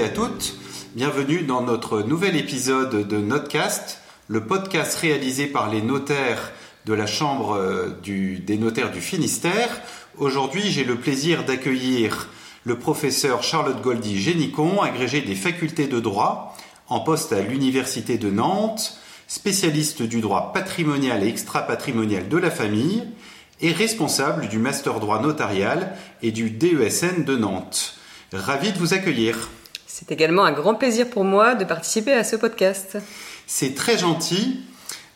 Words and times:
À 0.00 0.08
toutes, 0.08 0.54
bienvenue 0.94 1.42
dans 1.42 1.60
notre 1.60 2.00
nouvel 2.00 2.34
épisode 2.34 3.06
de 3.06 3.18
Notecast, 3.18 4.00
le 4.26 4.42
podcast 4.46 4.96
réalisé 4.96 5.46
par 5.46 5.68
les 5.68 5.82
notaires 5.82 6.52
de 6.86 6.94
la 6.94 7.06
Chambre 7.06 7.56
euh, 7.56 7.90
des 8.02 8.56
notaires 8.56 8.90
du 8.90 9.02
Finistère. 9.02 9.82
Aujourd'hui, 10.16 10.62
j'ai 10.70 10.84
le 10.84 10.96
plaisir 10.96 11.44
d'accueillir 11.44 12.30
le 12.64 12.78
professeur 12.78 13.42
Charlotte 13.42 13.82
Goldy 13.82 14.18
Génicon, 14.18 14.80
agrégé 14.80 15.20
des 15.20 15.34
facultés 15.34 15.88
de 15.88 16.00
droit, 16.00 16.56
en 16.88 17.00
poste 17.00 17.34
à 17.34 17.42
l'Université 17.42 18.16
de 18.16 18.30
Nantes, 18.30 18.98
spécialiste 19.28 20.00
du 20.00 20.22
droit 20.22 20.54
patrimonial 20.54 21.22
et 21.22 21.28
extra-patrimonial 21.28 22.30
de 22.30 22.38
la 22.38 22.50
famille 22.50 23.04
et 23.60 23.72
responsable 23.72 24.48
du 24.48 24.58
master 24.58 25.00
droit 25.00 25.20
notarial 25.20 25.94
et 26.22 26.32
du 26.32 26.48
DESN 26.48 27.24
de 27.24 27.36
Nantes. 27.36 27.96
Ravi 28.32 28.72
de 28.72 28.78
vous 28.78 28.94
accueillir. 28.94 29.50
C'est 29.94 30.10
également 30.10 30.46
un 30.46 30.52
grand 30.52 30.74
plaisir 30.74 31.10
pour 31.10 31.22
moi 31.22 31.54
de 31.54 31.66
participer 31.66 32.14
à 32.14 32.24
ce 32.24 32.34
podcast. 32.34 32.96
C'est 33.46 33.74
très 33.74 33.98
gentil. 33.98 34.60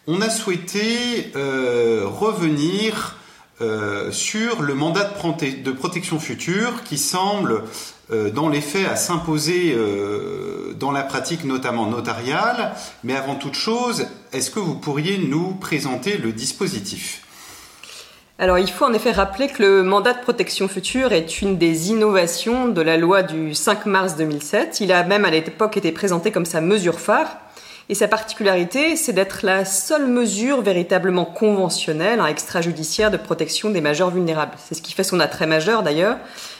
On 0.06 0.20
a 0.20 0.28
souhaité 0.28 1.32
euh, 1.34 2.02
revenir 2.04 3.16
euh, 3.62 4.12
sur 4.12 4.60
le 4.60 4.74
mandat 4.74 5.04
de, 5.04 5.72
protection 5.72 6.20
future 6.20 6.84
qui 6.84 6.98
semble, 6.98 7.62
euh, 8.10 8.30
dans 8.30 8.50
les 8.50 8.60
faits, 8.60 8.86
à 8.86 8.96
s'imposer 8.96 9.74
dans 10.78 10.92
la 10.92 11.04
pratique 11.04 11.44
notamment 11.44 11.86
notariale. 11.86 12.74
Mais 13.02 13.16
avant 13.16 13.36
toute 13.36 13.54
chose, 13.54 14.06
est-ce 14.34 14.50
que 14.50 14.60
vous 14.60 14.74
pourriez 14.74 15.16
nous 15.16 15.54
présenter 15.54 16.18
le 16.18 16.32
dispositif? 16.32 17.25
Alors 18.38 18.58
il 18.58 18.70
faut 18.70 18.84
en 18.84 18.92
effet 18.92 19.12
rappeler 19.12 19.48
que 19.48 19.62
le 19.62 19.82
mandat 19.82 20.12
de 20.12 20.20
protection 20.20 20.68
future 20.68 21.12
est 21.14 21.40
une 21.40 21.56
des 21.56 21.88
innovations 21.88 22.68
de 22.68 22.82
la 22.82 22.98
loi 22.98 23.22
du 23.22 23.54
5 23.54 23.86
mars 23.86 24.14
2007. 24.16 24.80
Il 24.80 24.92
a 24.92 25.04
même 25.04 25.24
à 25.24 25.30
l'époque 25.30 25.78
été 25.78 25.90
présenté 25.90 26.30
comme 26.32 26.44
sa 26.44 26.60
mesure 26.60 27.00
phare. 27.00 27.38
Et 27.88 27.94
sa 27.94 28.08
particularité, 28.08 28.96
c'est 28.96 29.12
d'être 29.12 29.38
la 29.42 29.64
seule 29.64 30.06
mesure 30.06 30.60
véritablement 30.60 31.24
conventionnelle, 31.24 32.20
hein, 32.20 32.26
extrajudiciaire 32.26 33.12
de 33.12 33.16
protection 33.16 33.70
des 33.70 33.80
majeurs 33.80 34.10
vulnérables. 34.10 34.56
C'est 34.58 34.74
ce 34.74 34.82
qui 34.82 34.92
fait 34.92 35.04
son 35.04 35.20
attrait 35.20 35.46
majeur 35.46 35.84
d'ailleurs, 35.84 36.16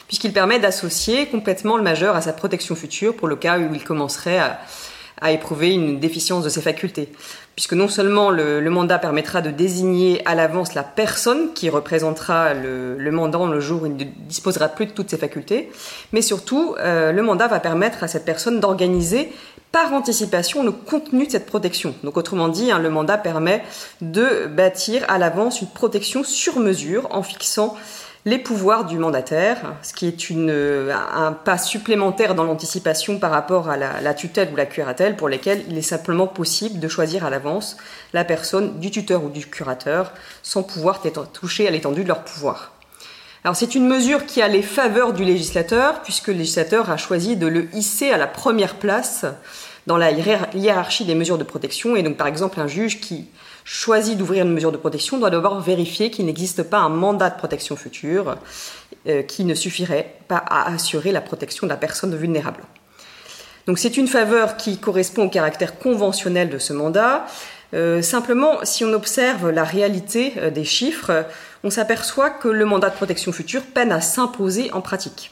puisqu'il 0.07 0.31
permet 0.31 0.57
d'associer 0.57 1.27
complètement 1.27 1.75
le 1.75 1.83
majeur 1.83 2.15
à 2.15 2.21
sa 2.21 2.31
protection 2.31 2.75
future 2.75 3.13
pour 3.13 3.27
le 3.27 3.35
cas 3.35 3.59
où 3.59 3.75
il 3.75 3.83
commencerait 3.83 4.39
à, 4.39 4.59
à 5.21 5.31
éprouver 5.31 5.73
une 5.73 5.99
déficience 5.99 6.43
de 6.43 6.49
ses 6.49 6.61
facultés. 6.61 7.09
Puisque 7.55 7.73
non 7.73 7.87
seulement 7.87 8.29
le, 8.29 8.61
mandat 8.69 8.99
permettra 8.99 9.41
de 9.41 9.49
désigner 9.49 10.21
à 10.27 10.35
l'avance 10.35 10.75
la 10.75 10.83
personne 10.83 11.53
qui 11.53 11.69
représentera 11.69 12.53
le, 12.53 13.11
mandant 13.11 13.47
le 13.47 13.59
jour 13.59 13.81
où 13.81 13.85
il 13.87 13.95
ne 13.95 14.03
disposera 14.03 14.67
plus 14.67 14.85
de 14.85 14.91
toutes 14.91 15.09
ses 15.09 15.17
facultés, 15.17 15.71
mais 16.11 16.21
surtout 16.21 16.75
euh, 16.77 17.11
le 17.11 17.23
mandat 17.23 17.47
va 17.47 17.59
permettre 17.59 18.03
à 18.03 18.07
cette 18.07 18.25
personne 18.25 18.59
d'organiser 18.59 19.31
par 19.71 19.91
anticipation 19.93 20.63
le 20.63 20.71
contenu 20.71 21.25
de 21.25 21.31
cette 21.31 21.47
protection. 21.47 21.95
Donc 22.03 22.15
autrement 22.17 22.47
dit, 22.47 22.71
hein, 22.71 22.79
le 22.79 22.89
mandat 22.89 23.17
permet 23.17 23.63
de 24.01 24.45
bâtir 24.47 25.03
à 25.07 25.17
l'avance 25.17 25.61
une 25.61 25.67
protection 25.67 26.23
sur 26.23 26.59
mesure 26.59 27.07
en 27.09 27.23
fixant 27.23 27.75
les 28.27 28.39
pouvoirs 28.39 28.83
du 28.83 28.97
mandataire, 28.97 29.75
ce 29.83 29.93
qui 29.93 30.05
est 30.05 30.29
une, 30.29 30.49
un 30.49 31.31
pas 31.31 31.57
supplémentaire 31.57 32.35
dans 32.35 32.43
l'anticipation 32.43 33.19
par 33.19 33.31
rapport 33.31 33.69
à 33.69 33.77
la, 33.77 34.13
tutelle 34.13 34.49
ou 34.51 34.57
la 34.57 34.65
curatelle, 34.65 35.15
pour 35.15 35.29
lesquels 35.29 35.63
il 35.69 35.77
est 35.77 35.81
simplement 35.81 36.27
possible 36.27 36.81
de 36.81 36.89
choisir 36.89 37.23
à 37.23 37.29
l'avance 37.29 37.77
la 38.11 38.25
personne 38.25 38.81
du 38.81 38.91
tuteur 38.91 39.23
ou 39.23 39.29
du 39.29 39.47
curateur 39.47 40.11
sans 40.43 40.61
pouvoir 40.61 40.99
être 41.05 41.31
touché 41.31 41.69
à 41.69 41.71
l'étendue 41.71 42.03
de 42.03 42.09
leur 42.09 42.25
pouvoir. 42.25 42.73
Alors 43.45 43.55
c'est 43.55 43.75
une 43.75 43.87
mesure 43.87 44.25
qui 44.25 44.41
a 44.41 44.49
les 44.49 44.61
faveurs 44.61 45.13
du 45.13 45.23
législateur, 45.23 46.01
puisque 46.01 46.27
le 46.27 46.33
législateur 46.33 46.91
a 46.91 46.97
choisi 46.97 47.37
de 47.37 47.47
le 47.47 47.73
hisser 47.73 48.11
à 48.11 48.17
la 48.17 48.27
première 48.27 48.75
place 48.75 49.25
dans 49.85 49.95
la 49.95 50.11
hiérarchie 50.11 51.05
des 51.05 51.15
mesures 51.15 51.37
de 51.37 51.45
protection, 51.45 51.95
et 51.95 52.03
donc 52.03 52.17
par 52.17 52.27
exemple 52.27 52.59
un 52.59 52.67
juge 52.67 52.99
qui 52.99 53.29
choisit 53.67 54.17
d'ouvrir 54.17 54.45
une 54.45 54.53
mesure 54.53 54.71
de 54.71 54.77
protection 54.77 55.17
doit 55.17 55.29
d'abord 55.29 55.59
vérifier 55.59 56.09
qu'il 56.09 56.25
n'existe 56.25 56.63
pas 56.63 56.77
un 56.77 56.87
mandat 56.87 57.29
de 57.29 57.35
protection 57.35 57.75
future 57.75 58.37
euh, 59.07 59.23
qui 59.23 59.43
ne 59.43 59.53
suffirait 59.53 60.15
pas 60.29 60.37
à 60.37 60.73
assurer 60.73 61.11
la 61.11 61.19
protection 61.19 61.67
de 61.67 61.69
la 61.69 61.75
personne 61.75 62.15
vulnérable. 62.15 62.63
Donc 63.65 63.77
c'est 63.77 63.97
une 63.97 64.07
faveur 64.07 64.55
qui 64.55 64.77
correspond 64.77 65.25
au 65.25 65.29
caractère 65.29 65.77
conventionnel 65.79 66.49
de 66.49 66.59
ce 66.59 66.71
mandat. 66.71 67.25
Euh, 67.73 68.01
simplement, 68.01 68.63
si 68.63 68.85
on 68.85 68.93
observe 68.93 69.49
la 69.49 69.65
réalité 69.65 70.35
euh, 70.37 70.49
des 70.49 70.63
chiffres, 70.63 71.25
on 71.65 71.69
s'aperçoit 71.69 72.29
que 72.29 72.47
le 72.47 72.63
mandat 72.63 72.89
de 72.89 72.95
protection 72.95 73.33
future 73.33 73.63
peine 73.63 73.91
à 73.91 73.99
s'imposer 73.99 74.71
en 74.71 74.79
pratique. 74.79 75.31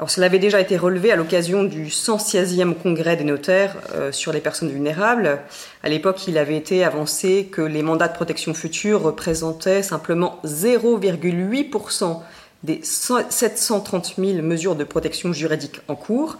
Alors, 0.00 0.08
cela 0.08 0.28
avait 0.28 0.38
déjà 0.38 0.62
été 0.62 0.78
relevé 0.78 1.12
à 1.12 1.16
l'occasion 1.16 1.62
du 1.62 1.88
116e 1.88 2.72
congrès 2.72 3.18
des 3.18 3.24
notaires 3.24 3.76
euh, 3.92 4.12
sur 4.12 4.32
les 4.32 4.40
personnes 4.40 4.70
vulnérables. 4.70 5.40
À 5.82 5.90
l'époque, 5.90 6.26
il 6.26 6.38
avait 6.38 6.56
été 6.56 6.84
avancé 6.84 7.50
que 7.52 7.60
les 7.60 7.82
mandats 7.82 8.08
de 8.08 8.14
protection 8.14 8.54
future 8.54 9.02
représentaient 9.02 9.82
simplement 9.82 10.40
0,8% 10.46 12.18
des 12.62 12.80
730 12.82 14.14
000 14.16 14.40
mesures 14.40 14.74
de 14.74 14.84
protection 14.84 15.34
juridique 15.34 15.82
en 15.86 15.96
cours. 15.96 16.38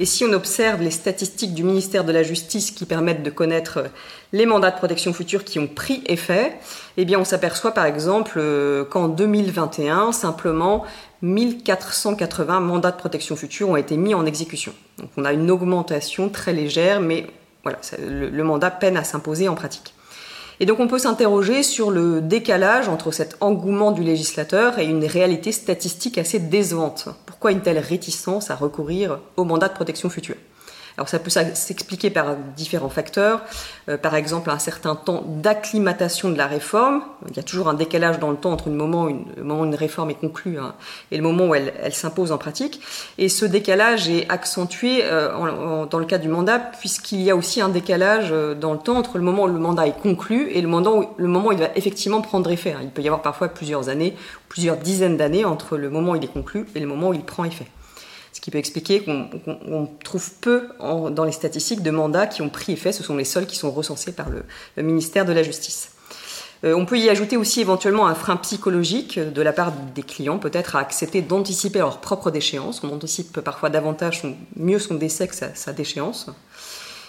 Et 0.00 0.04
si 0.04 0.24
on 0.24 0.32
observe 0.32 0.80
les 0.80 0.92
statistiques 0.92 1.54
du 1.54 1.64
ministère 1.64 2.04
de 2.04 2.12
la 2.12 2.22
Justice 2.22 2.70
qui 2.70 2.86
permettent 2.86 3.24
de 3.24 3.30
connaître 3.30 3.84
les 4.32 4.46
mandats 4.46 4.70
de 4.70 4.76
protection 4.76 5.12
future 5.12 5.42
qui 5.42 5.58
ont 5.58 5.66
pris 5.66 6.04
effet, 6.06 6.56
eh 6.96 7.16
on 7.16 7.24
s'aperçoit 7.24 7.72
par 7.72 7.84
exemple 7.84 8.34
euh, 8.36 8.84
qu'en 8.84 9.08
2021, 9.08 10.12
simplement 10.12 10.84
1480 11.22 12.60
mandats 12.60 12.92
de 12.92 12.96
protection 12.96 13.34
future 13.34 13.70
ont 13.70 13.76
été 13.76 13.96
mis 13.96 14.14
en 14.14 14.24
exécution. 14.24 14.72
Donc 14.98 15.10
on 15.16 15.24
a 15.24 15.32
une 15.32 15.50
augmentation 15.50 16.28
très 16.28 16.52
légère, 16.52 17.00
mais 17.00 17.26
voilà, 17.64 17.80
le, 17.98 18.44
mandat 18.44 18.70
peine 18.70 18.96
à 18.96 19.02
s'imposer 19.02 19.48
en 19.48 19.56
pratique. 19.56 19.94
Et 20.60 20.66
donc 20.66 20.80
on 20.80 20.88
peut 20.88 20.98
s'interroger 20.98 21.62
sur 21.62 21.90
le 21.90 22.20
décalage 22.20 22.88
entre 22.88 23.12
cet 23.12 23.36
engouement 23.40 23.92
du 23.92 24.02
législateur 24.02 24.78
et 24.78 24.86
une 24.86 25.04
réalité 25.04 25.52
statistique 25.52 26.18
assez 26.18 26.40
décevante. 26.40 27.08
Pourquoi 27.26 27.52
une 27.52 27.60
telle 27.60 27.78
réticence 27.78 28.50
à 28.50 28.56
recourir 28.56 29.20
au 29.36 29.44
mandat 29.44 29.68
de 29.68 29.74
protection 29.74 30.10
future? 30.10 30.36
Alors 30.98 31.08
ça 31.08 31.20
peut 31.20 31.30
s'expliquer 31.30 32.10
par 32.10 32.34
différents 32.56 32.88
facteurs, 32.88 33.42
euh, 33.88 33.96
par 33.96 34.16
exemple 34.16 34.50
un 34.50 34.58
certain 34.58 34.96
temps 34.96 35.22
d'acclimatation 35.28 36.28
de 36.28 36.36
la 36.36 36.48
réforme. 36.48 37.02
Il 37.30 37.36
y 37.36 37.38
a 37.38 37.44
toujours 37.44 37.68
un 37.68 37.74
décalage 37.74 38.18
dans 38.18 38.32
le 38.32 38.36
temps 38.36 38.50
entre 38.50 38.68
le 38.68 38.74
moment 38.74 39.04
où 39.04 39.08
une, 39.10 39.24
moment 39.38 39.64
une 39.64 39.76
réforme 39.76 40.10
est 40.10 40.18
conclue 40.18 40.58
hein, 40.58 40.74
et 41.12 41.16
le 41.16 41.22
moment 41.22 41.46
où 41.46 41.54
elle, 41.54 41.72
elle 41.80 41.94
s'impose 41.94 42.32
en 42.32 42.36
pratique. 42.36 42.80
Et 43.16 43.28
ce 43.28 43.44
décalage 43.44 44.08
est 44.08 44.28
accentué 44.28 45.04
euh, 45.04 45.86
dans 45.86 46.00
le 46.00 46.04
cas 46.04 46.18
du 46.18 46.26
mandat 46.26 46.58
puisqu'il 46.58 47.22
y 47.22 47.30
a 47.30 47.36
aussi 47.36 47.60
un 47.60 47.68
décalage 47.68 48.30
euh, 48.32 48.56
dans 48.56 48.72
le 48.72 48.80
temps 48.80 48.96
entre 48.96 49.18
le 49.18 49.24
moment 49.24 49.44
où 49.44 49.46
le 49.46 49.52
mandat 49.52 49.86
est 49.86 50.00
conclu 50.00 50.50
et 50.50 50.60
le 50.60 50.68
moment 50.68 50.96
où, 50.96 51.06
le 51.16 51.28
moment 51.28 51.50
où 51.50 51.52
il 51.52 51.58
va 51.58 51.68
effectivement 51.76 52.22
prendre 52.22 52.50
effet. 52.50 52.72
Hein. 52.72 52.80
Il 52.82 52.90
peut 52.90 53.02
y 53.02 53.06
avoir 53.06 53.22
parfois 53.22 53.46
plusieurs 53.46 53.88
années, 53.88 54.16
plusieurs 54.48 54.78
dizaines 54.78 55.16
d'années 55.16 55.44
entre 55.44 55.76
le 55.76 55.90
moment 55.90 56.12
où 56.12 56.16
il 56.16 56.24
est 56.24 56.32
conclu 56.32 56.66
et 56.74 56.80
le 56.80 56.88
moment 56.88 57.10
où 57.10 57.14
il 57.14 57.22
prend 57.22 57.44
effet. 57.44 57.68
Ce 58.38 58.40
qui 58.40 58.52
peut 58.52 58.58
expliquer 58.58 59.02
qu'on 59.02 59.88
trouve 60.04 60.30
peu 60.40 60.68
dans 60.78 61.24
les 61.24 61.32
statistiques 61.32 61.82
de 61.82 61.90
mandats 61.90 62.28
qui 62.28 62.40
ont 62.40 62.48
pris 62.48 62.74
effet. 62.74 62.92
Ce 62.92 63.02
sont 63.02 63.16
les 63.16 63.24
seuls 63.24 63.46
qui 63.46 63.56
sont 63.56 63.72
recensés 63.72 64.12
par 64.12 64.28
le, 64.28 64.44
ministère 64.80 65.24
de 65.24 65.32
la 65.32 65.42
Justice. 65.42 65.90
Euh, 66.62 66.72
on 66.72 66.86
peut 66.86 67.00
y 67.00 67.10
ajouter 67.10 67.36
aussi 67.36 67.60
éventuellement 67.60 68.06
un 68.06 68.14
frein 68.14 68.36
psychologique 68.36 69.18
de 69.18 69.42
la 69.42 69.52
part 69.52 69.72
des 69.92 70.04
clients, 70.04 70.38
peut-être 70.38 70.76
à 70.76 70.78
accepter 70.78 71.20
d'anticiper 71.20 71.80
leur 71.80 71.98
propre 72.00 72.30
déchéance. 72.30 72.84
On 72.84 72.94
anticipe 72.94 73.40
parfois 73.40 73.70
davantage, 73.70 74.22
mieux 74.54 74.78
son 74.78 74.94
décès 74.94 75.26
que 75.26 75.34
sa, 75.34 75.72
déchéance. 75.72 76.28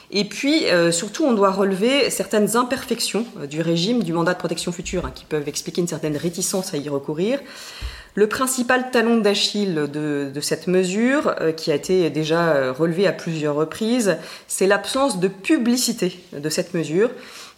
Et 0.09 0.25
puis, 0.25 0.65
euh, 0.65 0.91
surtout, 0.91 1.25
on 1.25 1.33
doit 1.33 1.51
relever 1.51 2.09
certaines 2.09 2.57
imperfections 2.57 3.27
euh, 3.39 3.45
du 3.45 3.61
régime 3.61 4.01
du 4.01 4.13
mandat 4.13 4.33
de 4.33 4.39
protection 4.39 4.71
future, 4.71 5.05
hein, 5.05 5.11
qui 5.13 5.25
peuvent 5.25 5.47
expliquer 5.47 5.81
une 5.81 5.87
certaine 5.87 6.17
réticence 6.17 6.73
à 6.73 6.77
y 6.77 6.89
recourir. 6.89 7.39
Le 8.19 8.27
principal 8.27 8.91
talon 8.91 9.19
d'Achille 9.19 9.87
de, 9.93 10.41
cette 10.41 10.67
mesure, 10.67 11.35
euh, 11.39 11.53
qui 11.53 11.71
a 11.71 11.75
été 11.75 12.09
déjà 12.09 12.49
euh, 12.49 12.73
relevé 12.73 13.07
à 13.07 13.13
plusieurs 13.13 13.55
reprises, 13.55 14.17
c'est 14.45 14.67
l'absence 14.67 15.21
de 15.21 15.29
publicité 15.29 16.19
de 16.33 16.49
cette 16.49 16.73
mesure, 16.73 17.11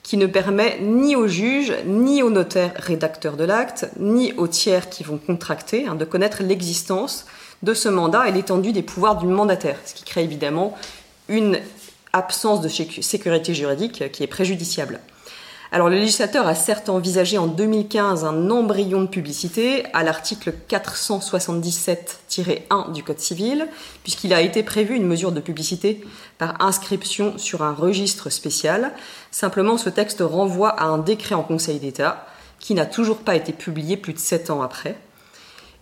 qui 0.04 0.18
ne 0.18 0.28
permet 0.28 0.78
ni 0.80 1.16
aux 1.16 1.28
juges, 1.28 1.74
ni 1.88 2.22
aux 2.22 2.30
notaires 2.30 2.74
rédacteurs 2.76 3.38
de 3.38 3.44
l'acte, 3.44 3.90
ni 4.00 4.34
aux 4.34 4.48
tiers 4.48 4.92
qui 4.92 5.04
vont 5.04 5.18
contracter 5.18 5.88
hein, 5.88 5.96
de 5.96 6.06
connaître 6.06 6.44
l'existence 6.44 7.26
de 7.64 7.74
ce 7.74 7.90
mandat 7.90 8.28
et 8.28 8.32
l'étendue 8.32 8.72
des 8.72 8.84
pouvoirs 8.84 9.18
du 9.18 9.26
mandataire, 9.26 9.80
ce 9.84 9.96
qui 9.96 10.04
crée 10.04 10.22
évidemment 10.22 10.78
une 11.28 11.58
absence 12.14 12.62
de 12.62 12.70
sécurité 12.70 13.56
juridique 13.56 14.12
qui 14.12 14.22
est 14.22 14.28
préjudiciable. 14.28 15.00
Alors 15.74 15.88
le 15.88 15.96
législateur 15.96 16.48
a 16.48 16.56
certes 16.56 16.90
envisagé 16.90 17.38
en 17.38 17.48
2015 17.48 18.26
un 18.26 18.50
embryon 18.50 19.04
de 19.04 19.08
publicité 19.08 19.86
à 19.94 20.04
l'article 20.04 20.54
477-1 20.70 22.92
du 22.92 23.04
Code 23.04 23.20
civil, 23.20 23.70
puisqu'il 24.04 24.34
a 24.34 24.42
été 24.42 24.64
prévu 24.64 24.98
une 24.98 25.08
mesure 25.08 25.32
de 25.32 25.40
publicité 25.40 26.04
par 26.38 26.62
inscription 26.62 27.38
sur 27.38 27.64
un 27.64 27.74
registre 27.74 28.30
spécial. 28.30 28.92
Simplement, 29.32 29.78
ce 29.78 29.90
texte 29.90 30.20
renvoie 30.20 30.72
à 30.72 30.88
un 30.88 30.98
décret 30.98 31.36
en 31.36 31.44
Conseil 31.44 31.80
d'État 31.80 32.28
qui 32.60 32.74
n'a 32.74 32.86
toujours 32.86 33.20
pas 33.20 33.38
été 33.38 33.54
publié 33.54 33.96
plus 33.96 34.12
de 34.12 34.20
sept 34.20 34.50
ans 34.50 34.62
après. 34.62 34.98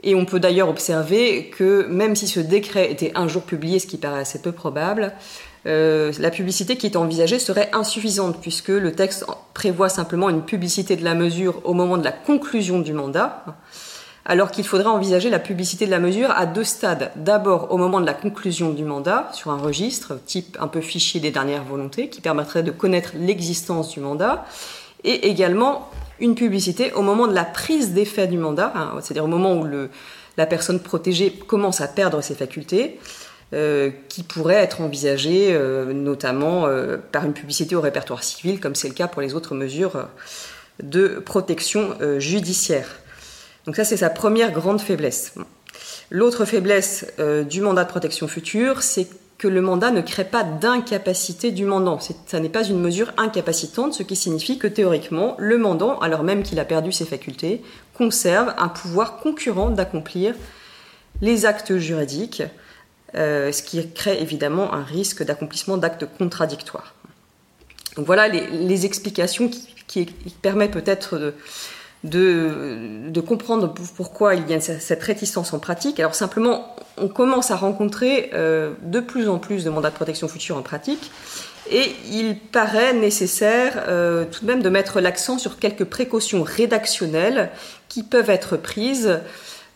Et 0.04 0.14
on 0.14 0.26
peut 0.26 0.40
d'ailleurs 0.40 0.70
observer 0.70 1.50
que 1.50 1.88
même 1.88 2.16
si 2.16 2.28
ce 2.28 2.40
décret 2.40 2.92
était 2.92 3.12
un 3.16 3.28
jour 3.28 3.42
publié, 3.42 3.80
ce 3.80 3.88
qui 3.88 3.98
paraît 3.98 4.22
assez 4.22 4.40
peu 4.40 4.52
probable, 4.52 5.14
euh, 5.66 6.12
la 6.20 6.32
publicité 6.32 6.78
qui 6.78 6.86
est 6.86 6.96
envisagée 6.96 7.40
serait 7.40 7.70
insuffisante 7.74 8.40
puisque 8.42 8.70
le 8.70 8.94
texte 8.94 9.26
prévoit 9.54 9.90
simplement 9.90 10.30
une 10.30 10.44
publicité 10.44 10.96
de 10.96 11.04
la 11.04 11.16
mesure 11.16 11.62
au 11.66 11.74
moment 11.74 11.98
de 11.98 12.04
la 12.04 12.12
conclusion 12.12 12.80
du 12.80 12.94
mandat, 12.94 13.44
alors 14.26 14.52
qu'il 14.52 14.64
faudrait 14.64 14.88
envisager 14.88 15.30
la 15.30 15.40
publicité 15.40 15.86
de 15.86 15.92
la 15.92 16.00
mesure 16.00 16.32
à 16.32 16.46
deux 16.46 16.64
stades. 16.64 17.12
D'abord 17.16 17.72
au 17.72 17.78
moment 17.78 18.00
de 18.00 18.06
la 18.06 18.14
conclusion 18.14 18.70
du 18.70 18.86
mandat 18.86 19.30
sur 19.34 19.52
un 19.52 19.58
registre 19.58 20.20
type 20.26 20.58
un 20.62 20.68
peu 20.68 20.82
fichier 20.82 21.20
des 21.20 21.32
dernières 21.32 21.64
volontés 21.64 22.10
qui 22.10 22.22
permettrait 22.22 22.64
de 22.64 22.72
connaître 22.72 23.12
l'existence 23.16 23.90
du 23.90 24.00
mandat, 24.00 24.46
et 25.04 25.30
également 25.30 25.90
une 26.20 26.36
publicité 26.36 26.92
au 26.94 27.02
moment 27.02 27.28
de 27.28 27.34
la 27.34 27.46
prise 27.46 27.94
d'effet 27.94 28.28
du 28.28 28.38
mandat, 28.38 28.74
hein, 28.76 28.92
c'est-à-dire 29.02 29.24
au 29.24 29.28
moment 29.28 29.56
où 29.56 29.66
la 30.38 30.46
personne 30.46 30.80
protégée 30.80 31.32
commence 31.32 31.82
à 31.82 31.88
perdre 31.88 32.22
ses 32.22 32.36
facultés, 32.36 33.00
euh, 33.52 33.90
qui 34.10 34.22
pourrait 34.22 34.56
être 34.56 34.82
envisagée 34.82 35.48
euh, 35.52 35.92
notamment 35.92 36.68
euh, 36.68 36.98
par 36.98 37.26
une 37.26 37.34
publicité 37.34 37.76
au 37.76 37.82
répertoire 37.82 38.24
civil, 38.24 38.60
comme 38.60 38.76
c'est 38.76 38.88
le 38.88 38.94
cas 38.94 39.08
pour 39.08 39.24
les 39.24 39.34
autres 39.34 39.56
mesures 39.56 40.08
de 40.84 41.20
protection 41.26 41.98
judiciaire. 42.20 42.88
Donc 43.66 43.76
ça, 43.76 43.84
c'est 43.84 43.98
sa 43.98 44.12
première 44.12 44.52
grande 44.52 44.80
faiblesse. 44.80 45.34
L'autre 46.12 46.46
faiblesse 46.46 47.08
du 47.50 47.62
mandat 47.62 47.84
de 47.84 47.90
protection 47.90 48.28
future, 48.28 48.82
c'est 48.82 49.08
que 49.40 49.48
le 49.48 49.62
mandat 49.62 49.90
ne 49.90 50.02
crée 50.02 50.26
pas 50.26 50.44
d'incapacité 50.44 51.52
du 51.52 51.66
mandant. 51.66 52.00
Ça 52.00 52.40
n'est 52.40 52.50
pas 52.50 52.64
une 52.64 52.80
mesure 52.80 53.14
incapacitante, 53.18 53.94
ce 53.94 54.04
qui 54.04 54.16
signifie 54.16 54.60
que 54.60 54.68
théoriquement, 54.68 55.36
le 55.40 55.58
mandant, 55.58 55.98
alors 56.00 56.24
même 56.24 56.44
qu'il 56.44 56.60
a 56.60 56.66
perdu 56.66 56.92
ses 56.92 57.06
facultés, 57.06 57.64
conserve 57.96 58.54
un 58.58 58.70
pouvoir 58.70 59.18
concurrent 59.18 59.72
d'accomplir 59.72 60.36
les 61.22 61.46
actes 61.46 61.78
juridiques, 61.78 62.44
euh, 63.16 63.52
ce 63.52 63.64
qui 63.64 63.92
crée 63.92 64.22
évidemment 64.22 64.74
un 64.74 64.84
risque 64.84 65.24
d'accomplissement 65.24 65.78
d'actes 65.78 66.06
contradictoires. 66.18 66.94
Donc 67.96 68.06
voilà 68.06 68.28
les, 68.28 68.86
explications 68.86 69.50
qui 69.88 70.06
permettent 70.42 70.72
peut-être 70.72 71.34
de, 72.04 73.20
comprendre 73.26 73.74
pourquoi 73.96 74.36
il 74.36 74.50
y 74.50 74.54
a 74.54 74.60
cette 74.60 75.04
réticence 75.04 75.54
en 75.54 75.60
pratique. 75.60 76.00
Alors 76.00 76.16
simplement, 76.16 76.76
on 76.98 77.08
commence 77.08 77.52
à 77.52 77.56
rencontrer 77.56 78.32
euh, 78.34 78.74
de 78.84 79.00
plus 79.00 79.28
en 79.30 79.38
plus 79.38 79.64
de 79.64 79.70
mandats 79.70 79.90
de 79.90 79.96
protection 79.96 80.28
future 80.28 80.58
en 80.58 80.62
pratique, 80.62 81.12
et 81.70 81.94
il 82.12 82.38
paraît 82.38 82.94
nécessaire 82.94 83.84
euh, 83.88 84.26
tout 84.26 84.42
de 84.42 84.48
même 84.48 84.62
de 84.62 84.70
mettre 84.70 85.02
l'accent 85.02 85.38
sur 85.38 85.60
quelques 85.60 85.84
précautions 85.84 86.42
rédactionnelles 86.42 87.52
qui 87.90 88.04
peuvent 88.04 88.30
être 88.30 88.58
prises 88.58 89.20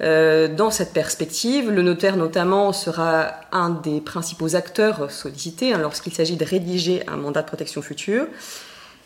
euh, 0.02 0.48
dans 0.48 0.72
cette 0.72 0.94
perspective. 0.94 1.70
Le 1.70 1.82
notaire 1.82 2.18
notamment 2.18 2.74
sera 2.74 3.32
un 3.52 3.70
des 3.70 4.02
principaux 4.02 4.56
acteurs 4.56 5.12
sollicités 5.12 5.74
hein, 5.74 5.80
lorsqu'il 5.80 6.14
s'agit 6.14 6.36
de 6.36 6.46
rédiger 6.46 7.04
un 7.08 7.18
mandat 7.18 7.42
de 7.42 7.48
protection 7.48 7.82
future. 7.82 8.26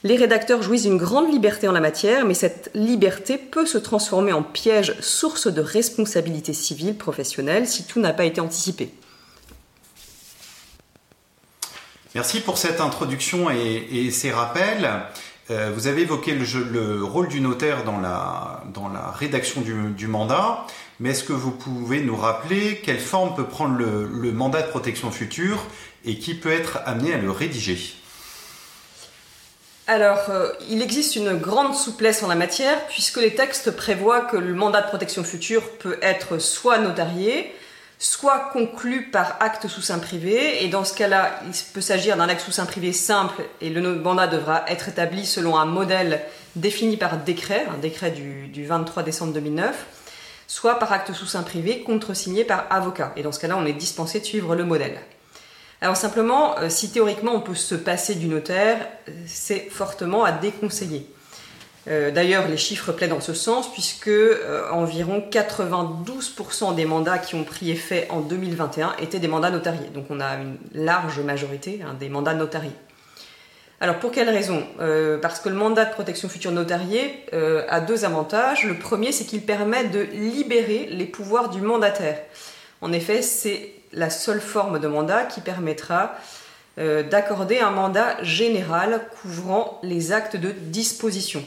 Les 0.04 0.16
rédacteurs 0.16 0.62
jouissent 0.62 0.84
d'une 0.84 0.98
grande 0.98 1.32
liberté 1.32 1.68
en 1.68 1.72
la 1.72 1.80
matière, 1.80 2.26
mais 2.26 2.36
cette 2.36 2.70
liberté 2.76 3.38
peut 3.38 3.66
se 3.66 3.78
transformer 3.78 4.32
en 4.32 4.44
piège, 4.44 4.96
source 5.02 5.48
de 5.48 5.60
responsabilité 5.60 6.54
civile 6.54 6.96
professionnelle, 6.96 7.68
si 7.68 7.84
tout 7.86 8.00
n'a 8.00 8.14
pas 8.14 8.26
été 8.26 8.40
anticipé. 8.40 8.92
Merci 12.16 12.40
pour 12.40 12.58
cette 12.58 12.80
introduction 12.80 13.50
et, 13.50 14.10
ces 14.12 14.32
rappels. 14.32 14.90
Euh, 15.50 15.72
vous 15.74 15.88
avez 15.88 16.02
évoqué 16.02 16.34
le, 16.34 17.04
rôle 17.04 17.28
du 17.30 17.40
notaire 17.40 17.84
dans 17.84 18.00
la, 18.00 18.64
rédaction 19.18 19.62
du, 19.62 20.08
mandat, 20.08 20.66
mais 21.00 21.12
est-ce 21.12 21.24
que 21.24 21.34
vous 21.34 21.52
pouvez 21.52 22.02
nous 22.02 22.16
rappeler 22.16 22.82
quelle 22.84 23.00
forme 23.00 23.36
peut 23.36 23.48
prendre 23.48 23.78
le 23.78 24.32
mandat 24.32 24.62
de 24.62 24.68
protection 24.68 25.12
future 25.12 25.64
et 26.06 26.18
qui 26.18 26.36
peut 26.36 26.52
être 26.52 26.80
amené 26.86 27.14
à 27.14 27.18
le 27.18 27.32
rédiger? 27.32 27.98
Alors, 29.90 30.30
euh, 30.30 30.50
il 30.70 30.82
existe 30.82 31.16
une 31.16 31.38
grande 31.38 31.74
souplesse 31.74 32.22
en 32.22 32.28
la 32.28 32.36
matière, 32.36 32.86
puisque 32.88 33.22
les 33.22 33.36
textes 33.36 33.72
prévoient 33.72 34.20
que 34.20 34.36
le 34.36 34.54
mandat 34.54 34.82
de 34.82 34.88
protection 34.88 35.24
future 35.24 35.64
peut 35.80 35.98
être 36.02 36.40
soit 36.40 36.78
notarié, 36.78 37.56
soit 38.00 38.50
conclu 38.54 39.10
par 39.10 39.38
acte 39.40 39.68
sous 39.68 39.82
sein 39.82 40.00
privé, 40.00 40.64
et 40.64 40.68
dans 40.68 40.84
ce 40.84 40.94
cas-là, 40.94 41.40
il 41.46 41.54
peut 41.74 41.82
s'agir 41.82 42.16
d'un 42.18 42.30
acte 42.30 42.42
sous 42.42 42.52
sein 42.52 42.66
privé 42.66 42.94
simple, 42.94 43.44
et 43.62 43.70
le 43.70 43.96
mandat 43.96 44.28
devra 44.28 44.64
être 44.68 44.90
établi 44.90 45.26
selon 45.26 45.58
un 45.58 45.66
modèle 45.66 46.22
défini 46.56 46.98
par 46.98 47.18
décret, 47.18 47.66
un 47.74 47.78
décret 47.78 48.12
du, 48.12 48.48
du 48.48 48.66
23 48.66 49.04
décembre 49.04 49.34
2009, 49.34 49.86
soit 50.48 50.80
par 50.80 50.92
acte 50.94 51.12
sous 51.14 51.26
sein 51.26 51.44
privé 51.44 51.84
contresigné 51.84 52.44
par 52.44 52.66
avocat, 52.70 53.14
et 53.16 53.24
dans 53.24 53.32
ce 53.32 53.40
cas-là, 53.40 53.58
on 53.58 53.66
est 53.66 53.74
dispensé 53.74 54.20
de 54.20 54.26
suivre 54.26 54.56
le 54.56 54.64
modèle. 54.64 55.00
Alors 55.82 55.96
simplement, 55.96 56.58
euh, 56.60 56.70
si 56.70 56.92
théoriquement 56.92 57.34
on 57.34 57.42
peut 57.42 57.56
se 57.56 57.76
passer 57.76 58.16
du 58.16 58.28
notaire, 58.28 58.88
euh, 59.10 59.12
c'est 59.28 59.70
fortement 59.70 60.24
à 60.24 60.32
déconseiller. 60.32 61.08
Euh, 61.88 62.12
d'ailleurs, 62.12 62.48
les 62.48 62.58
chiffres 62.58 62.92
plaident 62.92 63.12
dans 63.12 63.22
ce 63.22 63.34
sens, 63.34 63.72
puisque 63.72 64.12
environ 64.72 65.24
92% 65.32 66.76
des 66.76 66.86
mandats 66.86 67.18
qui 67.18 67.36
ont 67.36 67.44
pris 67.44 67.72
effet 67.72 68.08
en 68.10 68.20
2021 68.20 68.96
étaient 69.00 69.20
des 69.20 69.28
mandats 69.28 69.50
notariés. 69.50 69.90
Donc 69.94 70.06
on 70.10 70.20
a 70.20 70.36
une 70.36 70.58
large 70.74 71.20
majorité 71.20 71.80
hein, 71.84 71.96
des 72.00 72.10
mandats 72.10 72.34
notariés. 72.34 72.72
Alors 73.80 74.00
pour 74.00 74.12
quelle 74.12 74.30
raison? 74.30 74.64
Parce 75.22 75.40
que 75.40 75.50
le 75.50 75.56
mandat 75.56 75.86
de 75.86 75.94
protection 75.94 76.28
future 76.30 76.52
notarié 76.52 77.26
a 77.32 77.80
deux 77.80 78.06
avantages. 78.06 78.64
Le 78.66 78.74
premier, 78.74 79.12
c'est 79.12 79.26
qu'il 79.26 79.44
permet 79.44 79.84
de 79.84 80.00
libérer 80.00 80.88
les 80.90 81.06
pouvoirs 81.06 81.50
du 81.50 81.62
mandataire. 81.62 82.18
En 82.82 82.92
effet, 82.92 83.22
c'est 83.22 83.72
la 83.94 84.10
seule 84.10 84.42
forme 84.42 84.80
de 84.80 84.88
mandat 84.88 85.24
qui 85.26 85.42
permettra 85.42 86.16
euh, 86.80 87.04
d'accorder 87.04 87.60
un 87.60 87.72
mandat 87.72 88.22
général 88.24 89.02
couvrant 89.22 89.80
les 89.84 90.12
actes 90.12 90.36
de 90.36 90.52
disposition. 90.52 91.44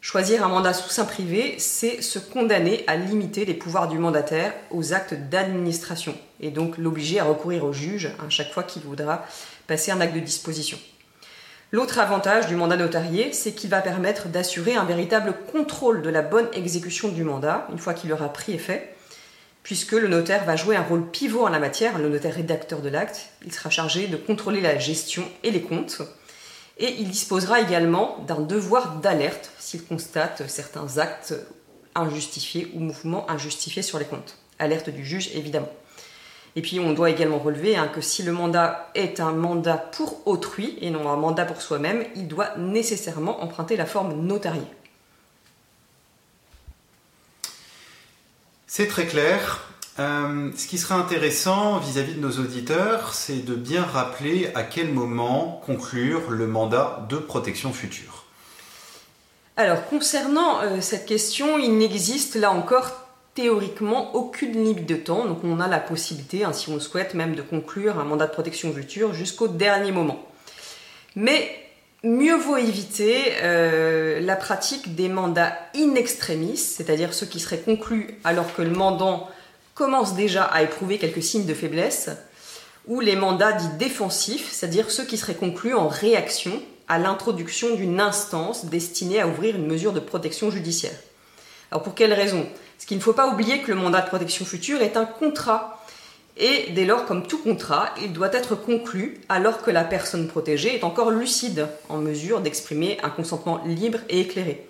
Choisir 0.00 0.44
un 0.44 0.48
mandat 0.48 0.74
sous 0.74 0.90
sein 0.90 1.04
privé, 1.04 1.56
c'est 1.58 2.02
se 2.02 2.20
condamner 2.20 2.84
à 2.86 2.96
limiter 2.96 3.44
les 3.44 3.54
pouvoirs 3.54 3.88
du 3.88 3.98
mandataire 3.98 4.54
aux 4.70 4.92
actes 4.92 5.14
d'administration 5.14 6.14
et 6.40 6.50
donc 6.50 6.78
l'obliger 6.78 7.18
à 7.18 7.24
recourir 7.24 7.64
au 7.64 7.72
juge 7.72 8.10
à 8.24 8.30
chaque 8.30 8.52
fois 8.52 8.62
qu'il 8.62 8.82
voudra 8.82 9.26
passer 9.66 9.90
un 9.90 10.00
acte 10.00 10.14
de 10.14 10.20
disposition. 10.20 10.78
L'autre 11.72 11.98
avantage 11.98 12.46
du 12.46 12.56
mandat 12.56 12.76
notarié, 12.76 13.32
c'est 13.32 13.52
qu'il 13.52 13.70
va 13.70 13.82
permettre 13.82 14.28
d'assurer 14.28 14.74
un 14.74 14.84
véritable 14.84 15.34
contrôle 15.52 16.00
de 16.00 16.10
la 16.10 16.22
bonne 16.22 16.48
exécution 16.54 17.08
du 17.08 17.24
mandat 17.24 17.66
une 17.72 17.78
fois 17.78 17.92
qu'il 17.92 18.12
aura 18.12 18.32
pris 18.32 18.52
effet 18.52 18.94
puisque 19.68 19.92
le 19.92 20.08
notaire 20.08 20.46
va 20.46 20.56
jouer 20.56 20.76
un 20.76 20.82
rôle 20.82 21.10
pivot 21.10 21.44
en 21.44 21.50
la 21.50 21.58
matière, 21.58 21.98
le 21.98 22.08
notaire 22.08 22.34
rédacteur 22.34 22.80
de 22.80 22.88
l'acte. 22.88 23.28
Il 23.44 23.52
sera 23.52 23.68
chargé 23.68 24.06
de 24.06 24.16
contrôler 24.16 24.62
la 24.62 24.78
gestion 24.78 25.24
et 25.42 25.50
les 25.50 25.60
comptes. 25.60 26.00
Et 26.78 26.94
il 27.00 27.08
disposera 27.08 27.60
également 27.60 28.18
d'un 28.26 28.40
devoir 28.40 28.96
d'alerte 28.96 29.50
s'il 29.58 29.84
constate 29.84 30.48
certains 30.48 30.98
actes 30.98 31.34
injustifiés 31.94 32.70
ou 32.74 32.78
mouvements 32.78 33.28
injustifiés 33.30 33.82
sur 33.82 33.98
les 33.98 34.04
comptes. 34.04 34.38
Alerte 34.58 34.90
du 34.90 35.04
juge, 35.04 35.30
évidemment. 35.34 35.72
Et 36.56 36.62
puis 36.62 36.80
on 36.80 36.92
doit 36.92 37.10
également 37.10 37.38
relever 37.38 37.76
hein, 37.76 37.88
que 37.88 38.00
si 38.00 38.22
le 38.22 38.32
mandat 38.32 38.90
est 38.94 39.20
un 39.20 39.32
mandat 39.32 39.76
pour 39.76 40.26
autrui 40.26 40.76
et 40.80 40.90
non 40.90 41.08
un 41.08 41.16
mandat 41.16 41.44
pour 41.44 41.62
soi-même, 41.62 42.04
il 42.16 42.26
doit 42.26 42.56
nécessairement 42.56 43.42
emprunter 43.42 43.76
la 43.76 43.86
forme 43.86 44.14
notariée. 44.24 44.62
C'est 48.66 48.88
très 48.88 49.06
clair. 49.06 49.68
Euh, 49.98 50.50
ce 50.56 50.66
qui 50.66 50.78
serait 50.78 50.94
intéressant 50.94 51.78
vis-à-vis 51.78 52.14
de 52.14 52.20
nos 52.20 52.30
auditeurs, 52.38 53.14
c'est 53.14 53.44
de 53.44 53.54
bien 53.54 53.82
rappeler 53.82 54.50
à 54.54 54.62
quel 54.62 54.92
moment 54.92 55.60
conclure 55.66 56.30
le 56.30 56.46
mandat 56.46 57.06
de 57.08 57.16
protection 57.16 57.72
future. 57.72 58.24
Alors, 59.56 59.86
concernant 59.86 60.60
euh, 60.60 60.80
cette 60.80 61.04
question, 61.04 61.58
il 61.58 61.76
n'existe 61.78 62.36
là 62.36 62.52
encore 62.52 62.92
théoriquement 63.34 64.14
aucune 64.14 64.52
limite 64.52 64.86
de 64.86 64.94
temps. 64.94 65.24
Donc, 65.24 65.42
on 65.42 65.58
a 65.58 65.66
la 65.66 65.80
possibilité, 65.80 66.44
hein, 66.44 66.52
si 66.52 66.68
on 66.68 66.74
le 66.74 66.80
souhaite, 66.80 67.14
même 67.14 67.34
de 67.34 67.42
conclure 67.42 67.98
un 67.98 68.04
mandat 68.04 68.28
de 68.28 68.32
protection 68.32 68.72
future 68.72 69.14
jusqu'au 69.14 69.48
dernier 69.48 69.90
moment. 69.90 70.24
Mais 71.16 71.50
mieux 72.04 72.36
vaut 72.36 72.56
éviter 72.56 73.32
euh, 73.42 74.20
la 74.20 74.36
pratique 74.36 74.94
des 74.94 75.08
mandats 75.08 75.58
in 75.74 75.96
extremis, 75.96 76.56
c'est-à-dire 76.56 77.12
ceux 77.12 77.26
qui 77.26 77.40
seraient 77.40 77.58
conclus 77.58 78.18
alors 78.22 78.54
que 78.54 78.62
le 78.62 78.70
mandant 78.70 79.28
commence 79.78 80.14
déjà 80.14 80.42
à 80.42 80.62
éprouver 80.62 80.98
quelques 80.98 81.22
signes 81.22 81.46
de 81.46 81.54
faiblesse, 81.54 82.10
ou 82.88 82.98
les 82.98 83.14
mandats 83.14 83.52
dits 83.52 83.76
défensifs, 83.78 84.50
c'est-à-dire 84.50 84.90
ceux 84.90 85.04
qui 85.04 85.16
seraient 85.16 85.36
conclus 85.36 85.72
en 85.72 85.86
réaction 85.86 86.60
à 86.88 86.98
l'introduction 86.98 87.76
d'une 87.76 88.00
instance 88.00 88.64
destinée 88.64 89.20
à 89.20 89.28
ouvrir 89.28 89.54
une 89.54 89.68
mesure 89.68 89.92
de 89.92 90.00
protection 90.00 90.50
judiciaire. 90.50 90.98
Alors 91.70 91.84
pour 91.84 91.94
quelle 91.94 92.12
raison? 92.12 92.44
Parce 92.76 92.86
qu'il 92.86 92.96
ne 92.96 93.02
faut 93.02 93.12
pas 93.12 93.28
oublier 93.28 93.60
que 93.60 93.70
le 93.70 93.76
mandat 93.76 94.00
de 94.00 94.08
protection 94.08 94.44
future 94.44 94.82
est 94.82 94.96
un 94.96 95.04
contrat 95.04 95.84
et 96.36 96.70
dès 96.72 96.84
lors, 96.84 97.04
comme 97.04 97.26
tout 97.26 97.38
contrat, 97.38 97.94
il 98.02 98.12
doit 98.12 98.32
être 98.32 98.56
conclu 98.56 99.20
alors 99.28 99.62
que 99.62 99.70
la 99.70 99.84
personne 99.84 100.26
protégée 100.26 100.74
est 100.74 100.84
encore 100.84 101.10
lucide, 101.10 101.68
en 101.88 101.98
mesure 101.98 102.40
d'exprimer 102.40 102.98
un 103.04 103.10
consentement 103.10 103.62
libre 103.64 103.98
et 104.08 104.20
éclairé. 104.20 104.66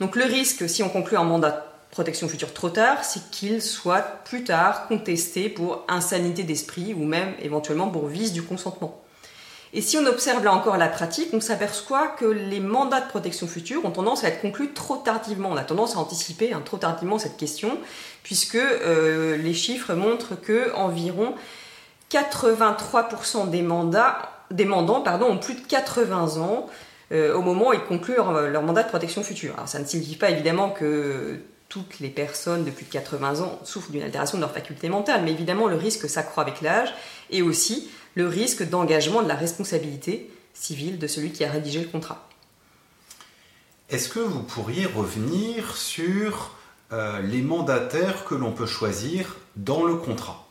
Donc 0.00 0.16
le 0.16 0.24
risque, 0.24 0.66
si 0.66 0.82
on 0.82 0.88
conclut 0.88 1.18
un 1.18 1.24
mandat 1.24 1.75
protection 1.96 2.28
future 2.28 2.52
trop 2.52 2.68
tard, 2.68 3.04
c'est 3.04 3.30
qu'il 3.30 3.62
soit 3.62 4.02
plus 4.02 4.44
tard 4.44 4.86
contesté 4.86 5.48
pour 5.48 5.82
insanité 5.88 6.42
d'esprit 6.42 6.92
ou 6.92 7.06
même 7.06 7.32
éventuellement 7.40 7.88
pour 7.88 8.06
vice 8.06 8.34
du 8.34 8.42
consentement. 8.42 9.02
Et 9.72 9.80
si 9.80 9.96
on 9.96 10.04
observe 10.04 10.44
là 10.44 10.52
encore 10.52 10.76
la 10.76 10.88
pratique, 10.88 11.30
on 11.32 11.40
s'aperçoit 11.40 12.08
que 12.08 12.26
les 12.26 12.60
mandats 12.60 13.00
de 13.00 13.08
protection 13.08 13.46
future 13.46 13.82
ont 13.86 13.90
tendance 13.90 14.24
à 14.24 14.28
être 14.28 14.42
conclus 14.42 14.74
trop 14.74 14.96
tardivement. 14.96 15.48
On 15.50 15.56
a 15.56 15.64
tendance 15.64 15.96
à 15.96 15.98
anticiper 15.98 16.52
hein, 16.52 16.60
trop 16.62 16.76
tardivement 16.76 17.18
cette 17.18 17.38
question, 17.38 17.78
puisque 18.22 18.56
euh, 18.56 19.38
les 19.38 19.54
chiffres 19.54 19.94
montrent 19.94 20.38
que 20.38 20.74
environ 20.74 21.34
83% 22.10 23.48
des 23.48 23.62
mandats, 23.62 24.18
des 24.50 24.66
mandants 24.66 25.00
pardon, 25.00 25.30
ont 25.30 25.38
plus 25.38 25.54
de 25.54 25.66
80 25.66 26.42
ans 26.42 26.66
euh, 27.12 27.34
au 27.34 27.40
moment 27.40 27.68
où 27.68 27.72
ils 27.72 27.80
concluent 27.80 28.16
leur, 28.16 28.62
mandat 28.62 28.82
de 28.82 28.88
protection 28.88 29.22
future. 29.22 29.54
Alors 29.54 29.68
ça 29.68 29.78
ne 29.78 29.86
signifie 29.86 30.16
pas 30.16 30.28
évidemment 30.28 30.68
que 30.68 31.40
toutes 31.68 31.98
les 32.00 32.08
personnes 32.08 32.64
de 32.64 32.70
plus 32.70 32.84
de 32.84 32.90
80 32.90 33.40
ans 33.40 33.58
souffrent 33.64 33.90
d'une 33.90 34.02
altération 34.02 34.38
de 34.38 34.42
leur 34.42 34.52
faculté 34.52 34.88
mentale, 34.88 35.22
mais 35.24 35.32
évidemment 35.32 35.66
le 35.66 35.76
risque 35.76 36.08
s'accroît 36.08 36.42
avec 36.42 36.60
l'âge 36.60 36.94
et 37.30 37.42
aussi 37.42 37.90
le 38.14 38.28
risque 38.28 38.68
d'engagement 38.68 39.22
de 39.22 39.28
la 39.28 39.34
responsabilité 39.34 40.30
civile 40.54 40.98
de 40.98 41.06
celui 41.06 41.32
qui 41.32 41.44
a 41.44 41.50
rédigé 41.50 41.80
le 41.80 41.88
contrat. 41.88 42.28
Est-ce 43.90 44.08
que 44.08 44.20
vous 44.20 44.42
pourriez 44.42 44.86
revenir 44.86 45.76
sur 45.76 46.56
euh, 46.92 47.20
les 47.20 47.42
mandataires 47.42 48.24
que 48.24 48.34
l'on 48.34 48.52
peut 48.52 48.66
choisir 48.66 49.36
dans 49.56 49.84
le 49.84 49.96
contrat? 49.96 50.44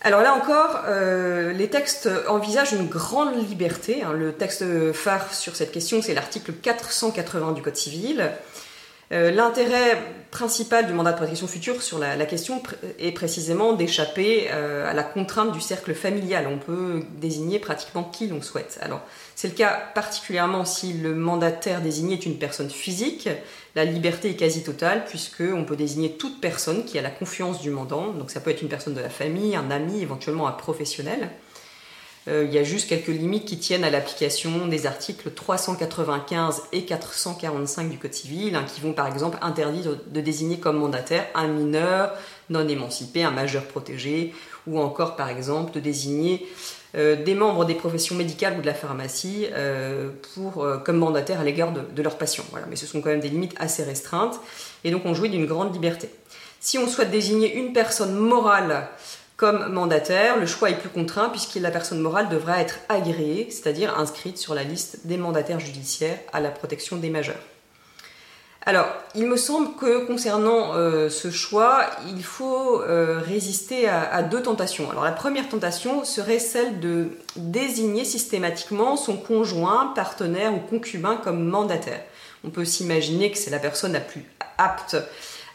Alors 0.00 0.20
là 0.20 0.34
encore, 0.34 0.82
euh, 0.86 1.52
les 1.52 1.70
textes 1.70 2.10
envisagent 2.28 2.74
une 2.74 2.88
grande 2.88 3.34
liberté. 3.48 4.02
Hein. 4.02 4.12
Le 4.12 4.34
texte 4.34 4.92
phare 4.92 5.32
sur 5.32 5.56
cette 5.56 5.72
question, 5.72 6.02
c'est 6.02 6.12
l'article 6.12 6.52
480 6.52 7.52
du 7.52 7.62
Code 7.62 7.76
civil. 7.76 8.30
Euh, 9.12 9.30
l'intérêt 9.30 10.02
principal 10.30 10.86
du 10.86 10.92
mandat 10.92 11.12
de 11.12 11.16
protection 11.16 11.46
future 11.46 11.82
sur 11.82 11.98
la, 11.98 12.16
question 12.26 12.60
est 12.98 13.12
précisément 13.12 13.74
d'échapper 13.74 14.48
euh, 14.50 14.90
à 14.90 14.94
la 14.94 15.04
contrainte 15.04 15.52
du 15.52 15.60
cercle 15.60 15.94
familial. 15.94 16.48
On 16.48 16.58
peut 16.58 17.02
désigner 17.18 17.58
pratiquement 17.58 18.02
qui 18.02 18.26
l'on 18.26 18.42
souhaite. 18.42 18.78
Alors, 18.82 19.02
c'est 19.36 19.48
le 19.48 19.54
cas 19.54 19.78
particulièrement 19.94 20.64
si 20.64 20.94
le 20.94 21.14
mandataire 21.14 21.82
désigné 21.82 22.14
est 22.14 22.26
une 22.26 22.38
personne 22.38 22.70
physique. 22.70 23.28
La 23.76 23.84
liberté 23.84 24.30
est 24.30 24.36
quasi 24.36 24.64
totale 24.64 25.04
puisqu'on 25.04 25.64
peut 25.64 25.76
désigner 25.76 26.12
toute 26.12 26.40
personne 26.40 26.84
qui 26.84 26.98
a 26.98 27.02
la 27.02 27.10
confiance 27.10 27.60
du 27.60 27.70
mandant. 27.70 28.08
Donc 28.08 28.30
ça 28.30 28.40
peut 28.40 28.50
être 28.50 28.62
une 28.62 28.68
personne 28.68 28.94
de 28.94 29.00
la 29.00 29.10
famille, 29.10 29.54
un 29.54 29.70
ami, 29.70 30.02
éventuellement 30.02 30.48
un 30.48 30.52
professionnel. 30.52 31.30
Euh, 32.26 32.44
il 32.46 32.54
y 32.54 32.58
a 32.58 32.64
juste 32.64 32.88
quelques 32.88 33.08
limites 33.08 33.44
qui 33.44 33.58
tiennent 33.58 33.84
à 33.84 33.90
l'application 33.90 34.66
des 34.66 34.86
articles 34.86 35.30
395 35.30 36.62
et 36.72 36.84
445 36.84 37.90
du 37.90 37.98
Code 37.98 38.14
civil, 38.14 38.56
hein, 38.56 38.64
qui 38.66 38.80
vont 38.80 38.94
par 38.94 39.06
exemple 39.06 39.36
interdire 39.42 39.96
de 40.06 40.20
désigner 40.20 40.58
comme 40.58 40.78
mandataire 40.78 41.26
un 41.34 41.48
mineur 41.48 42.12
non 42.50 42.66
émancipé, 42.66 43.24
un 43.24 43.30
majeur 43.30 43.64
protégé, 43.64 44.32
ou 44.66 44.80
encore 44.80 45.16
par 45.16 45.28
exemple 45.28 45.72
de 45.72 45.80
désigner 45.80 46.46
euh, 46.96 47.22
des 47.22 47.34
membres 47.34 47.66
des 47.66 47.74
professions 47.74 48.14
médicales 48.14 48.56
ou 48.58 48.62
de 48.62 48.66
la 48.66 48.74
pharmacie 48.74 49.46
euh, 49.52 50.10
comme 50.84 50.96
mandataire 50.96 51.40
à 51.40 51.44
l'égard 51.44 51.72
de, 51.72 51.80
de, 51.80 52.02
leurs 52.02 52.16
patients. 52.16 52.44
Voilà. 52.52 52.66
Mais 52.70 52.76
ce 52.76 52.86
sont 52.86 53.02
quand 53.02 53.10
même 53.10 53.20
des 53.20 53.28
limites 53.28 53.54
assez 53.58 53.82
restreintes, 53.82 54.40
et 54.82 54.90
donc 54.90 55.02
on 55.04 55.12
jouit 55.12 55.28
d'une 55.28 55.46
grande 55.46 55.74
liberté. 55.74 56.08
Si 56.60 56.78
on 56.78 56.88
souhaite 56.88 57.10
désigner 57.10 57.54
une 57.56 57.74
personne 57.74 58.14
morale 58.14 58.88
comme 59.36 59.72
mandataire, 59.72 60.38
le 60.38 60.46
choix 60.46 60.70
est 60.70 60.78
plus 60.78 60.88
contraint 60.88 61.28
puisque 61.28 61.56
la 61.56 61.70
personne 61.70 62.00
morale 62.00 62.28
devra 62.28 62.60
être 62.60 62.78
agréée, 62.88 63.48
c'est-à-dire 63.50 63.98
inscrite 63.98 64.38
sur 64.38 64.54
la 64.54 64.62
liste 64.62 65.06
des 65.06 65.16
mandataires 65.16 65.60
judiciaires 65.60 66.18
à 66.32 66.40
la 66.40 66.50
protection 66.50 66.96
des 66.96 67.10
majeurs. 67.10 67.42
Alors, 68.66 68.86
il 69.14 69.26
me 69.26 69.36
semble 69.36 69.76
que 69.76 70.06
concernant 70.06 70.74
euh, 70.74 71.10
ce 71.10 71.30
choix, 71.30 71.84
il 72.08 72.24
faut 72.24 72.80
euh, 72.80 73.20
résister 73.20 73.88
à, 73.88 74.22
deux 74.22 74.40
tentations. 74.40 74.90
Alors, 74.90 75.04
la 75.04 75.12
première 75.12 75.50
tentation 75.50 76.02
serait 76.04 76.38
celle 76.38 76.80
de 76.80 77.08
désigner 77.36 78.06
systématiquement 78.06 78.96
son 78.96 79.18
conjoint, 79.18 79.92
partenaire 79.94 80.54
ou 80.54 80.60
concubin 80.60 81.16
comme 81.16 81.44
mandataire. 81.44 82.00
On 82.42 82.48
peut 82.48 82.64
s'imaginer 82.64 83.30
que 83.30 83.36
c'est 83.36 83.50
la 83.50 83.58
personne 83.58 83.92
la 83.92 84.00
plus 84.00 84.24
apte 84.56 84.96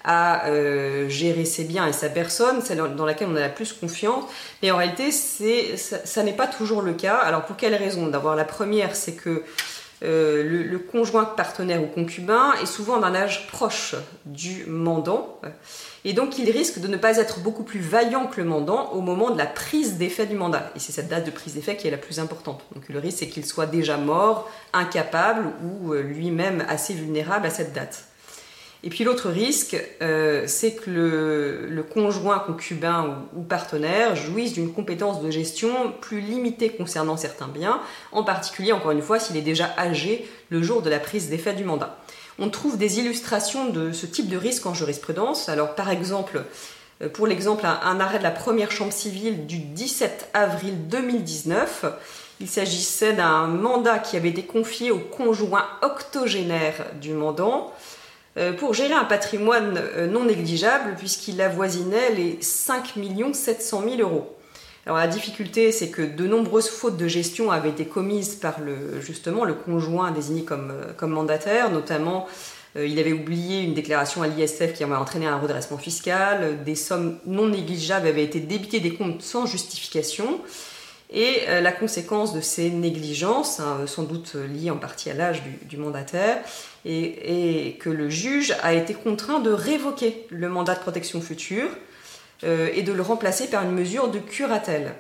à 0.04 0.48
euh, 0.48 1.10
gérer 1.10 1.46
ses 1.46 1.64
biens 1.64 1.88
et 1.88 1.94
sa 1.94 2.10
personne, 2.10 2.62
celle 2.62 2.78
dans 2.96 3.06
laquelle 3.06 3.28
on 3.30 3.36
a 3.36 3.42
la 3.42 3.50
plus 3.50 3.74
confiance. 3.74 4.26
Mais 4.62 4.72
en 4.72 4.78
réalité, 4.78 5.12
ça, 5.12 6.24
n'est 6.24 6.34
pas 6.34 6.48
toujours 6.48 6.82
le 6.82 6.94
cas. 6.94 7.16
Alors 7.16 7.46
pour 7.46 7.58
quelles 7.58 7.76
raisons 7.76 8.08
D'abord, 8.08 8.36
la 8.36 8.46
première, 8.46 8.96
c'est 8.96 9.14
que 9.14 9.44
euh, 10.02 10.44
le, 10.70 10.80
conjoint 10.80 11.26
partenaire 11.26 11.84
ou 11.84 11.88
concubin 11.88 12.54
est 12.62 12.66
souvent 12.66 13.00
d'un 13.00 13.14
âge 13.14 13.48
proche 13.48 13.96
du 14.26 14.66
mandant. 14.66 15.42
Et 16.06 16.14
donc, 16.14 16.38
il 16.38 16.50
risque 16.50 16.80
de 16.80 16.88
ne 16.88 16.96
pas 16.96 17.18
être 17.18 17.42
beaucoup 17.42 17.64
plus 17.64 17.82
vaillant 17.82 18.28
que 18.28 18.40
le 18.40 18.48
mandant 18.48 18.94
au 18.94 19.02
moment 19.02 19.32
de 19.32 19.38
la 19.38 19.46
prise 19.46 19.98
d'effet 19.98 20.26
du 20.26 20.36
mandat. 20.36 20.72
Et 20.76 20.80
c'est 20.80 20.94
cette 20.94 21.10
date 21.10 21.26
de 21.26 21.32
prise 21.32 21.56
d'effet 21.56 21.76
qui 21.76 21.88
est 21.88 21.92
la 21.92 21.98
plus 21.98 22.20
importante. 22.20 22.64
Donc, 22.74 22.88
le 22.88 23.00
risque, 23.00 23.20
c'est 23.20 23.28
qu'il 23.28 23.46
soit 23.46 23.66
déjà 23.66 23.98
mort, 23.98 24.50
incapable 24.72 25.52
ou 25.64 25.94
euh, 25.94 26.02
lui-même 26.02 26.64
assez 26.70 26.94
vulnérable 26.94 27.46
à 27.46 27.50
cette 27.50 27.74
date. 27.74 28.06
Et 28.84 28.90
puis 28.90 29.04
l'autre 29.04 29.30
risque, 29.30 29.76
euh, 30.02 30.46
c'est 30.48 30.74
que 30.74 30.90
le, 30.90 31.84
conjoint 31.84 32.40
concubin 32.40 33.26
ou, 33.36 33.42
partenaire 33.42 34.16
jouisse 34.16 34.54
d'une 34.54 34.72
compétence 34.72 35.22
de 35.22 35.30
gestion 35.30 35.94
plus 36.00 36.22
limitée 36.22 36.70
concernant 36.70 37.18
certains 37.18 37.48
biens, 37.48 37.82
en 38.12 38.24
particulier, 38.24 38.72
encore 38.72 38.92
une 38.92 39.02
fois, 39.02 39.20
s'il 39.20 39.36
est 39.36 39.42
déjà 39.42 39.70
âgé 39.78 40.30
le 40.50 40.62
jour 40.62 40.82
de 40.82 40.90
la 40.90 41.00
prise 41.00 41.30
d'effet 41.30 41.54
du 41.54 41.66
mandat. 41.66 41.98
On 42.38 42.50
trouve 42.50 42.78
des 42.78 43.00
illustrations 43.00 43.70
de 43.70 43.92
ce 43.92 44.06
type 44.06 44.30
de 44.30 44.38
risque 44.38 44.66
en 44.66 44.74
jurisprudence. 44.74 45.50
Alors 45.50 45.76
par 45.76 45.90
exemple, 45.90 46.46
euh, 47.02 47.10
pour 47.10 47.28
l'exemple, 47.28 47.66
un, 47.66 48.00
arrêt 48.00 48.20
de 48.20 48.24
la 48.24 48.32
première 48.32 48.72
chambre 48.72 48.94
civile 48.94 49.46
du 49.46 49.58
17 49.58 50.30
avril 50.34 50.88
2019, 50.88 51.86
il 52.40 52.48
s'agissait 52.48 53.12
d'un 53.12 53.48
mandat 53.48 54.00
qui 54.00 54.16
avait 54.16 54.30
été 54.30 54.44
confié 54.44 54.92
au 54.92 55.00
conjoint 55.00 55.66
octogénaire 55.82 56.86
du 57.02 57.12
mandant. 57.12 57.74
Euh, 58.38 58.54
pour 58.54 58.76
gérer 58.76 58.94
un 58.94 59.06
patrimoine 59.06 59.82
euh, 59.96 60.06
non 60.06 60.26
négligeable 60.26 60.96
puisqu'il 60.98 61.42
avoisinait 61.42 62.14
les 62.14 62.38
5 62.42 62.94
700 63.34 63.84
000 63.98 64.02
euros. 64.02 64.36
Alors 64.86 64.98
la 64.98 65.08
difficulté, 65.08 65.72
c'est 65.72 65.90
que 65.90 66.04
de 66.04 66.28
nombreuses 66.28 66.70
fautes 66.70 66.96
de 66.96 67.08
gestion 67.08 67.52
avaient 67.52 67.70
été 67.70 67.86
commises 67.86 68.36
par 68.36 68.60
le, 68.60 69.02
justement 69.02 69.46
le 69.46 69.56
conjoint 69.56 70.12
désigné 70.12 70.44
comme, 70.44 70.72
euh, 70.72 70.94
comme 70.96 71.12
mandataire, 71.12 71.72
notamment 71.72 72.28
il 72.76 73.00
avait 73.00 73.14
oublié 73.14 73.64
une 73.64 73.74
déclaration 73.74 74.22
à 74.22 74.28
l'ISF 74.28 74.74
qui 74.74 74.84
avait 74.84 74.94
entraîné 74.94 75.26
un 75.26 75.40
redressement 75.40 75.80
fiscal, 75.80 76.64
des 76.64 76.76
sommes 76.76 77.18
non 77.26 77.48
négligeables 77.48 78.06
avaient 78.06 78.24
été 78.24 78.40
débitées 78.40 78.80
des 78.80 78.94
comptes 78.94 79.24
sans 79.24 79.48
justification, 79.48 80.40
et 81.12 81.46
la 81.62 81.72
conséquence 81.72 82.34
de 82.34 82.42
ces 82.42 82.70
négligences, 82.70 83.60
hein, 83.60 83.80
sans 83.88 84.04
doute 84.04 84.36
liée 84.36 84.70
en 84.70 84.78
partie 84.78 85.10
à 85.10 85.16
l'âge 85.16 85.42
du, 85.64 85.78
mandataire, 85.78 86.38
et, 86.86 87.78
que 87.80 87.90
le 87.90 88.10
juge 88.10 88.56
a 88.62 88.74
été 88.74 88.94
contraint 88.94 89.40
de 89.40 89.52
révoquer 89.52 90.28
le 90.30 90.50
mandat 90.50 90.76
de 90.76 90.80
protection 90.80 91.22
future 91.22 91.70
euh, 92.44 92.70
et 92.74 92.84
de 92.84 92.94
le 92.94 93.02
remplacer 93.02 93.48
par 93.48 93.64
une 93.64 93.72
mesure 93.72 94.10
de 94.10 94.20
curatelle. 94.20 94.96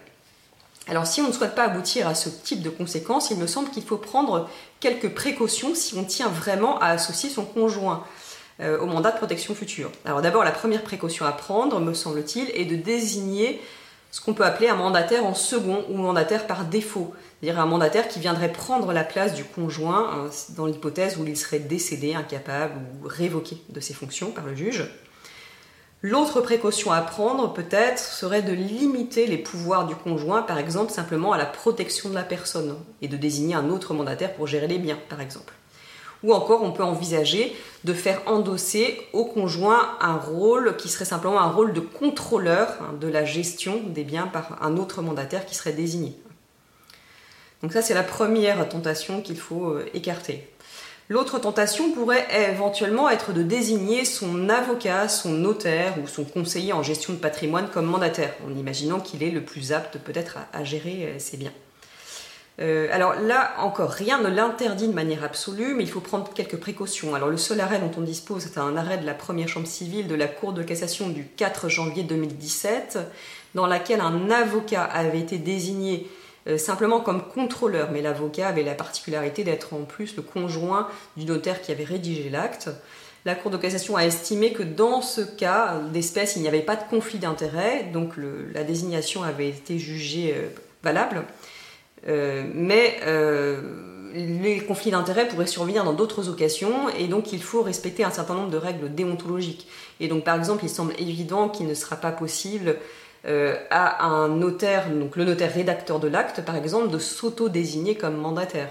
Alors 0.88 1.06
si 1.06 1.22
on 1.22 1.28
ne 1.28 1.32
souhaite 1.32 1.56
pas 1.56 1.66
aboutir 1.66 2.08
à 2.08 2.16
ce 2.16 2.30
type 2.30 2.62
de 2.62 2.70
conséquences, 2.70 3.30
il 3.32 3.38
me 3.38 3.48
semble 3.48 3.70
qu'il 3.70 3.84
faut 3.84 3.98
prendre 3.98 4.50
quelques 4.80 5.10
précautions 5.10 5.76
si 5.76 5.96
on 5.96 6.04
tient 6.04 6.28
vraiment 6.28 6.80
à 6.80 6.88
associer 6.88 7.30
son 7.30 7.46
conjoint 7.46 8.04
euh, 8.60 8.80
au 8.80 8.88
mandat 8.88 9.12
de 9.12 9.18
protection 9.18 9.56
future. 9.56 9.92
Alors 10.04 10.22
d'abord, 10.22 10.44
la 10.44 10.52
première 10.52 10.82
précaution 10.84 11.26
à 11.26 11.32
prendre, 11.32 11.80
me 11.80 11.94
semble-t-il, 11.94 12.50
est 12.54 12.66
de 12.66 12.76
désigner 12.76 13.62
ce 14.12 14.22
qu'on 14.22 14.34
peut 14.34 14.46
appeler 14.46 14.70
un 14.70 14.76
mandataire 14.76 15.26
en 15.26 15.34
second 15.34 15.86
ou 15.90 15.98
mandataire 15.98 16.48
par 16.48 16.66
défaut 16.66 17.14
c'est-à-dire 17.42 17.62
un 17.62 17.66
mandataire 17.66 18.08
qui 18.10 18.20
viendrait 18.20 18.52
prendre 18.52 18.92
la 18.92 19.04
place 19.04 19.34
du 19.34 19.46
conjoint 19.46 20.10
hein, 20.12 20.30
dans 20.58 20.66
l'hypothèse 20.66 21.18
où 21.18 21.26
il 21.26 21.38
serait 21.38 21.60
décédé, 21.60 22.14
incapable 22.14 22.74
ou 22.76 23.08
révoqué 23.08 23.58
de 23.70 23.80
ses 23.80 23.94
fonctions 23.94 24.32
par 24.32 24.46
le 24.46 24.56
juge. 24.56 24.90
L'autre 26.02 26.42
précaution 26.42 26.92
à 26.92 27.02
prendre 27.02 27.54
peut-être 27.54 28.00
serait 28.00 28.42
de 28.42 28.52
limiter 28.52 29.26
les 29.26 29.38
pouvoirs 29.38 29.86
du 29.86 29.96
conjoint, 29.96 30.42
par 30.42 30.58
exemple 30.58 30.92
simplement 30.92 31.32
à 31.32 31.38
la 31.38 31.46
protection 31.46 32.10
de 32.10 32.16
la 32.16 32.24
personne, 32.24 32.78
et 33.02 33.08
de 33.08 33.18
désigner 33.18 33.56
un 33.56 33.70
autre 33.70 33.94
mandataire 33.94 34.34
pour 34.34 34.48
gérer 34.48 34.68
les 34.68 34.78
biens, 34.78 35.00
par 35.10 35.22
exemple. 35.22 35.54
Ou 36.24 36.34
encore, 36.34 36.64
on 36.64 36.72
peut 36.72 36.84
envisager 36.84 37.56
de 37.86 37.94
faire 37.94 38.22
endosser 38.26 39.02
au 39.14 39.26
conjoint 39.26 39.98
un 40.02 40.18
rôle 40.18 40.76
qui 40.76 40.90
serait 40.90 41.06
simplement 41.06 41.40
un 41.40 41.50
rôle 41.50 41.72
de 41.72 41.80
contrôleur 41.80 42.68
hein, 42.82 42.94
de 43.00 43.08
la 43.08 43.24
gestion 43.24 43.82
des 43.88 44.04
biens 44.04 44.28
par 44.28 44.62
un 44.62 44.76
autre 44.78 45.02
mandataire 45.02 45.46
qui 45.46 45.56
serait 45.56 45.72
désigné. 45.72 46.14
Donc 47.62 47.74
ça, 47.74 47.82
c'est 47.82 47.94
la 47.94 48.04
première 48.04 48.68
tentation 48.68 49.22
qu'il 49.22 49.38
faut 49.38 49.72
euh, 49.72 49.86
écarter. 49.94 50.48
L'autre 51.12 51.40
tentation 51.40 51.92
pourrait 51.92 52.28
éventuellement 52.52 53.10
être 53.10 53.34
de 53.34 53.42
désigner 53.42 54.06
son 54.06 54.48
avocat, 54.48 55.08
son 55.08 55.32
notaire 55.32 55.96
ou 56.04 56.08
son 56.08 56.24
conseiller 56.24 56.72
en 56.72 56.84
gestion 56.84 57.14
de 57.14 57.18
patrimoine 57.18 57.68
comme 57.74 57.88
mandataire, 57.88 58.36
en 58.46 58.56
imaginant 58.56 59.00
qu'il 59.00 59.24
est 59.24 59.32
le 59.32 59.44
plus 59.44 59.72
apte 59.74 59.98
peut-être 59.98 60.38
à, 60.54 60.64
gérer 60.64 61.06
euh, 61.06 61.20
ses 61.20 61.38
biens. 61.38 61.54
Euh, 62.62 62.88
alors 62.92 63.16
là, 63.16 63.54
encore, 63.60 63.90
rien 63.90 64.22
ne 64.22 64.28
l'interdit 64.28 64.88
de 64.88 64.94
manière 64.94 65.24
absolue, 65.24 65.74
mais 65.76 65.84
il 65.84 65.90
faut 65.90 66.02
prendre 66.02 66.34
quelques 66.34 66.58
précautions. 66.58 67.16
Alors 67.16 67.30
le 67.30 67.38
seul 67.38 67.62
arrêt 67.62 67.80
dont 67.80 67.92
on 67.98 68.02
dispose, 68.02 68.44
c'est 68.44 68.60
un 68.60 68.76
arrêt 68.76 68.98
de 68.98 69.06
la 69.06 69.14
première 69.14 69.48
chambre 69.48 69.68
civile 69.68 70.08
de 70.08 70.16
la 70.16 70.28
Cour 70.28 70.52
de 70.52 70.62
cassation 70.62 71.10
du 71.10 71.26
4 71.26 71.70
janvier 71.70 72.04
2017, 72.04 73.00
dans 73.56 73.66
laquelle 73.66 74.02
un 74.02 74.30
avocat 74.30 74.84
avait 74.84 75.20
été 75.20 75.38
désigné 75.38 76.10
euh, 76.48 76.58
simplement 76.58 77.00
comme 77.00 77.28
contrôleur, 77.28 77.92
mais 77.92 78.02
l'avocat 78.02 78.50
avait 78.50 78.64
la 78.64 78.76
particularité 78.76 79.44
d'être 79.44 79.74
en 79.74 79.84
plus 79.84 80.16
le 80.18 80.22
conjoint 80.22 80.90
du 81.16 81.26
notaire 81.26 81.62
qui 81.62 81.72
avait 81.72 81.86
rédigé 81.86 82.30
l'acte. 82.30 82.70
La 83.26 83.36
Cour 83.36 83.52
de 83.52 83.58
cassation 83.58 83.96
a 83.96 84.06
estimé 84.06 84.54
que 84.54 84.64
dans 84.64 85.02
ce 85.02 85.22
cas 85.22 85.80
d'espèce, 85.94 86.36
il 86.36 86.42
n'y 86.42 86.48
avait 86.48 86.62
pas 86.62 86.76
de 86.76 86.84
conflit 86.90 87.20
d'intérêt, 87.20 87.90
donc 87.94 88.14
la 88.54 88.64
désignation 88.64 89.24
avait 89.24 89.50
été 89.50 89.80
jugée 89.80 90.34
euh, 90.36 90.50
valable. 90.84 91.24
Euh, 92.08 92.44
mais 92.54 93.00
euh, 93.06 93.62
les 94.14 94.60
conflits 94.62 94.92
d'intérêts 94.92 95.28
pourraient 95.28 95.48
survenir 95.48 95.84
dans 95.84 95.94
d'autres 95.94 96.30
occasions 96.30 96.90
et 96.90 97.08
donc 97.08 97.34
il 97.34 97.42
faut 97.42 97.62
respecter 97.62 98.04
un 98.04 98.12
certain 98.12 98.34
nombre 98.34 98.50
de 98.50 98.58
règles 98.58 98.94
déontologiques. 98.94 99.68
Et 100.00 100.08
donc 100.08 100.24
par 100.24 100.36
exemple, 100.36 100.64
il 100.64 100.70
semble 100.70 100.94
évident 101.00 101.50
qu'il 101.50 101.68
ne 101.68 101.74
sera 101.74 101.96
pas 101.96 102.12
possible 102.12 102.78
euh, 103.26 103.56
à 103.70 104.06
un 104.06 104.30
notaire, 104.30 104.90
donc 104.90 105.16
le 105.16 105.26
notaire 105.26 105.54
rédacteur 105.54 106.00
de 106.00 106.08
l'acte 106.08 106.42
par 106.42 106.56
exemple, 106.56 106.90
de 106.90 107.00
s'auto-désigner 107.00 107.96
comme 107.96 108.16
mandataire. 108.16 108.70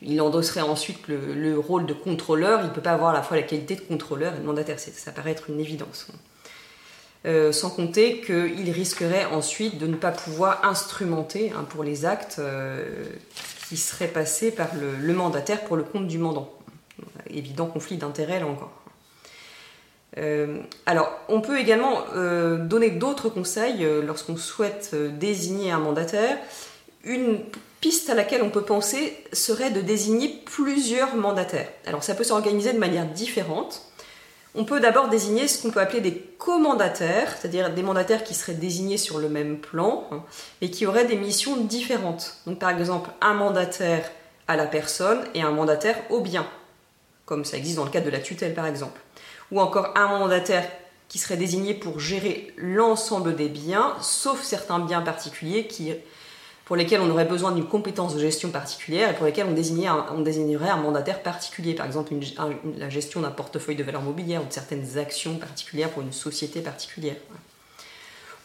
il 0.00 0.20
endosserait 0.20 0.62
ensuite 0.62 1.08
le, 1.08 1.58
rôle 1.58 1.84
de 1.84 1.92
contrôleur, 1.92 2.60
il 2.62 2.68
ne 2.68 2.72
peut 2.72 2.80
pas 2.80 2.92
avoir 2.92 3.10
à 3.10 3.12
la 3.12 3.22
fois 3.22 3.36
la 3.36 3.42
qualité 3.42 3.76
de 3.76 3.82
contrôleur 3.82 4.34
et 4.34 4.38
de 4.38 4.46
mandataire, 4.46 4.78
ça 4.78 5.12
paraît 5.12 5.32
être 5.32 5.50
une 5.50 5.60
évidence. 5.60 6.08
Euh, 7.26 7.50
sans 7.50 7.70
compter 7.70 8.20
qu'il 8.20 8.70
risquerait 8.70 9.24
ensuite 9.24 9.76
de 9.76 9.88
ne 9.88 9.96
pas 9.96 10.12
pouvoir 10.12 10.64
instrumenter 10.64 11.50
hein, 11.50 11.66
pour 11.68 11.82
les 11.82 12.06
actes 12.06 12.36
euh, 12.38 12.84
qui 13.68 13.76
seraient 13.76 14.06
passés 14.06 14.52
par 14.52 14.68
le, 14.76 15.12
mandataire 15.12 15.64
pour 15.64 15.76
le 15.76 15.82
compte 15.82 16.06
du 16.06 16.16
mandant. 16.16 16.48
Évident 17.28 17.66
conflit 17.66 17.96
d'intérêt 17.96 18.38
là 18.38 18.46
encore. 18.46 18.70
Euh, 20.16 20.58
alors, 20.86 21.10
on 21.28 21.40
peut 21.40 21.58
également 21.58 22.04
donner 22.14 22.90
d'autres 22.90 23.28
conseils 23.28 23.86
lorsqu'on 24.04 24.36
souhaite 24.36 24.94
désigner 25.18 25.72
un 25.72 25.80
mandataire. 25.80 26.38
Une 27.04 27.40
piste 27.80 28.10
à 28.10 28.14
laquelle 28.14 28.42
on 28.42 28.50
peut 28.50 28.62
penser 28.62 29.16
serait 29.32 29.70
de 29.70 29.80
désigner 29.80 30.40
plusieurs 30.46 31.16
mandataires. 31.16 31.68
Alors, 31.84 32.04
ça 32.04 32.14
peut 32.14 32.24
s'organiser 32.24 32.72
de 32.72 32.78
manière 32.78 33.06
différente. 33.06 33.87
On 34.58 34.64
peut 34.64 34.80
d'abord 34.80 35.08
désigner 35.08 35.46
ce 35.46 35.62
qu'on 35.62 35.70
peut 35.70 35.78
appeler 35.78 36.00
des 36.00 36.16
commandataires, 36.36 37.32
c'est-à-dire 37.38 37.72
des 37.72 37.84
mandataires 37.84 38.24
qui 38.24 38.34
seraient 38.34 38.54
désignés 38.54 38.98
sur 38.98 39.18
le 39.18 39.28
même 39.28 39.58
plan, 39.58 40.08
hein, 40.10 40.24
mais 40.60 40.68
qui 40.68 40.84
auraient 40.84 41.04
des 41.04 41.14
missions 41.14 41.58
différentes. 41.58 42.34
Donc 42.44 42.58
par 42.58 42.70
exemple, 42.70 43.10
un 43.20 43.34
mandataire 43.34 44.10
à 44.48 44.56
la 44.56 44.66
personne 44.66 45.20
et 45.32 45.42
un 45.42 45.52
mandataire 45.52 45.96
au 46.10 46.20
bien, 46.20 46.44
comme 47.24 47.44
ça 47.44 47.56
existe 47.56 47.76
dans 47.76 47.84
le 47.84 47.90
cadre 47.90 48.06
de 48.06 48.10
la 48.10 48.18
tutelle 48.18 48.52
par 48.52 48.66
exemple. 48.66 49.00
Ou 49.52 49.60
encore 49.60 49.92
un 49.94 50.08
mandataire 50.18 50.68
qui 51.08 51.18
serait 51.18 51.36
désigné 51.36 51.72
pour 51.72 52.00
gérer 52.00 52.52
l'ensemble 52.56 53.36
des 53.36 53.48
biens, 53.48 53.94
sauf 54.00 54.42
certains 54.42 54.80
biens 54.80 55.02
particuliers 55.02 55.68
qui 55.68 55.92
pour 56.68 56.76
lesquels 56.76 57.00
on 57.00 57.08
aurait 57.08 57.24
besoin 57.24 57.52
d'une 57.52 57.64
compétence 57.64 58.14
de 58.14 58.20
gestion 58.20 58.50
particulière 58.50 59.10
et 59.10 59.14
pour 59.14 59.24
lesquels 59.24 59.46
on, 59.48 59.52
désignerait 60.20 60.68
un 60.68 60.76
mandataire 60.76 61.22
particulier, 61.22 61.72
par 61.72 61.86
exemple 61.86 62.12
la 62.76 62.90
gestion 62.90 63.22
d'un 63.22 63.30
portefeuille 63.30 63.74
de 63.74 63.82
valeurs 63.82 64.02
mobilières 64.02 64.42
ou 64.42 64.46
de 64.46 64.52
certaines 64.52 64.98
actions 64.98 65.36
particulières 65.38 65.88
pour 65.88 66.02
une 66.02 66.12
société 66.12 66.60
particulière. 66.60 67.16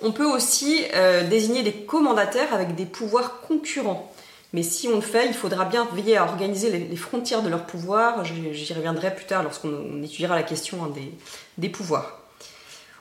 On 0.02 0.14
peut 0.14 0.26
aussi 0.26 0.86
euh, 0.96 1.28
désigner 1.28 1.64
des 1.64 1.74
commandataires 1.74 2.54
avec 2.54 2.76
des 2.76 2.86
pouvoirs 2.86 3.42
concurrents. 3.42 4.14
Mais 4.54 4.64
si 4.64 4.88
on 4.88 4.96
le 4.96 5.02
fait, 5.02 5.28
il 5.28 5.34
faudra 5.34 5.66
bien 5.66 5.86
veiller 5.94 6.16
à 6.16 6.24
organiser 6.24 6.72
les, 6.72 6.96
frontières 6.96 7.42
de 7.42 7.50
leurs 7.50 7.66
pouvoirs. 7.66 8.24
J'y 8.24 8.74
reviendrai 8.74 9.14
plus 9.14 9.26
tard 9.26 9.44
lorsqu'on 9.44 10.02
étudiera 10.02 10.36
la 10.36 10.44
question 10.44 10.86
hein, 10.86 10.94
des 11.58 11.70
pouvoirs. 11.70 12.23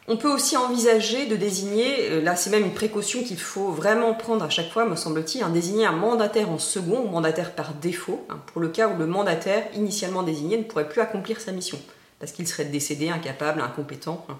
On 0.08 0.16
peut 0.16 0.32
aussi 0.32 0.56
envisager 0.56 1.26
de 1.26 1.36
désigner, 1.36 2.10
euh, 2.10 2.20
là 2.20 2.34
c'est 2.34 2.50
même 2.50 2.64
une 2.64 2.74
précaution 2.74 3.22
qu'il 3.22 3.38
faut 3.38 3.70
vraiment 3.70 4.14
prendre 4.14 4.44
à 4.44 4.50
chaque 4.50 4.70
fois, 4.70 4.84
me 4.84 4.96
semble-t-il, 4.96 5.44
hein, 5.44 5.48
désigner 5.48 5.86
un 5.86 5.92
mandataire 5.92 6.50
en 6.50 6.58
second 6.58 7.04
ou 7.04 7.08
mandataire 7.08 7.54
par 7.54 7.74
défaut, 7.74 8.24
hein, 8.28 8.40
pour 8.46 8.60
le 8.60 8.68
cas 8.68 8.88
où 8.88 8.98
le 8.98 9.06
mandataire 9.06 9.64
initialement 9.76 10.24
désigné 10.24 10.58
ne 10.58 10.64
pourrait 10.64 10.88
plus 10.88 11.00
accomplir 11.00 11.40
sa 11.40 11.52
mission, 11.52 11.78
parce 12.18 12.32
qu'il 12.32 12.48
serait 12.48 12.64
décédé, 12.64 13.10
incapable, 13.10 13.60
incompétent. 13.60 14.26
Hein. 14.28 14.38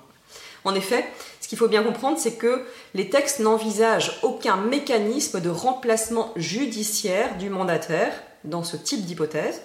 En 0.65 0.75
effet, 0.75 1.05
ce 1.41 1.47
qu'il 1.47 1.59
faut 1.59 1.69
bien 1.69 1.83
comprendre, 1.85 2.19
c'est 2.19 2.35
que 2.35 2.65
les 2.95 3.09
textes 3.09 3.39
n'envisagent 3.39 4.19
aucun 4.23 4.57
mécanisme 4.57 5.41
de 5.41 5.51
remplacement 5.51 6.33
judiciaire 6.35 7.37
du 7.39 7.51
mandataire 7.51 8.13
dans 8.45 8.65
ce 8.65 8.77
type 8.77 9.05
d'hypothèse. 9.05 9.63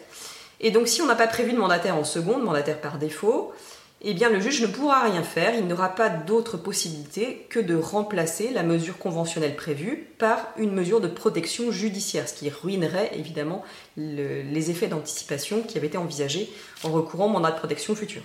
Et 0.60 0.72
donc 0.72 0.88
si 0.88 1.02
on 1.02 1.06
n'a 1.06 1.16
pas 1.16 1.28
prévu 1.28 1.54
de 1.54 1.58
mandataire 1.58 1.96
en 1.96 2.04
second, 2.04 2.38
de 2.38 2.44
mandataire 2.44 2.82
par 2.82 2.98
défaut, 2.98 3.54
eh 4.02 4.14
bien 4.14 4.30
le 4.30 4.40
juge 4.40 4.62
ne 4.62 4.68
pourra 4.68 5.04
rien 5.04 5.24
faire, 5.24 5.56
il 5.56 5.66
n'aura 5.66 5.90
pas 5.90 6.10
d'autre 6.10 6.58
possibilité 6.58 7.48
que 7.50 7.60
de 7.60 7.76
remplacer 7.76 8.52
la 8.52 8.64
mesure 8.64 8.98
conventionnelle 8.98 9.56
prévue 9.56 10.08
par 10.20 10.50
une 10.58 10.72
mesure 10.72 11.02
de 11.02 11.08
protection 11.08 11.72
judiciaire, 11.72 12.30
ce 12.30 12.36
qui 12.36 12.50
ruinerait 12.50 13.12
évidemment 13.16 13.64
les 13.98 14.70
effets 14.70 14.88
d'anticipation 14.88 15.64
qui 15.64 15.78
avaient 15.78 15.88
été 15.88 15.98
envisagés 15.98 16.50
en 16.84 16.92
recourant 16.92 17.26
au 17.26 17.30
mandat 17.30 17.52
de 17.52 17.58
protection 17.58 17.96
future. 17.96 18.22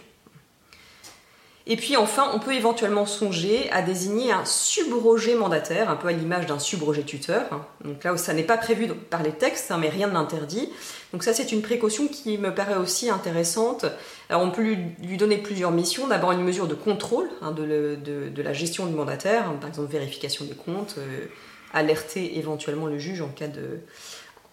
Et 1.66 1.76
puis 1.76 1.96
enfin, 1.96 2.30
on 2.34 2.40
peut 2.40 2.54
éventuellement 2.54 3.06
songer 3.06 3.70
à 3.70 3.82
désigner 3.82 4.32
un 4.32 4.44
subrogé 4.44 5.36
mandataire, 5.36 5.88
un 5.90 5.96
peu 5.96 6.08
à 6.08 6.12
l'image 6.12 6.46
d'un 6.46 6.58
subrogé 6.58 7.04
tuteur. 7.04 7.66
Donc 7.84 8.02
là, 8.02 8.16
ça 8.16 8.34
n'est 8.34 8.42
pas 8.42 8.58
prévu 8.58 8.88
par 8.88 9.22
les 9.22 9.30
textes, 9.30 9.70
hein, 9.70 9.78
mais 9.80 9.88
rien 9.88 10.08
ne 10.08 10.12
l'interdit. 10.12 10.68
Donc 11.12 11.22
ça, 11.22 11.32
c'est 11.32 11.52
une 11.52 11.62
précaution 11.62 12.08
qui 12.08 12.36
me 12.36 12.52
paraît 12.52 12.76
aussi 12.76 13.10
intéressante. 13.10 13.86
Alors 14.28 14.42
on 14.42 14.50
peut 14.50 14.62
lui, 14.62 15.16
donner 15.16 15.38
plusieurs 15.38 15.70
missions. 15.70 16.08
D'abord 16.08 16.32
une 16.32 16.42
mesure 16.42 16.66
de 16.66 16.74
contrôle 16.74 17.28
hein, 17.42 17.52
de, 17.52 18.42
la 18.42 18.52
gestion 18.52 18.86
du 18.86 18.94
mandataire, 18.94 19.44
par 19.60 19.68
exemple 19.68 19.92
vérification 19.92 20.44
des 20.44 20.54
comptes, 20.54 20.96
euh, 20.98 21.26
alerter 21.72 22.38
éventuellement 22.38 22.86
le 22.86 22.98
juge 22.98 23.22
en 23.22 23.28
cas 23.28 23.46
de 23.46 23.80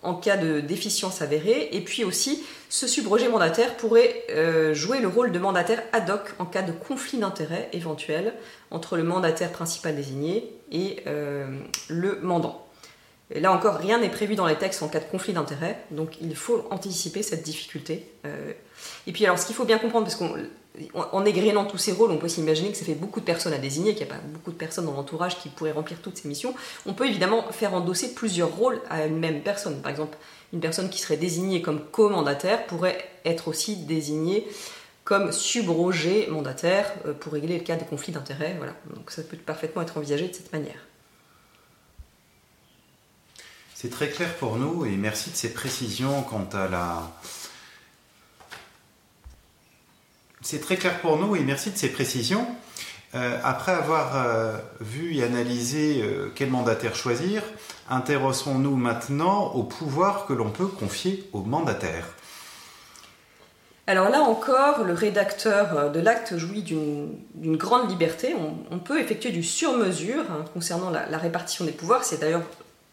en 0.03 0.13
cas 0.13 0.38
de 0.38 0.59
déficience 0.59 1.21
avérée. 1.21 1.69
Et 1.71 1.81
puis 1.81 2.03
aussi, 2.03 2.43
ce 2.69 2.88
subrogé 2.88 3.27
mandataire 3.27 3.75
pourrait 3.77 4.23
euh, 4.29 4.73
jouer 4.73 4.99
le 4.99 5.07
rôle 5.07 5.31
de 5.31 5.39
mandataire 5.39 5.81
ad 5.91 6.09
hoc 6.09 6.33
en 6.39 6.45
cas 6.45 6.62
de 6.62 6.71
conflit 6.71 7.17
d'intérêts 7.17 7.69
éventuel 7.73 8.33
entre 8.71 8.97
le 8.97 9.03
mandataire 9.03 9.51
principal 9.51 9.95
désigné 9.95 10.53
et 10.71 10.97
euh, 11.07 11.47
le 11.88 12.19
mandant. 12.21 12.65
Là 13.33 13.51
encore, 13.51 13.75
rien 13.75 13.99
n'est 13.99 14.09
prévu 14.09 14.35
dans 14.35 14.47
les 14.47 14.55
textes 14.55 14.81
en 14.81 14.88
cas 14.88 14.99
de 14.99 15.05
conflit 15.05 15.33
d'intérêts, 15.33 15.79
donc 15.91 16.17
il 16.19 16.35
faut 16.35 16.65
anticiper 16.71 17.21
cette 17.21 17.43
difficulté. 17.43 18.09
Euh, 18.25 18.53
et 19.07 19.11
puis 19.11 19.25
alors, 19.25 19.39
ce 19.39 19.45
qu'il 19.45 19.55
faut 19.55 19.65
bien 19.65 19.77
comprendre, 19.77 20.05
parce 20.05 20.15
qu'on 20.15 20.35
en 20.93 21.25
égrénant 21.25 21.65
tous 21.65 21.77
ces 21.77 21.91
rôles, 21.91 22.11
on 22.11 22.17
peut 22.17 22.27
s'imaginer 22.27 22.71
que 22.71 22.77
ça 22.77 22.85
fait 22.85 22.93
beaucoup 22.93 23.19
de 23.19 23.25
personnes 23.25 23.53
à 23.53 23.57
désigner, 23.57 23.95
qu'il 23.95 24.05
n'y 24.05 24.11
a 24.11 24.15
pas 24.15 24.21
beaucoup 24.21 24.51
de 24.51 24.57
personnes 24.57 24.85
dans 24.85 24.93
l'entourage 24.93 25.37
qui 25.39 25.49
pourraient 25.49 25.71
remplir 25.71 25.99
toutes 26.01 26.17
ces 26.17 26.27
missions. 26.27 26.53
On 26.85 26.93
peut 26.93 27.07
évidemment 27.07 27.51
faire 27.51 27.73
endosser 27.73 28.13
plusieurs 28.13 28.55
rôles 28.55 28.81
à 28.89 29.05
une 29.05 29.17
même 29.17 29.41
personne. 29.41 29.81
Par 29.81 29.91
exemple, 29.91 30.17
une 30.53 30.59
personne 30.59 30.89
qui 30.89 30.99
serait 30.99 31.17
désignée 31.17 31.61
comme 31.61 31.81
commandataire 31.81 32.65
pourrait 32.67 33.03
être 33.25 33.47
aussi 33.47 33.75
désignée 33.77 34.47
comme 35.03 35.31
subrogé 35.31 36.27
mandataire 36.27 36.93
euh, 37.07 37.13
pour 37.13 37.33
régler 37.33 37.57
le 37.57 37.63
cas 37.63 37.75
de 37.75 37.83
conflit 37.83 38.13
d'intérêts. 38.13 38.53
Voilà. 38.57 38.75
Donc 38.93 39.09
ça 39.09 39.23
peut 39.23 39.37
parfaitement 39.37 39.81
être 39.81 39.97
envisagé 39.97 40.27
de 40.27 40.33
cette 40.35 40.53
manière. 40.53 40.85
C'est 43.73 43.89
très 43.89 44.09
clair 44.09 44.35
pour 44.35 44.57
nous 44.57 44.85
et 44.85 44.91
merci 44.97 45.31
de 45.31 45.35
ces 45.35 45.53
précisions 45.53 46.21
quant 46.21 46.47
à 46.53 46.67
la, 46.67 47.11
C'est 50.51 50.62
très 50.62 50.77
clair 50.77 50.99
pour 51.01 51.17
nous 51.17 51.35
et 51.35 51.41
merci 51.41 51.69
de 51.69 51.77
ces 51.77 51.89
précisions. 51.89 52.43
Euh, 53.13 53.38
après 53.43 53.71
avoir 53.71 54.13
euh, 54.15 54.57
vu 54.81 55.15
et 55.15 55.23
analysé 55.23 56.01
euh, 56.01 56.31
quel 56.33 56.49
mandataire 56.49 56.95
choisir, 56.95 57.43
intéressons-nous 57.88 58.75
maintenant 58.75 59.51
au 59.53 59.62
pouvoir 59.62 60.25
que 60.25 60.33
l'on 60.33 60.49
peut 60.49 60.65
confier 60.65 61.29
au 61.33 61.41
mandataire. 61.41 62.15
Alors 63.85 64.09
là 64.09 64.21
encore, 64.23 64.85
le 64.85 64.93
rédacteur 64.93 65.91
de 65.91 65.99
l'acte 65.99 66.35
jouit 66.35 66.63
d'une 66.63 67.57
grande 67.57 67.88
liberté. 67.88 68.33
On, 68.71 68.79
peut 68.79 68.99
effectuer 68.99 69.29
du 69.29 69.43
sur-mesure 69.43 70.23
hein, 70.31 70.45
concernant 70.55 70.89
la, 70.89 71.05
la, 71.05 71.19
répartition 71.19 71.63
des 71.63 71.73
pouvoirs. 71.73 72.03
C'est 72.03 72.21
d'ailleurs 72.21 72.41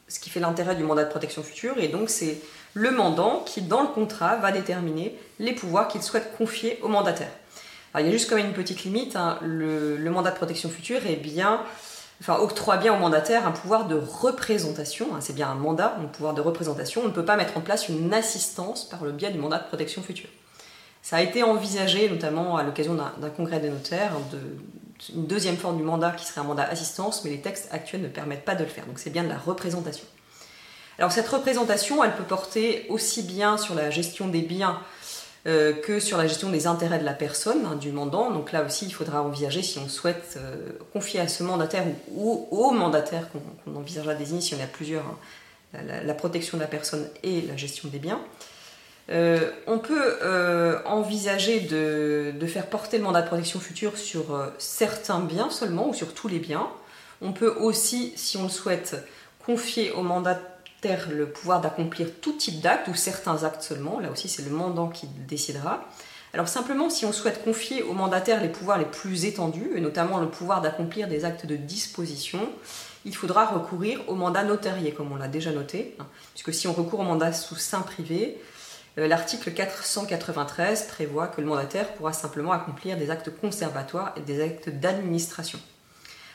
ce 0.08 0.20
qui 0.20 0.28
fait 0.28 0.40
l'intérêt 0.40 0.76
du 0.76 0.82
mandat 0.82 1.04
de 1.04 1.10
protection 1.10 1.42
future. 1.42 1.78
Et 1.78 1.88
donc 1.88 2.10
c'est 2.10 2.38
le 2.74 2.90
mandant 2.90 3.44
qui, 3.46 3.62
dans 3.62 3.80
le 3.80 3.88
contrat, 3.88 4.36
va 4.36 4.52
déterminer 4.52 5.18
les 5.38 5.54
pouvoirs 5.54 5.88
qu'il 5.88 6.02
souhaite 6.02 6.36
confier 6.36 6.78
au 6.82 6.88
mandataire. 6.88 7.32
Alors, 7.96 8.06
il 8.06 8.10
y 8.10 8.14
a 8.14 8.18
juste 8.18 8.28
quand 8.28 8.36
même 8.36 8.48
une 8.48 8.52
petite 8.52 8.84
limite. 8.84 9.16
Hein. 9.16 9.38
Le, 9.40 9.96
mandat 10.10 10.30
de 10.30 10.36
protection 10.36 10.68
future 10.68 11.06
est 11.06 11.16
bien, 11.16 11.62
enfin, 12.20 12.36
octroie 12.36 12.76
bien 12.76 12.92
au 12.92 12.98
mandataire 12.98 13.46
un 13.46 13.52
pouvoir 13.52 13.86
de 13.86 13.94
représentation. 13.94 15.06
Hein. 15.14 15.20
C'est 15.22 15.32
bien 15.32 15.48
un 15.48 15.54
mandat, 15.54 15.96
un 15.98 16.04
pouvoir 16.04 16.34
de 16.34 16.42
représentation. 16.42 17.00
On 17.04 17.08
ne 17.08 17.12
peut 17.12 17.24
pas 17.24 17.36
mettre 17.36 17.56
en 17.56 17.62
place 17.62 17.88
une 17.88 18.12
assistance 18.12 18.86
par 18.86 19.02
le 19.02 19.12
biais 19.12 19.30
du 19.30 19.38
mandat 19.38 19.60
de 19.60 19.64
protection 19.64 20.02
future. 20.02 20.28
Ça 21.00 21.16
a 21.16 21.22
été 21.22 21.42
envisagé 21.42 22.10
notamment 22.10 22.58
à 22.58 22.64
l'occasion 22.64 22.94
d'un 22.94 23.30
congrès 23.30 23.60
des 23.60 23.70
notaires, 23.70 24.12
hein, 24.14 24.20
de, 24.30 24.40
une 25.14 25.26
deuxième 25.26 25.56
forme 25.56 25.78
du 25.78 25.82
mandat 25.82 26.10
qui 26.10 26.26
serait 26.26 26.42
un 26.42 26.44
mandat 26.44 26.64
assistance, 26.64 27.24
mais 27.24 27.30
les 27.30 27.40
textes 27.40 27.72
actuels 27.72 28.02
ne 28.02 28.08
permettent 28.08 28.44
pas 28.44 28.56
de 28.56 28.64
le 28.64 28.68
faire. 28.68 28.84
Donc 28.84 28.98
c'est 28.98 29.08
bien 29.08 29.24
de 29.24 29.30
la 29.30 29.38
représentation. 29.38 30.04
Alors 30.98 31.12
cette 31.12 31.28
représentation, 31.28 32.04
elle 32.04 32.14
peut 32.14 32.24
porter 32.24 32.84
aussi 32.90 33.22
bien 33.22 33.56
sur 33.56 33.74
la 33.74 33.88
gestion 33.88 34.28
des 34.28 34.42
biens 34.42 34.80
euh, 35.46 35.72
que 35.72 36.00
sur 36.00 36.18
la 36.18 36.26
gestion 36.26 36.50
des 36.50 36.66
intérêts 36.66 36.98
de 36.98 37.04
la 37.04 37.12
personne, 37.12 37.64
hein, 37.66 37.76
du 37.76 37.92
mandant. 37.92 38.32
Donc 38.32 38.50
là 38.50 38.64
aussi, 38.64 38.86
il 38.86 38.92
faudra 38.92 39.22
envisager 39.22 39.62
si 39.62 39.78
on 39.78 39.88
souhaite 39.88 40.36
euh, 40.38 40.72
confier 40.92 41.20
à 41.20 41.28
ce 41.28 41.44
mandataire 41.44 41.84
ou, 42.10 42.48
au 42.50 42.72
mandataire 42.72 43.28
qu'on 43.30 43.76
envisagera 43.76 44.14
désigner, 44.14 44.40
s'il 44.40 44.58
y 44.58 44.62
a 44.62 44.66
plusieurs, 44.66 45.04
hein, 45.04 45.78
la, 46.04 46.14
protection 46.14 46.56
de 46.56 46.62
la 46.62 46.68
personne 46.68 47.08
et 47.22 47.42
la 47.42 47.56
gestion 47.56 47.88
des 47.88 48.00
biens. 48.00 48.20
Euh, 49.08 49.52
on 49.68 49.78
peut 49.78 50.16
envisager 50.84 51.60
de, 51.60 52.32
de, 52.36 52.46
faire 52.46 52.66
porter 52.66 52.98
le 52.98 53.04
mandat 53.04 53.22
de 53.22 53.28
protection 53.28 53.60
future 53.60 53.96
sur 53.98 54.50
certains 54.58 55.20
biens 55.20 55.50
seulement 55.50 55.90
ou 55.90 55.94
sur 55.94 56.12
tous 56.12 56.26
les 56.26 56.40
biens. 56.40 56.66
On 57.22 57.32
peut 57.32 57.54
aussi, 57.60 58.12
si 58.16 58.36
on 58.36 58.44
le 58.44 58.48
souhaite, 58.48 58.96
confier 59.44 59.92
au 59.92 60.02
mandat 60.02 60.40
le 61.10 61.30
pouvoir 61.30 61.60
d'accomplir 61.60 62.08
tout 62.20 62.32
type 62.32 62.60
d'actes 62.60 62.88
ou 62.88 62.94
certains 62.94 63.44
actes 63.44 63.62
seulement. 63.62 63.98
Là 63.98 64.10
aussi, 64.10 64.28
c'est 64.28 64.42
le 64.42 64.50
mandant 64.50 64.88
qui 64.88 65.06
décidera. 65.28 65.88
Alors 66.32 66.48
simplement, 66.48 66.90
si 66.90 67.04
on 67.06 67.12
souhaite 67.12 67.42
confier 67.42 67.82
au 67.82 67.92
mandataire 67.92 68.42
les 68.42 68.48
pouvoirs 68.48 68.78
les 68.78 68.84
plus 68.84 69.24
étendus, 69.24 69.70
et 69.74 69.80
notamment 69.80 70.18
le 70.18 70.28
pouvoir 70.28 70.60
d'accomplir 70.60 71.08
des 71.08 71.24
actes 71.24 71.46
de 71.46 71.56
disposition, 71.56 72.48
il 73.04 73.14
faudra 73.14 73.46
recourir 73.46 74.00
au 74.08 74.14
mandat 74.14 74.42
notarié, 74.42 74.92
comme 74.92 75.12
on 75.12 75.16
l'a 75.16 75.28
déjà 75.28 75.52
noté, 75.52 75.94
hein. 75.98 76.06
puisque 76.34 76.52
si 76.52 76.68
on 76.68 76.72
recourt 76.72 77.00
au 77.00 77.04
mandat 77.04 77.32
sous 77.32 77.56
sein 77.56 77.80
privé, 77.80 78.38
euh, 78.98 79.06
l'article 79.06 79.52
493 79.52 80.88
prévoit 80.88 81.28
que 81.28 81.40
le 81.40 81.46
mandataire 81.46 81.94
pourra 81.94 82.12
simplement 82.12 82.52
accomplir 82.52 82.96
des 82.96 83.10
actes 83.10 83.30
conservatoires 83.30 84.12
et 84.16 84.20
des 84.20 84.42
actes 84.42 84.68
d'administration. 84.68 85.60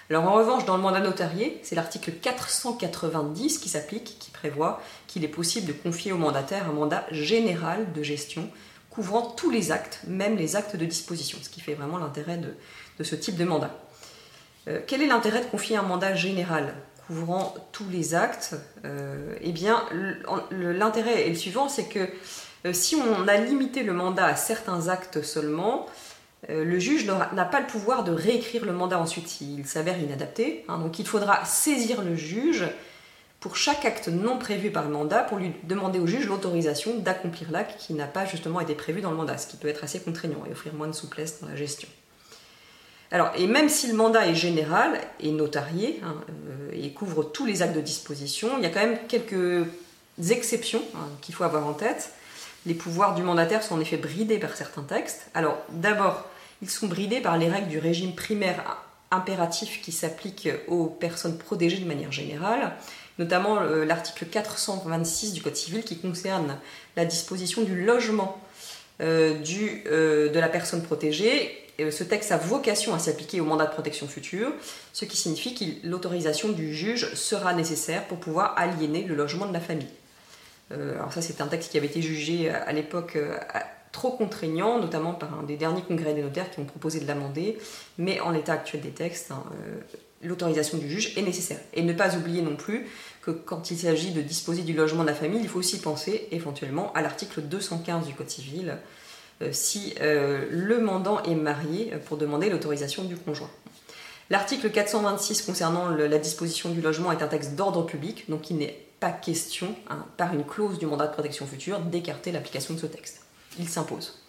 Alors 0.09 0.25
en 0.25 0.33
revanche, 0.33 0.65
dans 0.65 0.75
le 0.75 0.81
mandat 0.81 0.99
notarié, 0.99 1.59
c'est 1.63 1.75
l'article 1.75 2.11
490 2.11 3.59
qui 3.59 3.69
s'applique, 3.69 4.17
qui 4.19 4.31
prévoit 4.31 4.81
qu'il 5.07 5.23
est 5.23 5.29
possible 5.29 5.67
de 5.67 5.73
confier 5.73 6.11
au 6.11 6.17
mandataire 6.17 6.69
un 6.69 6.73
mandat 6.73 7.05
général 7.11 7.93
de 7.93 8.03
gestion 8.03 8.49
couvrant 8.89 9.21
tous 9.21 9.49
les 9.49 9.71
actes, 9.71 10.01
même 10.05 10.35
les 10.35 10.55
actes 10.55 10.75
de 10.75 10.85
disposition, 10.85 11.37
ce 11.41 11.49
qui 11.49 11.61
fait 11.61 11.73
vraiment 11.73 11.97
l'intérêt 11.97 12.37
de, 12.37 13.03
ce 13.03 13.15
type 13.15 13.37
de 13.37 13.45
mandat. 13.45 13.71
Euh, 14.67 14.81
quel 14.85 15.01
est 15.01 15.07
l'intérêt 15.07 15.39
de 15.39 15.45
confier 15.45 15.77
un 15.77 15.81
mandat 15.81 16.13
général 16.13 16.75
couvrant 17.07 17.55
tous 17.71 17.87
les 17.89 18.13
actes? 18.13 18.55
Euh, 18.85 19.35
Eh 19.41 19.53
bien, 19.53 19.83
l'intérêt 20.51 21.25
est 21.25 21.29
le 21.29 21.35
suivant, 21.35 21.69
c'est 21.69 21.85
que 21.85 22.09
euh, 22.65 22.73
si 22.73 22.95
on 22.95 23.27
a 23.27 23.37
limité 23.37 23.83
le 23.83 23.93
mandat 23.93 24.25
à 24.25 24.35
certains 24.35 24.89
actes 24.89 25.23
seulement, 25.23 25.87
le 26.49 26.79
juge 26.79 27.05
n'a 27.05 27.45
pas 27.45 27.59
le 27.59 27.67
pouvoir 27.67 28.03
de 28.03 28.11
réécrire 28.11 28.65
le 28.65 28.73
mandat 28.73 28.99
ensuite 28.99 29.27
s'il 29.27 29.65
s'avère 29.65 29.99
inadapté. 29.99 30.65
Hein. 30.67 30.79
donc 30.79 30.97
il 30.99 31.05
faudra 31.05 31.45
saisir 31.45 32.01
le 32.01 32.15
juge 32.15 32.65
pour 33.41 33.57
chaque 33.57 33.85
acte 33.85 34.07
non 34.07 34.37
prévu 34.37 34.69
par 34.69 34.85
le 34.85 34.91
mandat 34.91 35.23
pour 35.23 35.39
lui 35.39 35.51
demander 35.63 35.99
au 35.99 36.05
juge 36.05 36.27
l'autorisation 36.27 36.99
d'accomplir 36.99 37.49
l'acte 37.51 37.79
qui 37.79 37.93
n'a 37.93 38.05
pas 38.05 38.23
justement 38.23 38.61
été 38.61 38.75
prévu 38.75 39.01
dans 39.01 39.09
le 39.09 39.17
mandat, 39.17 39.37
ce 39.37 39.47
qui 39.47 39.57
peut 39.57 39.67
être 39.67 39.83
assez 39.83 39.99
contraignant 39.99 40.43
et 40.47 40.51
offrir 40.51 40.73
moins 40.75 40.87
de 40.87 40.93
souplesse 40.93 41.41
dans 41.41 41.47
la 41.47 41.55
gestion. 41.55 41.89
Alors, 43.09 43.31
et 43.35 43.47
même 43.47 43.67
si 43.67 43.87
le 43.87 43.95
mandat 43.95 44.27
est 44.27 44.35
général 44.35 44.97
et 45.19 45.31
notarié 45.31 45.99
hein, 46.03 46.15
euh, 46.29 46.69
et 46.71 46.93
couvre 46.93 47.23
tous 47.23 47.45
les 47.45 47.61
actes 47.61 47.75
de 47.75 47.81
disposition, 47.81 48.51
il 48.57 48.63
y 48.63 48.67
a 48.67 48.69
quand 48.69 48.79
même 48.79 48.99
quelques 49.09 49.67
exceptions 50.29 50.83
hein, 50.95 51.07
qu'il 51.21 51.33
faut 51.33 51.43
avoir 51.43 51.65
en 51.67 51.73
tête. 51.73 52.11
Les 52.67 52.75
pouvoirs 52.75 53.15
du 53.15 53.23
mandataire 53.23 53.63
sont 53.63 53.75
en 53.75 53.79
effet 53.81 53.97
bridés 53.97 54.37
par 54.37 54.55
certains 54.55 54.83
textes. 54.83 55.25
Alors, 55.33 55.57
d'abord, 55.71 56.25
ils 56.61 56.69
sont 56.69 56.87
bridés 56.87 57.21
par 57.21 57.37
les 57.37 57.49
règles 57.49 57.69
du 57.69 57.79
régime 57.79 58.13
primaire 58.13 58.77
impératif 59.11 59.81
qui 59.81 59.91
s'applique 59.91 60.49
aux 60.67 60.85
personnes 60.85 61.37
protégées 61.37 61.79
de 61.79 61.87
manière 61.87 62.11
générale, 62.11 62.73
notamment 63.19 63.61
euh, 63.61 63.85
l'article 63.85 64.25
426 64.25 65.33
du 65.33 65.41
Code 65.41 65.55
civil 65.55 65.83
qui 65.83 65.97
concerne 65.97 66.57
la 66.95 67.05
disposition 67.05 67.61
du 67.63 67.83
logement 67.83 68.41
euh, 69.01 69.35
euh, 69.87 70.29
de 70.29 70.39
la 70.39 70.47
personne 70.47 70.81
protégée. 70.81 71.57
ce 71.79 72.03
texte 72.03 72.31
a 72.31 72.37
vocation 72.37 72.93
à 72.93 72.99
s'appliquer 72.99 73.41
au 73.41 73.45
mandat 73.45 73.65
de 73.65 73.71
protection 73.71 74.07
future, 74.07 74.53
ce 74.93 75.03
qui 75.05 75.17
signifie 75.17 75.55
que 75.55 75.87
l'autorisation 75.87 76.49
du 76.49 76.73
juge 76.73 77.13
sera 77.13 77.53
nécessaire 77.53 78.05
pour 78.07 78.19
pouvoir 78.19 78.53
aliéner 78.57 79.03
le 79.03 79.15
logement 79.15 79.45
de 79.45 79.53
la 79.53 79.59
famille. 79.59 79.93
alors 80.69 81.11
ça 81.11 81.21
c'est 81.21 81.41
un 81.41 81.47
texte 81.47 81.71
qui 81.71 81.77
avait 81.77 81.87
été 81.87 82.01
jugé 82.01 82.49
à 82.49 82.71
l'époque 82.71 83.17
trop 83.91 84.11
contraignant, 84.11 84.79
notamment 84.79 85.13
par 85.13 85.37
un 85.37 85.43
des 85.43 85.57
derniers 85.57 85.81
congrès 85.81 86.13
des 86.13 86.21
notaires 86.21 86.49
qui 86.49 86.59
ont 86.59 86.65
proposé 86.65 86.99
de 86.99 87.07
l'amender, 87.07 87.57
mais 87.97 88.19
en 88.19 88.31
l'état 88.31 88.53
actuel 88.53 88.81
des 88.81 88.91
textes, 88.91 89.31
hein, 89.31 89.43
euh, 89.53 89.79
l'autorisation 90.23 90.77
du 90.77 90.89
juge 90.89 91.17
est 91.17 91.21
nécessaire. 91.21 91.59
Et 91.73 91.81
ne 91.81 91.93
pas 91.93 92.15
oublier 92.15 92.41
non 92.41 92.55
plus 92.55 92.87
que 93.21 93.31
quand 93.31 93.71
il 93.71 93.77
s'agit 93.77 94.11
de 94.11 94.21
disposer 94.21 94.63
du 94.63 94.73
logement 94.73 95.03
de 95.03 95.09
la 95.09 95.13
famille, 95.13 95.41
il 95.41 95.49
faut 95.49 95.59
aussi 95.59 95.79
penser 95.79 96.27
éventuellement 96.31 96.91
à 96.93 97.01
l'article 97.01 97.41
215 97.41 98.07
du 98.07 98.13
Code 98.13 98.29
civil, 98.29 98.77
euh, 99.41 99.49
si 99.51 99.95
euh, 100.01 100.45
le 100.49 100.79
mandant 100.79 101.21
est 101.23 101.35
marié 101.35 101.93
pour 102.05 102.17
demander 102.17 102.49
l'autorisation 102.49 103.03
du 103.03 103.17
conjoint. 103.17 103.49
L'article 104.29 104.71
426 104.71 105.41
concernant 105.41 105.89
la 105.89 106.17
disposition 106.17 106.69
du 106.69 106.79
logement 106.79 107.11
est 107.11 107.21
un 107.21 107.27
texte 107.27 107.55
d'ordre 107.55 107.85
public, 107.85 108.29
donc 108.29 108.49
il 108.49 108.57
n'est 108.57 108.85
pas 109.01 109.11
question, 109.11 109.75
hein, 109.89 110.05
par 110.15 110.33
une 110.33 110.45
clause 110.45 110.79
du 110.79 110.85
mandat 110.85 111.07
de 111.07 111.11
protection 111.11 111.45
future, 111.45 111.79
d'écarter 111.81 112.31
l'application 112.31 112.75
de 112.75 112.79
ce 112.79 112.85
texte 112.85 113.21
il 113.59 113.69
s'impose. 113.69 114.21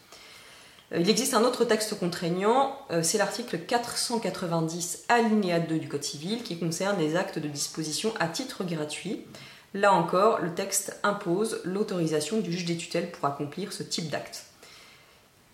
Euh, 0.93 0.99
il 1.01 1.09
existe 1.09 1.35
un 1.35 1.43
autre 1.43 1.65
texte 1.65 1.99
contraignant, 1.99 2.77
euh, 2.91 3.03
c'est 3.03 3.19
l'article 3.19 3.59
490 3.59 5.05
alinéa 5.09 5.61
2 5.61 5.79
du 5.79 5.89
Code 5.89 6.05
civil 6.05 6.43
qui 6.43 6.59
concerne 6.59 6.99
les 6.99 7.17
actes 7.17 7.39
de 7.39 7.49
disposition 7.49 8.13
à 8.19 8.29
titre 8.29 8.65
gratuit. 8.65 9.25
Là 9.75 9.93
encore, 9.93 10.41
le 10.41 10.55
texte 10.55 10.99
impose 11.03 11.61
l'autorisation 11.65 12.41
du 12.41 12.53
juge 12.53 12.67
des 12.67 12.77
tutelles 12.77 13.11
pour 13.11 13.27
accomplir 13.27 13.73
ce 13.73 13.83
type 13.83 14.11
d'acte. 14.11 14.45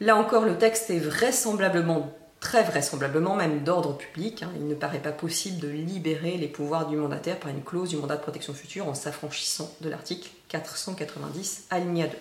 Là 0.00 0.16
encore, 0.16 0.44
le 0.44 0.58
texte 0.58 0.90
est 0.90 0.98
vraisemblablement, 0.98 2.12
très 2.40 2.64
vraisemblablement 2.64 3.36
même 3.36 3.62
d'ordre 3.62 3.96
public. 3.96 4.42
Hein. 4.42 4.50
Il 4.56 4.66
ne 4.66 4.74
paraît 4.74 5.02
pas 5.02 5.12
possible 5.12 5.60
de 5.60 5.68
libérer 5.68 6.36
les 6.36 6.48
pouvoirs 6.48 6.88
du 6.88 6.96
mandataire 6.96 7.38
par 7.38 7.50
une 7.50 7.62
clause 7.62 7.90
du 7.90 7.96
mandat 7.96 8.16
de 8.16 8.22
protection 8.22 8.54
future 8.54 8.88
en 8.88 8.94
s'affranchissant 8.94 9.72
de 9.80 9.88
l'article 9.88 10.30
490 10.48 11.66
alinéa 11.70 12.08
2. 12.08 12.16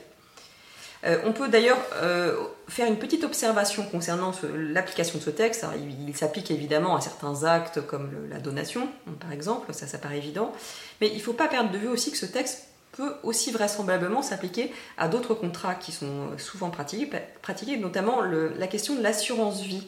Euh, 1.08 1.18
on 1.26 1.32
peut 1.32 1.48
d'ailleurs 1.48 1.80
euh, 2.02 2.36
faire 2.68 2.88
une 2.88 2.98
petite 2.98 3.24
observation 3.24 3.84
concernant 3.84 4.34
l'application 4.56 5.18
de 5.20 5.24
ce 5.24 5.30
texte. 5.30 5.66
il, 6.08 6.16
s'applique 6.16 6.52
évidemment 6.52 6.96
à 6.96 7.02
certains 7.02 7.44
actes 7.44 7.82
comme 7.86 8.12
la 8.30 8.40
donation, 8.40 8.90
par 9.20 9.32
exemple, 9.32 9.74
ça, 9.74 9.88
ça 9.88 9.98
paraît 9.98 10.18
évident. 10.18 10.52
Mais 11.00 11.08
il 11.08 11.18
ne 11.18 11.22
faut 11.22 11.34
pas 11.34 11.48
perdre 11.48 11.72
de 11.72 11.78
vue 11.78 11.88
aussi 11.88 12.12
que 12.12 12.18
ce 12.18 12.26
texte 12.26 12.68
peut 12.92 13.14
aussi 13.24 13.52
vraisemblablement 13.52 14.22
s'appliquer 14.22 14.74
à 14.98 15.08
d'autres 15.08 15.34
contrats 15.34 15.76
qui 15.76 15.92
sont 15.92 16.38
souvent 16.38 16.70
pratiqués, 16.72 17.78
notamment 17.78 18.22
la 18.22 18.68
question 18.68 18.96
de 18.96 19.02
l'assurance 19.02 19.62
vie. 19.62 19.88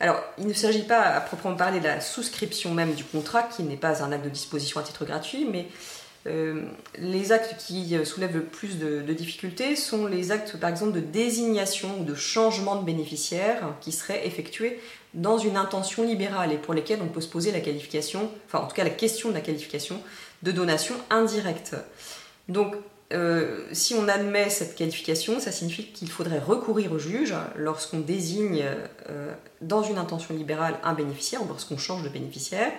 Alors, 0.00 0.18
il 0.38 0.46
ne 0.46 0.54
s'agit 0.54 0.84
pas 0.84 1.02
à 1.02 1.20
proprement 1.20 1.54
parler 1.54 1.78
de 1.78 1.84
la 1.84 2.00
souscription 2.00 2.72
même 2.72 2.94
du 2.94 3.04
contrat, 3.04 3.42
qui 3.42 3.62
n'est 3.62 3.76
pas 3.76 4.02
un 4.02 4.10
acte 4.12 4.24
de 4.24 4.30
disposition 4.30 4.80
à 4.80 4.82
titre 4.82 5.04
gratuit, 5.04 5.44
mais 5.44 5.68
euh, 6.26 6.64
les 6.98 7.32
actes 7.32 7.56
qui 7.58 7.96
euh, 7.96 8.04
soulèvent 8.04 8.34
le 8.34 8.42
plus 8.42 8.78
de, 8.78 9.00
difficultés 9.12 9.74
sont 9.74 10.06
les 10.06 10.32
actes, 10.32 10.58
par 10.58 10.68
exemple, 10.68 10.92
de 10.92 11.00
désignation 11.00 12.00
ou 12.00 12.04
de 12.04 12.14
changement 12.14 12.76
de 12.76 12.84
bénéficiaire 12.84 13.74
qui 13.80 13.90
seraient 13.90 14.26
effectués 14.26 14.78
dans 15.14 15.38
une 15.38 15.56
intention 15.56 16.04
libérale 16.04 16.52
et 16.52 16.58
pour 16.58 16.74
lesquels 16.74 17.00
on 17.02 17.08
peut 17.08 17.22
se 17.22 17.28
poser 17.28 17.52
la 17.52 17.60
qualification, 17.60 18.30
enfin 18.46 18.58
en 18.64 18.68
tout 18.68 18.76
cas 18.76 18.84
la 18.84 18.90
question 18.90 19.30
de 19.30 19.34
la 19.34 19.40
qualification 19.40 20.00
de 20.42 20.52
donation 20.52 20.94
indirecte. 21.08 21.74
Donc, 22.48 22.76
euh, 23.12 23.66
si 23.72 23.94
on 23.94 24.06
admet 24.06 24.50
cette 24.50 24.76
qualification, 24.76 25.40
ça 25.40 25.50
signifie 25.50 25.86
qu'il 25.86 26.10
faudrait 26.10 26.38
recourir 26.38 26.92
au 26.92 26.98
juge 26.98 27.34
lorsqu'on 27.56 27.98
désigne 27.98 28.64
dans 29.62 29.82
une 29.82 29.98
intention 29.98 30.34
libérale 30.34 30.78
un 30.84 30.92
bénéficiaire 30.92 31.42
ou 31.42 31.48
lorsqu'on 31.48 31.78
change 31.78 32.04
de 32.04 32.08
bénéficiaire. 32.08 32.70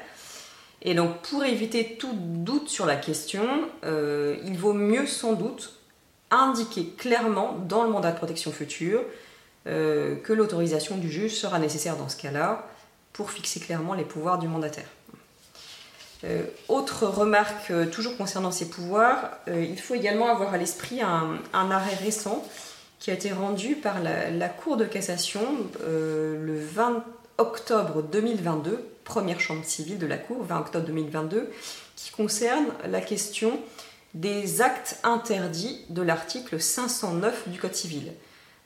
Et 0.84 0.94
donc 0.94 1.22
pour 1.22 1.44
éviter 1.44 1.96
tout 2.00 2.14
doute 2.14 2.70
sur 2.70 2.86
la 2.86 2.96
question, 2.96 3.48
euh, 3.84 4.38
il 4.46 4.58
vaut 4.58 4.74
mieux 4.74 5.06
sans 5.06 5.34
doute 5.34 5.74
indiquer 6.32 6.86
clairement 6.98 7.58
dans 7.68 7.84
le 7.84 7.90
mandat 7.90 8.12
de 8.12 8.18
protection 8.18 8.52
future 8.52 9.02
euh, 9.68 10.16
que 10.16 10.34
l'autorisation 10.34 10.98
du 10.98 11.12
juge 11.12 11.34
sera 11.34 11.60
nécessaire 11.60 11.98
dans 11.98 12.10
ce 12.10 12.18
cas-là 12.18 12.68
pour 13.14 13.30
fixer 13.30 13.60
clairement 13.60 13.94
les 13.94 14.06
pouvoirs 14.06 14.40
du 14.40 14.48
mandataire. 14.48 14.88
Euh, 16.24 16.44
autre 16.68 17.06
remarque, 17.06 17.72
toujours 17.92 18.18
concernant 18.18 18.52
ces 18.52 18.70
pouvoirs, 18.70 19.32
il 19.48 19.80
faut 19.80 19.96
également 19.96 20.30
avoir 20.30 20.54
à 20.54 20.58
l'esprit 20.58 21.02
un, 21.02 21.40
arrêt 21.54 21.96
récent 21.96 22.44
qui 23.00 23.12
a 23.12 23.14
été 23.14 23.32
rendu 23.32 23.76
par 23.76 24.02
la, 24.02 24.32
la 24.32 24.50
Cour 24.50 24.78
de 24.78 24.86
cassation 24.86 25.42
le 25.84 26.60
20 26.60 27.04
octobre 27.38 28.04
2022 28.04 28.91
première 29.04 29.40
chambre 29.40 29.64
civile 29.64 29.98
de 30.00 30.08
la 30.08 30.18
Cour, 30.18 30.44
20 30.44 30.60
octobre 30.60 30.86
2022, 30.86 31.52
qui 31.96 32.12
concerne 32.12 32.66
la 32.90 33.02
question 33.02 33.60
des 34.14 34.62
actes 34.62 35.00
interdits 35.04 35.86
de 35.90 36.02
l'article 36.02 36.60
509 36.60 37.50
du 37.50 37.60
Code 37.60 37.76
civil. 37.76 38.12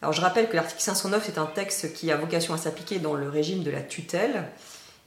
Alors 0.02 0.14
je 0.14 0.22
rappelle 0.22 0.50
que 0.50 0.56
l'article 0.56 0.82
509 0.82 1.30
est 1.30 1.38
un 1.38 1.46
texte 1.46 1.94
qui 1.94 2.12
a 2.12 2.18
vocation 2.18 2.54
à 2.54 2.58
s'appliquer 2.58 3.00
dans 3.00 3.14
le 3.14 3.30
régime 3.30 3.64
de 3.64 3.72
la 3.72 3.82
tutelle 3.82 4.46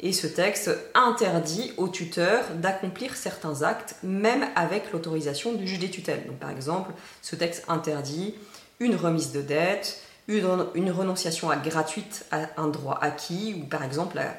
Et 0.01 0.13
ce 0.13 0.27
texte 0.27 0.71
interdit 0.95 1.73
au 1.77 1.89
tuteur 1.89 2.45
d'accomplir 2.55 3.17
certains 3.17 3.63
actes, 3.63 3.97
même 4.03 4.47
avec 4.55 4.93
l'autorisation 4.93 5.55
du 5.55 5.67
juge 5.67 5.81
des 5.81 5.91
tutelles. 5.91 6.25
Donc, 6.27 6.39
par 6.39 6.51
exemple, 6.51 6.93
ce 7.21 7.37
texte 7.37 7.65
interdit 7.69 8.35
une 8.81 8.95
remise 8.95 9.33
de 9.33 9.43
dette, 9.43 10.01
une, 10.29 10.91
renonciation 10.91 11.49
gratuite 11.65 12.27
à 12.31 12.49
un 12.57 12.69
droit 12.69 12.99
acquis, 13.01 13.61
ou 13.61 13.67
par 13.67 13.83
exemple 13.83 14.17
la, 14.17 14.35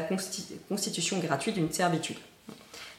constitution 0.00 1.18
gratuite 1.18 1.54
d'une 1.54 1.72
servitude. 1.72 2.16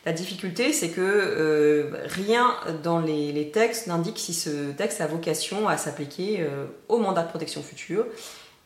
La 0.06 0.14
difficulté, 0.14 0.72
c'est 0.72 0.90
que 0.90 1.02
euh, 1.02 1.90
rien 2.06 2.54
dans 2.84 3.00
les, 3.00 3.50
textes 3.52 3.88
n'indique 3.88 4.20
si 4.20 4.36
ce 4.36 4.72
texte 4.72 5.02
a 5.02 5.08
vocation 5.08 5.68
à 5.68 5.78
s'appliquer 5.78 6.42
euh, 6.42 6.66
au 6.90 7.00
mandat 7.00 7.24
de 7.24 7.30
protection 7.30 7.64
future 7.64 8.06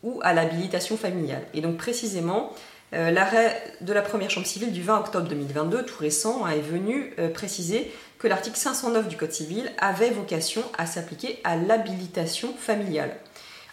ou 0.03 0.19
à 0.21 0.33
l'habilitation 0.33 0.97
familiale. 0.97 1.43
Et 1.53 1.61
donc 1.61 1.77
précisément, 1.77 2.51
euh, 2.93 3.09
l'arrêt 3.11 3.55
de 3.79 3.93
la 3.93 4.01
première 4.01 4.29
chambre 4.29 4.47
civile 4.47 4.73
du 4.73 4.81
20 4.81 4.99
octobre 4.99 5.29
2022, 5.29 5.85
tout 5.85 5.99
récent, 5.99 6.45
est 6.45 6.59
venu 6.59 7.13
préciser 7.33 7.89
que 8.17 8.27
l'article 8.27 8.57
509 8.57 9.07
du 9.07 9.15
Code 9.15 9.31
civil 9.31 9.71
avait 9.77 10.09
vocation 10.09 10.61
à 10.77 10.85
s'appliquer 10.85 11.39
à 11.45 11.55
l'habilitation 11.55 12.53
familiale. 12.53 13.11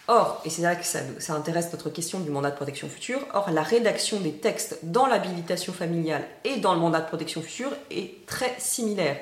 Or, 0.08 0.40
et 0.44 0.50
c'est 0.50 0.62
là 0.62 0.76
que 0.76 0.86
ça, 0.86 1.00
intéresse 1.34 1.72
notre 1.72 1.90
question 1.90 2.20
du 2.20 2.30
mandat 2.30 2.52
de 2.52 2.56
protection 2.56 2.88
future, 2.88 3.20
or 3.34 3.50
la 3.50 3.62
rédaction 3.62 4.20
des 4.20 4.32
textes 4.32 4.78
dans 4.84 5.06
l'habilitation 5.06 5.72
familiale 5.72 6.24
et 6.44 6.58
dans 6.58 6.74
le 6.74 6.80
mandat 6.80 7.00
de 7.00 7.08
protection 7.08 7.42
future 7.42 7.72
est 7.90 8.24
très 8.26 8.54
similaire, 8.58 9.16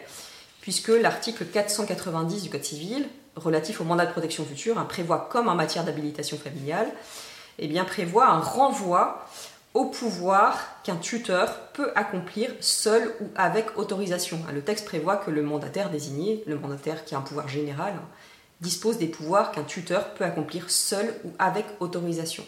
puisque 0.60 0.88
l'article 0.88 1.46
490 1.46 2.42
du 2.42 2.50
Code 2.50 2.64
civil, 2.64 3.08
relatif 3.34 3.80
au 3.80 3.84
mandat 3.84 4.04
de 4.04 4.12
protection 4.12 4.44
future, 4.44 4.78
hein, 4.78 4.84
prévoit 4.86 5.28
comme 5.30 5.48
en 5.48 5.54
matière 5.54 5.84
d'habilitation 5.84 6.36
familiale, 6.36 6.88
eh 7.58 7.66
bien, 7.66 7.84
prévoit 7.84 8.28
un 8.28 8.40
renvoi 8.40 9.26
au 9.72 9.86
pouvoir 9.86 10.58
qu'un 10.84 10.96
tuteur 10.96 11.60
peut 11.72 11.90
accomplir 11.96 12.50
seul 12.60 13.12
ou 13.20 13.26
avec 13.34 13.76
autorisation. 13.78 14.38
Le 14.52 14.62
texte 14.62 14.84
prévoit 14.84 15.16
que 15.16 15.30
le 15.30 15.42
mandataire 15.42 15.90
désigné, 15.90 16.44
le 16.46 16.56
mandataire 16.56 17.04
qui 17.04 17.14
a 17.14 17.18
un 17.18 17.22
pouvoir 17.22 17.48
général, 17.48 17.94
dispose 18.64 18.98
des 18.98 19.06
pouvoirs 19.06 19.52
qu'un 19.52 19.62
tuteur 19.62 20.14
peut 20.14 20.24
accomplir 20.24 20.70
seul 20.70 21.14
ou 21.24 21.30
avec 21.38 21.66
autorisation. 21.78 22.44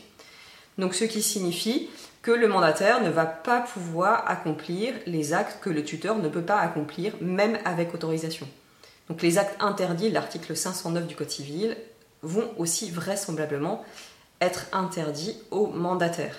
Donc 0.79 0.95
ce 0.95 1.05
qui 1.05 1.23
signifie 1.23 1.89
que 2.23 2.33
le 2.33 2.49
mandataire 2.49 3.03
ne 3.03 3.11
va 3.11 3.25
pas 3.25 3.61
pouvoir 3.61 4.29
accomplir 4.29 4.95
les 5.07 5.33
actes 5.33 5.61
que 5.61 5.71
le 5.71 5.85
tuteur 5.85 6.17
ne 6.17 6.29
peut 6.29 6.43
pas 6.43 6.59
accomplir 6.59 7.15
même 7.21 7.59
avec 7.65 7.95
autorisation. 7.95 8.49
Donc 9.09 9.23
les 9.23 9.39
actes 9.39 9.57
interdits 9.61 10.09
de 10.09 10.15
l'article 10.15 10.57
509 10.57 11.07
du 11.07 11.15
Code 11.15 11.31
civil 11.31 11.77
vont 12.23 12.51
aussi 12.59 12.91
vraisemblablement 12.91 13.85
être 14.41 14.67
interdits 14.73 15.39
au 15.51 15.69
mandataire. 15.69 16.37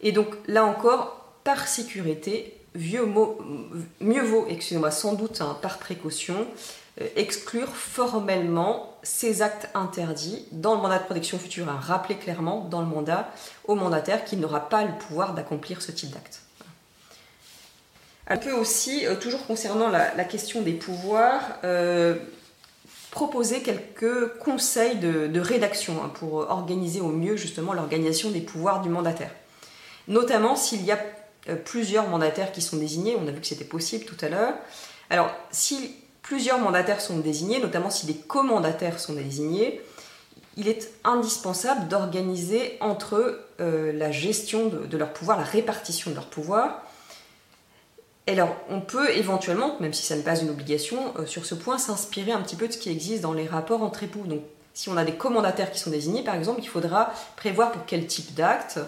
Et 0.00 0.12
donc 0.12 0.28
là 0.46 0.64
encore, 0.64 1.32
par 1.42 1.66
sécurité, 1.66 2.54
mieux 2.76 4.22
vaut, 4.22 4.46
excusez-moi, 4.48 4.90
sans 4.90 5.14
doute 5.14 5.42
par 5.60 5.78
précaution, 5.78 6.46
exclure 7.16 7.68
formellement 7.68 8.96
ces 9.02 9.42
actes 9.42 9.68
interdits 9.74 10.46
dans 10.52 10.74
le 10.74 10.80
mandat 10.80 10.98
de 10.98 11.04
protection 11.04 11.38
future, 11.38 11.68
à 11.68 11.76
rappeler 11.76 12.16
clairement 12.16 12.60
dans 12.60 12.80
le 12.80 12.86
mandat 12.86 13.30
au 13.66 13.74
mandataire 13.74 14.24
qu'il 14.24 14.40
n'aura 14.40 14.68
pas 14.68 14.84
le 14.84 14.92
pouvoir 14.98 15.34
d'accomplir 15.34 15.82
ce 15.82 15.92
type 15.92 16.10
d'acte. 16.10 16.42
On 18.30 18.36
peut 18.36 18.52
aussi, 18.52 19.06
euh, 19.06 19.14
toujours 19.14 19.46
concernant 19.46 19.88
la, 19.88 20.24
question 20.24 20.60
des 20.60 20.74
pouvoirs, 20.74 21.40
euh, 21.64 22.16
proposer 23.10 23.62
quelques 23.62 24.36
conseils 24.38 24.96
de, 24.96 25.40
rédaction 25.40 26.02
hein, 26.04 26.10
pour 26.12 26.34
organiser 26.34 27.00
au 27.00 27.08
mieux 27.08 27.36
justement 27.36 27.72
l'organisation 27.72 28.30
des 28.30 28.40
pouvoirs 28.40 28.82
du 28.82 28.90
mandataire. 28.90 29.30
Notamment 30.08 30.56
s'il 30.56 30.84
y 30.84 30.92
a 30.92 30.98
plusieurs 31.64 32.08
mandataires 32.08 32.52
qui 32.52 32.60
sont 32.60 32.76
désignés, 32.76 33.16
on 33.16 33.26
a 33.26 33.30
vu 33.30 33.40
que 33.40 33.46
c'était 33.46 33.64
possible 33.64 34.04
tout 34.04 34.22
à 34.22 34.28
l'heure. 34.28 34.54
Alors, 35.08 35.30
si 35.50 35.94
plusieurs 36.28 36.58
mandataires 36.58 37.00
sont 37.00 37.18
désignés, 37.20 37.58
notamment 37.58 37.88
si 37.88 38.04
des 38.04 38.14
commandataires 38.14 39.00
sont 39.00 39.14
désignés, 39.14 39.80
il 40.58 40.68
est 40.68 40.90
indispensable 41.02 41.88
d'organiser 41.88 42.76
entre 42.80 43.16
eux 43.16 43.40
euh, 43.60 43.92
la 43.94 44.10
gestion 44.10 44.68
de, 44.68 44.96
leur 44.98 45.14
pouvoir, 45.14 45.38
la 45.38 45.44
répartition 45.44 46.10
de 46.10 46.16
leur 46.16 46.26
pouvoir. 46.26 46.82
Et 48.26 48.32
alors, 48.32 48.54
on 48.68 48.82
peut 48.82 49.08
éventuellement, 49.16 49.76
même 49.80 49.94
si 49.94 50.04
ça 50.04 50.16
n'est 50.16 50.22
pas 50.22 50.38
une 50.38 50.50
obligation, 50.50 51.14
euh, 51.18 51.24
sur 51.24 51.46
ce 51.46 51.54
point, 51.54 51.78
s'inspirer 51.78 52.32
un 52.32 52.42
petit 52.42 52.56
peu 52.56 52.68
de 52.68 52.74
ce 52.74 52.78
qui 52.78 52.90
existe 52.90 53.22
dans 53.22 53.32
les 53.32 53.46
rapports 53.46 53.82
entre 53.82 54.02
époux. 54.02 54.26
Donc, 54.26 54.42
si 54.74 54.90
on 54.90 54.98
a 54.98 55.06
des 55.06 55.14
commandataires 55.14 55.72
qui 55.72 55.78
sont 55.78 55.90
désignés, 55.90 56.22
par 56.22 56.34
exemple, 56.34 56.60
il 56.62 56.68
faudra 56.68 57.10
prévoir 57.36 57.72
pour 57.72 57.86
quel 57.86 58.06
type 58.06 58.34
d'acte 58.34 58.78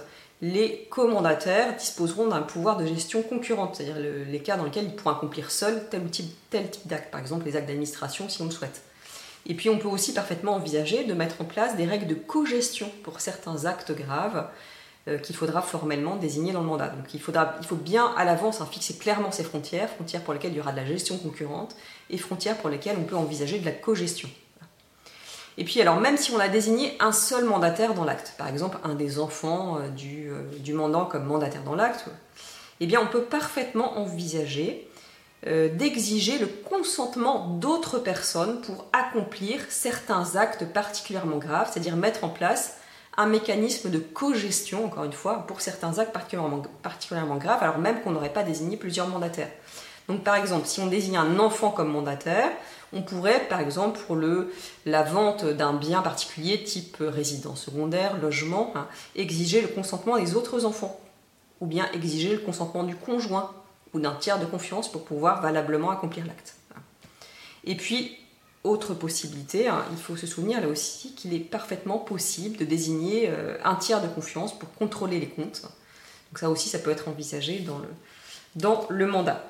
les 0.42 0.87
commandataires 0.90 1.76
disposeront 1.76 2.29
d'un 2.29 2.40
pouvoir 2.40 2.79
de 2.79 2.87
gestion 2.87 3.22
concurrente, 3.22 3.76
c'est-à-dire 3.76 3.96
les 3.98 4.38
cas 4.40 4.57
dans 4.57 4.64
lesquels 4.64 4.85
ils 4.85 4.94
pourront 4.94 5.16
accomplir 5.16 5.50
seuls 5.50 5.87
tel 5.90 6.03
ou 6.03 6.09
type, 6.09 6.35
tel 6.48 6.70
type 6.70 6.87
d'acte, 6.87 7.11
par 7.11 7.20
exemple 7.20 7.44
les 7.44 7.57
actes 7.57 7.68
d'administration 7.68 8.29
si 8.29 8.40
on 8.40 8.46
le 8.46 8.50
souhaite. 8.50 8.83
Et 9.46 9.55
puis 9.55 9.68
on 9.68 9.79
peut 9.79 9.88
aussi 9.88 10.14
parfaitement 10.14 10.53
envisager 10.55 11.05
de 11.05 11.14
mettre 11.14 11.40
en 11.40 11.44
place 11.44 11.76
des 11.76 11.85
règles 11.85 12.07
de 12.07 12.14
co-gestion 12.14 12.90
pour 13.03 13.20
certains 13.20 13.66
actes 13.66 13.92
graves 13.92 14.48
euh, 15.09 15.18
qu'il 15.18 15.35
faudra 15.35 15.62
formellement 15.62 16.16
désigner 16.16 16.53
dans 16.53 16.61
le 16.61 16.66
mandat. 16.66 16.88
Donc 16.88 17.12
il, 17.14 17.20
faut 17.20 17.76
bien 17.76 18.07
à 18.16 18.24
l'avance 18.24 18.61
hein, 18.61 18.68
fixer 18.70 18.96
clairement 18.96 19.33
ces 19.33 19.44
frontières, 19.44 19.90
frontières 19.90 20.22
pour 20.22 20.35
lesquelles 20.35 20.53
il 20.53 20.59
y 20.59 20.61
aura 20.61 20.72
de 20.72 20.76
la 20.76 20.87
gestion 20.87 21.18
concurrente 21.18 21.74
et 22.11 22.18
frontières 22.18 22.57
pour 22.57 22.70
lesquelles 22.70 22.96
on 22.98 23.05
peut 23.05 23.16
envisager 23.16 23.59
de 23.59 23.64
la 23.64 23.72
co-gestion. 23.72 24.29
Et 25.59 25.65
puis 25.65 25.81
alors 25.81 26.01
même 26.01 26.17
si 26.17 26.33
on 26.33 26.41
a 26.41 26.49
désigné 26.49 26.97
un 27.01 27.13
seul 27.13 27.45
mandataire 27.45 27.95
dans 27.95 28.05
l'acte, 28.05 28.35
par 28.39 28.49
exemple 28.49 28.79
un 28.85 28.95
des 28.95 29.19
enfants 29.19 29.79
euh, 29.79 29.89
euh, 30.05 30.59
du, 30.59 30.73
mandant 30.73 31.05
comme 31.05 31.25
mandataire 31.25 31.63
dans 31.63 31.75
l'acte, 31.75 32.07
eh 32.81 32.87
bien 32.87 33.01
on 33.01 33.07
peut 33.07 33.23
parfaitement 33.23 33.99
envisager 33.99 34.89
euh, 35.47 35.69
d'exiger 35.69 36.39
le 36.39 36.47
consentement 36.47 37.49
d'autres 37.49 37.99
personnes 37.99 38.61
pour 38.61 38.85
accomplir 38.93 39.61
certains 39.71 40.37
actes 40.37 40.67
particulièrement 40.67 41.39
graves, 41.39 41.71
c'est-à-dire 41.73 41.97
mettre 41.97 42.25
en 42.25 42.29
place 42.29 42.77
un 43.17 43.27
mécanisme 43.27 43.91
de 43.91 43.99
co-gestion, 43.99 44.85
encore 44.85 45.05
une 45.05 45.13
fois, 45.13 45.47
pour 45.47 45.61
certains 45.61 45.99
actes 45.99 46.13
particulièrement, 46.13 46.63
particulièrement 46.83 47.37
graves, 47.37 47.63
alors 47.63 47.79
même 47.79 48.01
qu'on 48.03 48.13
n'aurait 48.13 48.33
pas 48.33 48.43
désigné 48.43 48.77
plusieurs 48.77 49.09
mandataires. 49.09 49.51
Donc 50.09 50.25
par 50.25 50.37
exemple, 50.37 50.67
si 50.67 50.81
on 50.81 50.87
désigne 50.87 51.17
un 51.17 51.39
enfant 51.39 51.71
comme 51.71 51.91
mandataire, 51.91 52.51
on 52.92 53.03
pourrait, 53.03 53.46
par 53.48 53.61
exemple, 53.61 54.00
pour 54.07 54.18
la 54.85 55.03
vente 55.03 55.44
d'un 55.44 55.72
bien 55.72 56.03
particulier, 56.03 56.62
type 56.64 56.96
résidence 57.00 57.64
secondaire, 57.64 58.16
logement, 58.20 58.72
hein, 58.74 58.88
exiger 59.14 59.61
le 59.61 59.68
consentement 59.68 60.18
des 60.18 60.35
autres 60.35 60.64
enfants, 60.64 60.98
ou 61.61 61.66
bien 61.66 61.88
exiger 61.92 62.33
le 62.33 62.40
consentement 62.40 62.83
du 62.83 62.96
conjoint 62.96 63.53
ou 63.92 64.00
d'un 64.00 64.14
tiers 64.14 64.40
de 64.40 64.46
confiance 64.46 64.90
pour 64.90 65.05
pouvoir 65.05 65.40
valablement 65.40 65.90
accomplir 65.90 66.26
l'acte. 66.26 66.55
Et 67.64 67.76
puis, 67.76 68.16
autre 68.64 68.94
possibilité, 68.94 69.68
hein, 69.68 69.85
il 69.90 69.96
faut 69.96 70.16
se 70.16 70.26
souvenir 70.26 70.61
là 70.61 70.68
aussi 70.68 71.14
qu'il 71.14 71.33
est 71.33 71.38
parfaitement 71.38 71.98
possible 71.98 72.57
de 72.57 72.64
désigner 72.64 73.29
euh, 73.29 73.57
un 73.64 73.74
tiers 73.76 74.03
de 74.03 74.09
confiance 74.09 74.59
pour 74.59 74.72
contrôler 74.74 75.18
les 75.18 75.29
comptes. 75.29 75.62
Donc 75.62 76.38
ça 76.38 76.50
aussi, 76.50 76.68
ça 76.68 76.79
peut 76.79 76.90
être 76.90 77.09
envisagé 77.09 77.64
dans 78.55 78.87
le 78.88 79.07
mandat. 79.07 79.44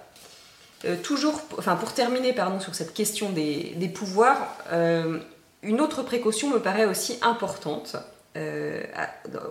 Euh, 0.85 0.97
toujours, 0.97 1.41
enfin 1.59 1.77
pour 1.77 1.93
terminer 1.93 2.35
sur 2.61 2.75
cette 2.75 2.95
question 2.95 3.31
des, 3.31 3.93
pouvoirs, 3.95 4.57
euh, 4.73 5.19
une 5.63 5.81
autre 5.81 6.03
précaution 6.03 6.49
me 6.49 6.59
paraît 6.59 6.87
aussi 6.87 7.19
importante 7.21 7.97
euh, 8.37 8.83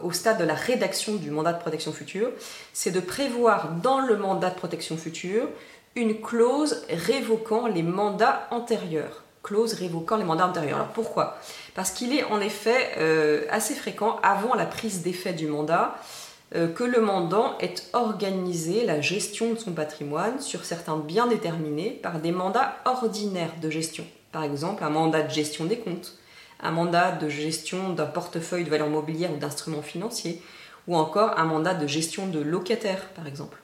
au 0.02 0.12
stade 0.12 0.40
de 0.40 0.44
la 0.44 0.56
rédaction 0.56 1.16
du 1.16 1.30
mandat 1.30 1.54
de 1.54 1.60
protection 1.60 1.92
future, 1.92 2.30
c'est 2.74 2.92
de 2.92 3.00
prévoir 3.00 3.74
dans 3.84 4.00
le 4.00 4.18
mandat 4.18 4.50
de 4.50 4.56
protection 4.56 4.98
future 4.98 5.48
une 5.96 6.20
clause 6.20 6.84
révoquant 6.90 7.68
les 7.68 7.84
mandats 7.84 8.48
antérieurs. 8.50 9.24
Clause 9.44 9.74
révoquant 9.74 10.18
les 10.18 10.24
mandats 10.24 10.48
antérieurs. 10.48 10.78
Alors 10.78 10.90
pourquoi? 10.90 11.38
Parce 11.76 11.92
qu'il 11.92 12.14
est 12.14 12.24
en 12.24 12.42
effet 12.42 13.48
assez 13.50 13.74
fréquent 13.74 14.20
avant 14.22 14.54
la 14.54 14.66
prise 14.66 15.02
d'effet 15.02 15.34
du 15.34 15.48
mandat 15.48 15.96
que 16.52 16.84
le 16.84 17.00
mandant 17.00 17.58
ait 17.60 17.76
organisé 17.94 18.84
la 18.86 19.02
gestion 19.02 19.54
de 19.54 19.60
son 19.60 19.74
patrimoine 19.74 20.40
sur 20.40 20.66
certains 20.66 20.98
biens 20.98 21.28
déterminés 21.28 21.92
par 21.92 22.20
des 22.20 22.32
mandats 22.32 22.76
ordinaires 22.86 23.54
de 23.62 23.70
gestion. 23.70 24.06
Par 24.32 24.44
exemple, 24.44 24.84
un 24.84 24.90
mandat 24.90 25.22
de 25.22 25.30
gestion 25.30 25.66
des 25.66 25.78
comptes, 25.78 26.18
un 26.62 26.72
mandat 26.72 27.12
de 27.12 27.30
gestion 27.30 27.90
d'un 27.90 28.06
portefeuille 28.06 28.64
de 28.64 28.70
valeurs 28.70 28.90
mobilières 28.90 29.32
ou 29.32 29.38
d'instruments 29.38 29.82
financiers, 29.82 30.42
ou 30.88 30.96
encore 30.96 31.38
un 31.38 31.46
mandat 31.46 31.74
de 31.74 31.88
gestion 31.88 32.28
de 32.28 32.40
locataires, 32.40 33.10
par 33.16 33.28
exemple. 33.28 33.58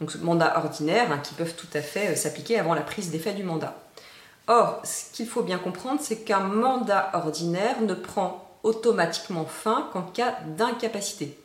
Donc, 0.00 0.10
ce 0.10 0.18
mandat 0.18 0.58
ordinaire 0.58 1.10
hein, 1.10 1.18
qui 1.18 1.34
peuvent 1.34 1.54
tout 1.54 1.68
à 1.72 1.80
fait 1.80 2.08
euh, 2.08 2.16
s'appliquer 2.16 2.58
avant 2.58 2.74
la 2.74 2.82
prise 2.82 3.10
d'effet 3.10 3.32
du 3.32 3.44
mandat. 3.44 3.74
Or, 4.46 4.80
ce 4.84 5.12
qu'il 5.12 5.26
faut 5.26 5.42
bien 5.42 5.58
comprendre, 5.58 6.00
c'est 6.02 6.24
qu'un 6.24 6.40
mandat 6.40 7.10
ordinaire 7.14 7.80
ne 7.80 7.94
prend 7.94 8.58
automatiquement 8.62 9.44
fin 9.44 9.88
qu'en 9.92 10.02
cas 10.02 10.36
d'incapacité 10.56 11.38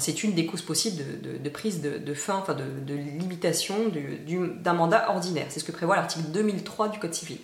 c'est 0.00 0.24
une 0.24 0.32
des 0.32 0.46
causes 0.46 0.62
possibles 0.62 1.02
de, 1.22 1.48
prise 1.50 1.82
de, 1.82 2.14
fin, 2.14 2.44
de, 2.48 2.94
limitation 2.94 3.76
d'un 4.62 4.72
mandat 4.72 5.10
ordinaire. 5.10 5.46
C'est 5.50 5.60
ce 5.60 5.64
que 5.64 5.72
prévoit 5.72 5.96
l'article 5.96 6.24
2003 6.32 6.88
du 6.88 6.98
Code 6.98 7.14
civil. 7.14 7.38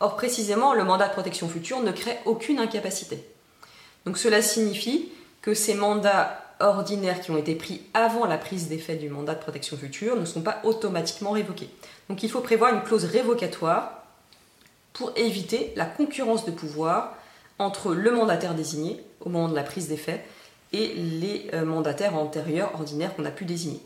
Or, 0.00 0.16
précisément, 0.16 0.74
le 0.74 0.84
mandat 0.84 1.08
de 1.08 1.12
protection 1.12 1.48
future 1.48 1.80
ne 1.80 1.92
crée 1.92 2.18
aucune 2.26 2.58
incapacité. 2.58 3.24
Donc 4.04 4.18
cela 4.18 4.42
signifie 4.42 5.10
que 5.42 5.54
ces 5.54 5.74
mandats 5.74 6.42
ordinaires 6.60 7.20
qui 7.20 7.30
ont 7.30 7.38
été 7.38 7.54
pris 7.54 7.82
avant 7.94 8.26
la 8.26 8.38
prise 8.38 8.68
d'effet 8.68 8.96
du 8.96 9.08
mandat 9.08 9.34
de 9.34 9.40
protection 9.40 9.76
future 9.76 10.16
ne 10.16 10.24
sont 10.24 10.42
pas 10.42 10.60
automatiquement 10.64 11.30
révoqués. 11.30 11.70
Donc 12.08 12.22
il 12.22 12.30
faut 12.30 12.40
prévoir 12.40 12.74
une 12.74 12.82
clause 12.82 13.04
révocatoire 13.04 14.04
pour 14.92 15.12
éviter 15.16 15.72
la 15.76 15.86
concurrence 15.86 16.44
de 16.44 16.50
pouvoir 16.50 17.16
entre 17.58 17.94
le 17.94 18.10
mandataire 18.10 18.54
désigné 18.54 19.02
au 19.20 19.28
moment 19.28 19.48
de 19.48 19.54
la 19.54 19.62
prise 19.62 19.88
d'effet 19.88 20.24
et 20.72 20.94
les 20.94 21.50
euh, 21.52 21.64
mandataires 21.64 22.14
antérieurs 22.14 22.72
ordinaires 22.74 23.14
qu'on 23.14 23.24
a 23.24 23.30
pu 23.30 23.44
désigner. 23.44 23.80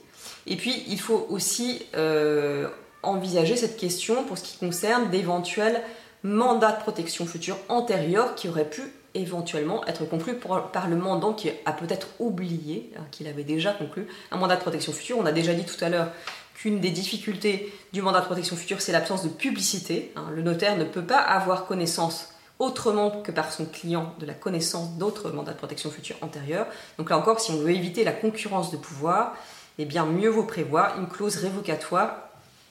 Et 0.47 0.57
puis 0.57 0.85
il 0.88 1.01
faut 1.01 1.27
aussi 1.31 1.87
euh, 1.97 2.68
envisager 3.03 3.57
cette 3.57 3.77
question 3.77 4.25
pour 4.25 4.38
ce 4.38 4.44
qui 4.44 4.59
concerne 4.59 5.11
d'éventuels 5.11 5.83
mandats 6.23 6.73
de 6.73 6.81
protection 6.81 7.27
future 7.27 7.57
antérieurs 7.68 8.35
qui 8.35 8.49
auraient 8.49 8.68
pu 8.68 8.83
éventuellement 9.14 9.87
être 9.87 10.05
conclus 10.05 10.35
par 10.73 10.88
le 10.88 10.97
mandant 10.97 11.33
qui 11.33 11.51
a 11.64 11.73
peut-être 11.73 12.09
oublié 12.18 12.90
hein, 12.97 13.03
qu'il 13.12 13.29
avait 13.29 13.44
déjà 13.44 13.73
conclu 13.73 14.09
un 14.33 14.37
mandat 14.37 14.57
de 14.57 14.61
protection 14.61 14.92
future. 14.92 15.18
On 15.18 15.27
a 15.27 15.33
déjà 15.33 15.55
dit 15.55 15.64
tout 15.64 15.83
à 15.85 15.88
l'heure 15.88 16.09
qu'une 16.55 16.81
des 16.81 16.90
difficultés 16.90 17.73
du 17.92 18.03
mandat 18.03 18.20
de 18.20 18.27
protection 18.27 18.57
future, 18.57 18.81
c'est 18.81 18.92
l'absence 18.92 19.23
de 19.23 19.29
publicité. 19.29 20.12
Hein. 20.16 20.27
Le 20.35 20.42
notaire 20.42 20.77
ne 20.77 20.85
peut 20.85 21.05
pas 21.05 21.18
avoir 21.18 21.66
connaissance 21.66 22.34
autrement 22.59 23.23
que 23.23 23.33
par 23.33 23.53
son 23.53 23.67
client 23.67 24.14
de 24.19 24.27
la 24.27 24.35
connaissance 24.35 24.97
d'autres 24.97 25.31
mandats 25.31 25.53
de 25.53 25.59
protection 25.59 25.90
future 25.90 26.17
antérieurs. 26.21 26.67
Donc 26.99 27.11
là 27.11 27.19
encore, 27.19 27.40
si 27.40 27.51
on 27.51 27.59
veut 27.59 27.71
éviter 27.71 28.05
la 28.05 28.12
concurrence 28.12 28.71
de 28.71 28.77
pouvoir, 28.77 29.37
eh 29.79 29.85
bien 29.85 30.07
mieux 30.07 30.29
vaut 30.29 30.45
prévoir 30.45 30.99
une 30.99 31.09
clause 31.09 31.37
révocatoire 31.37 32.17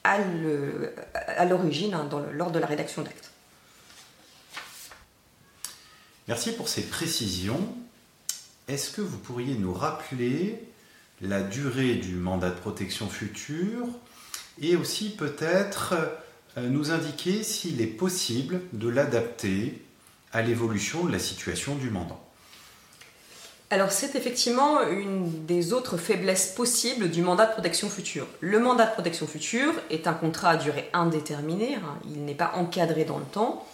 à 0.04 1.44
l'origine, 1.46 1.94
hein, 1.94 2.08
lors 2.32 2.50
de 2.50 2.58
la 2.58 2.66
rédaction 2.66 3.02
d'acte. 3.02 3.30
Merci 6.28 6.52
pour 6.52 6.68
ces 6.68 6.82
précisions. 6.82 7.74
Est-ce 8.68 8.90
que 8.90 9.00
vous 9.00 9.18
pourriez 9.18 9.54
nous 9.54 9.72
rappeler 9.72 10.62
la 11.20 11.42
durée 11.42 11.94
du 11.94 12.14
mandat 12.14 12.50
de 12.50 12.58
protection 12.58 13.08
future 13.08 13.86
et 14.60 14.76
aussi 14.76 15.10
peut-être 15.10 15.94
nous 16.60 16.90
indiquer 16.90 17.42
s'il 17.42 17.80
est 17.80 17.86
possible 17.86 18.60
de 18.72 18.88
l'adapter 18.88 19.82
à 20.32 20.42
l'évolution 20.42 21.04
de 21.04 21.12
la 21.12 21.18
situation 21.18 21.74
du 21.74 21.90
mandant 21.90 22.20
alors 23.70 23.90
c'est 23.90 24.14
effectivement 24.14 24.86
une 24.88 25.46
des 25.46 25.72
autres 25.72 25.96
faiblesses 25.96 26.52
possibles 26.54 27.10
du 27.10 27.22
mandat 27.22 27.46
de 27.46 27.52
protection 27.52 27.88
future. 27.88 28.26
Le 28.38 28.60
mandat 28.60 28.86
de 28.86 28.92
protection 28.92 29.26
future 29.26 29.72
est 29.90 30.06
un 30.06 30.12
contrat 30.12 30.50
à 30.50 30.56
durée 30.56 30.88
indéterminée, 30.92 31.74
hein. 31.74 31.98
il 32.04 32.24
n'est 32.24 32.34
pas 32.34 32.52
encadré 32.54 33.04
dans 33.04 33.18
le 33.18 33.24
temps, 33.24 33.66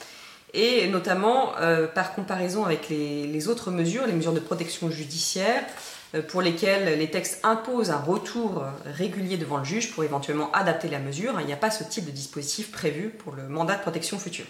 et 0.55 0.89
notamment 0.89 1.53
euh, 1.61 1.87
par 1.87 2.15
comparaison 2.15 2.65
avec 2.65 2.89
les, 2.89 3.49
autres 3.49 3.71
mesures, 3.71 4.07
les 4.07 4.15
mesures 4.15 4.33
de 4.33 4.41
protection 4.41 4.91
judiciaire, 4.91 5.65
euh, 5.65 6.00
pour 6.29 6.43
lesquelles 6.43 6.99
les 6.99 7.11
textes 7.11 7.39
imposent 7.45 7.91
un 7.91 8.01
retour 8.01 8.65
régulier 8.85 9.37
devant 9.37 9.59
le 9.59 9.65
juge 9.65 9.93
pour 9.93 10.03
éventuellement 10.03 10.51
adapter 10.53 10.89
la 10.89 10.99
mesure, 10.99 11.41
il 11.41 11.47
n'y 11.47 11.53
a 11.53 11.57
pas 11.57 11.71
ce 11.71 11.85
type 11.85 12.07
de 12.07 12.11
dispositif 12.11 12.73
prévu 12.73 13.11
pour 13.11 13.35
le 13.35 13.49
mandat 13.49 13.77
de 13.77 13.83
protection 13.83 14.19
future. 14.19 14.47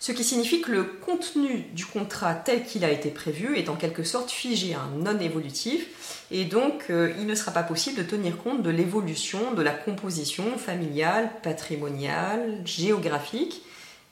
Ce 0.00 0.12
qui 0.12 0.22
signifie 0.22 0.60
que 0.60 0.70
le 0.70 0.84
contenu 0.84 1.66
du 1.72 1.84
contrat 1.84 2.34
tel 2.34 2.64
qu'il 2.64 2.84
a 2.84 2.90
été 2.90 3.10
prévu 3.10 3.58
est 3.58 3.68
en 3.68 3.74
quelque 3.74 4.04
sorte 4.04 4.30
figé, 4.30 4.76
non 4.96 5.18
évolutif, 5.18 6.24
et 6.30 6.44
donc 6.44 6.84
euh, 6.90 7.12
il 7.18 7.26
ne 7.26 7.34
sera 7.34 7.50
pas 7.50 7.64
possible 7.64 7.98
de 7.98 8.02
tenir 8.04 8.36
compte 8.36 8.62
de 8.62 8.70
l'évolution 8.70 9.52
de 9.54 9.62
la 9.62 9.72
composition 9.72 10.56
familiale, 10.56 11.30
patrimoniale, 11.42 12.60
géographique, 12.64 13.62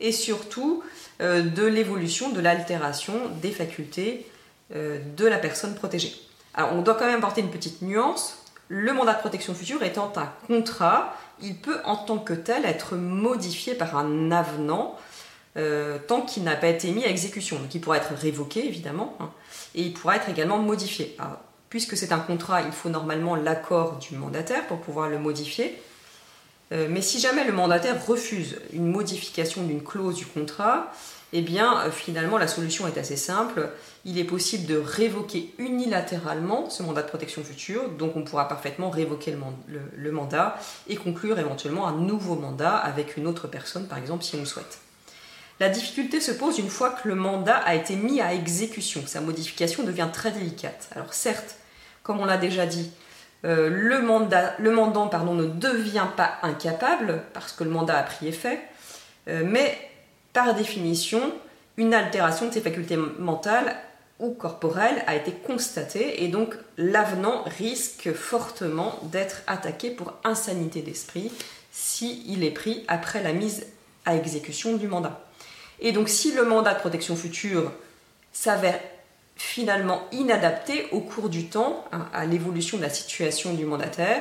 et 0.00 0.10
surtout 0.10 0.82
euh, 1.20 1.42
de 1.42 1.64
l'évolution 1.64 2.30
de 2.30 2.40
l'altération 2.40 3.14
des 3.40 3.52
facultés 3.52 4.26
euh, 4.74 4.98
de 5.16 5.24
la 5.24 5.38
personne 5.38 5.76
protégée. 5.76 6.14
On 6.56 6.82
doit 6.82 6.94
quand 6.94 7.06
même 7.06 7.18
apporter 7.18 7.40
une 7.40 7.50
petite 7.50 7.82
nuance. 7.82 8.38
Le 8.68 8.92
mandat 8.92 9.14
de 9.14 9.18
protection 9.18 9.54
future 9.54 9.82
étant 9.82 10.12
un 10.16 10.32
contrat, 10.46 11.14
il 11.40 11.56
peut 11.56 11.78
en 11.84 11.96
tant 11.96 12.18
que 12.18 12.32
tel 12.32 12.64
être 12.64 12.96
modifié 12.96 13.74
par 13.74 13.96
un 13.96 14.32
avenant 14.32 14.96
euh, 15.56 15.98
tant 16.06 16.20
qu'il 16.20 16.44
n'a 16.44 16.54
pas 16.54 16.68
été 16.68 16.90
mis 16.90 17.04
à 17.04 17.08
exécution. 17.08 17.58
Donc 17.58 17.74
il 17.74 17.80
pourra 17.80 17.96
être 17.96 18.12
révoqué, 18.14 18.66
évidemment, 18.66 19.16
hein, 19.20 19.30
et 19.74 19.82
il 19.82 19.94
pourra 19.94 20.16
être 20.16 20.28
également 20.28 20.58
modifié. 20.58 21.16
puisque 21.70 21.96
c'est 21.96 22.12
un 22.12 22.18
contrat, 22.18 22.62
il 22.62 22.72
faut 22.72 22.88
normalement 22.88 23.36
l'accord 23.36 23.98
du 23.98 24.16
mandataire 24.16 24.66
pour 24.66 24.78
pouvoir 24.78 25.08
le 25.08 25.18
modifier. 25.18 25.80
Euh, 26.72 26.88
mais 26.90 27.00
si 27.00 27.20
jamais 27.20 27.44
le 27.44 27.52
mandataire 27.52 28.04
refuse 28.06 28.56
une 28.72 28.90
modification 28.90 29.62
d'une 29.62 29.82
clause 29.82 30.16
du 30.16 30.26
contrat, 30.26 30.92
eh 31.32 31.42
bien 31.42 31.80
euh, 31.80 31.90
finalement 31.90 32.38
la 32.38 32.48
solution 32.48 32.86
est 32.86 32.98
assez 32.98 33.16
simple. 33.16 33.70
Il 34.04 34.18
est 34.18 34.24
possible 34.24 34.66
de 34.66 34.76
révoquer 34.76 35.52
unilatéralement 35.58 36.70
ce 36.70 36.82
mandat 36.82 37.02
de 37.02 37.08
protection 37.08 37.42
future, 37.42 37.88
donc 37.90 38.16
on 38.16 38.22
pourra 38.22 38.48
parfaitement 38.48 38.90
révoquer 38.90 39.36
le 39.68 40.12
mandat 40.12 40.58
et 40.88 40.96
conclure 40.96 41.38
éventuellement 41.38 41.88
un 41.88 41.96
nouveau 41.96 42.36
mandat 42.36 42.76
avec 42.76 43.16
une 43.16 43.26
autre 43.26 43.48
personne, 43.48 43.88
par 43.88 43.98
exemple, 43.98 44.22
si 44.22 44.36
on 44.36 44.40
le 44.40 44.44
souhaite. 44.44 44.78
La 45.58 45.70
difficulté 45.70 46.20
se 46.20 46.32
pose 46.32 46.58
une 46.58 46.68
fois 46.68 46.90
que 46.90 47.08
le 47.08 47.14
mandat 47.14 47.56
a 47.56 47.74
été 47.74 47.96
mis 47.96 48.20
à 48.20 48.34
exécution. 48.34 49.02
Sa 49.06 49.22
modification 49.22 49.84
devient 49.84 50.08
très 50.12 50.30
délicate. 50.30 50.88
Alors 50.94 51.14
certes, 51.14 51.56
comme 52.02 52.20
on 52.20 52.26
l'a 52.26 52.36
déjà 52.36 52.66
dit, 52.66 52.90
euh, 53.44 53.70
le, 53.70 54.02
mandat, 54.02 54.54
mandant 54.60 55.08
pardon, 55.08 55.34
ne 55.34 55.46
devient 55.46 56.08
pas 56.16 56.36
incapable 56.42 57.22
parce 57.32 57.52
que 57.52 57.64
le 57.64 57.70
mandat 57.70 57.96
a 57.96 58.02
pris 58.02 58.28
effet, 58.28 58.60
euh, 59.28 59.42
mais 59.46 59.76
par 60.36 60.54
définition, 60.54 61.32
une 61.78 61.94
altération 61.94 62.48
de 62.48 62.52
ses 62.52 62.60
facultés 62.60 62.98
mentales 62.98 63.74
ou 64.18 64.32
corporelles 64.34 65.02
a 65.06 65.16
été 65.16 65.32
constatée 65.32 66.24
et 66.24 66.28
donc 66.28 66.54
l'avenant 66.76 67.42
risque 67.58 68.12
fortement 68.12 68.98
d'être 69.04 69.40
attaqué 69.46 69.88
pour 69.88 70.12
insanité 70.24 70.82
d'esprit 70.82 71.32
s'il 71.72 72.44
est 72.44 72.50
pris 72.50 72.84
après 72.86 73.22
la 73.22 73.32
mise 73.32 73.64
à 74.04 74.14
exécution 74.14 74.76
du 74.76 74.88
mandat. 74.88 75.24
Et 75.80 75.92
donc 75.92 76.10
si 76.10 76.32
le 76.32 76.44
mandat 76.44 76.74
de 76.74 76.80
protection 76.80 77.16
future 77.16 77.72
s'avère 78.34 78.78
finalement 79.36 80.02
inadapté 80.12 80.86
au 80.92 81.00
cours 81.00 81.30
du 81.30 81.46
temps 81.46 81.82
hein, 81.92 82.08
à 82.12 82.26
l'évolution 82.26 82.76
de 82.76 82.82
la 82.82 82.90
situation 82.90 83.54
du 83.54 83.64
mandataire, 83.64 84.20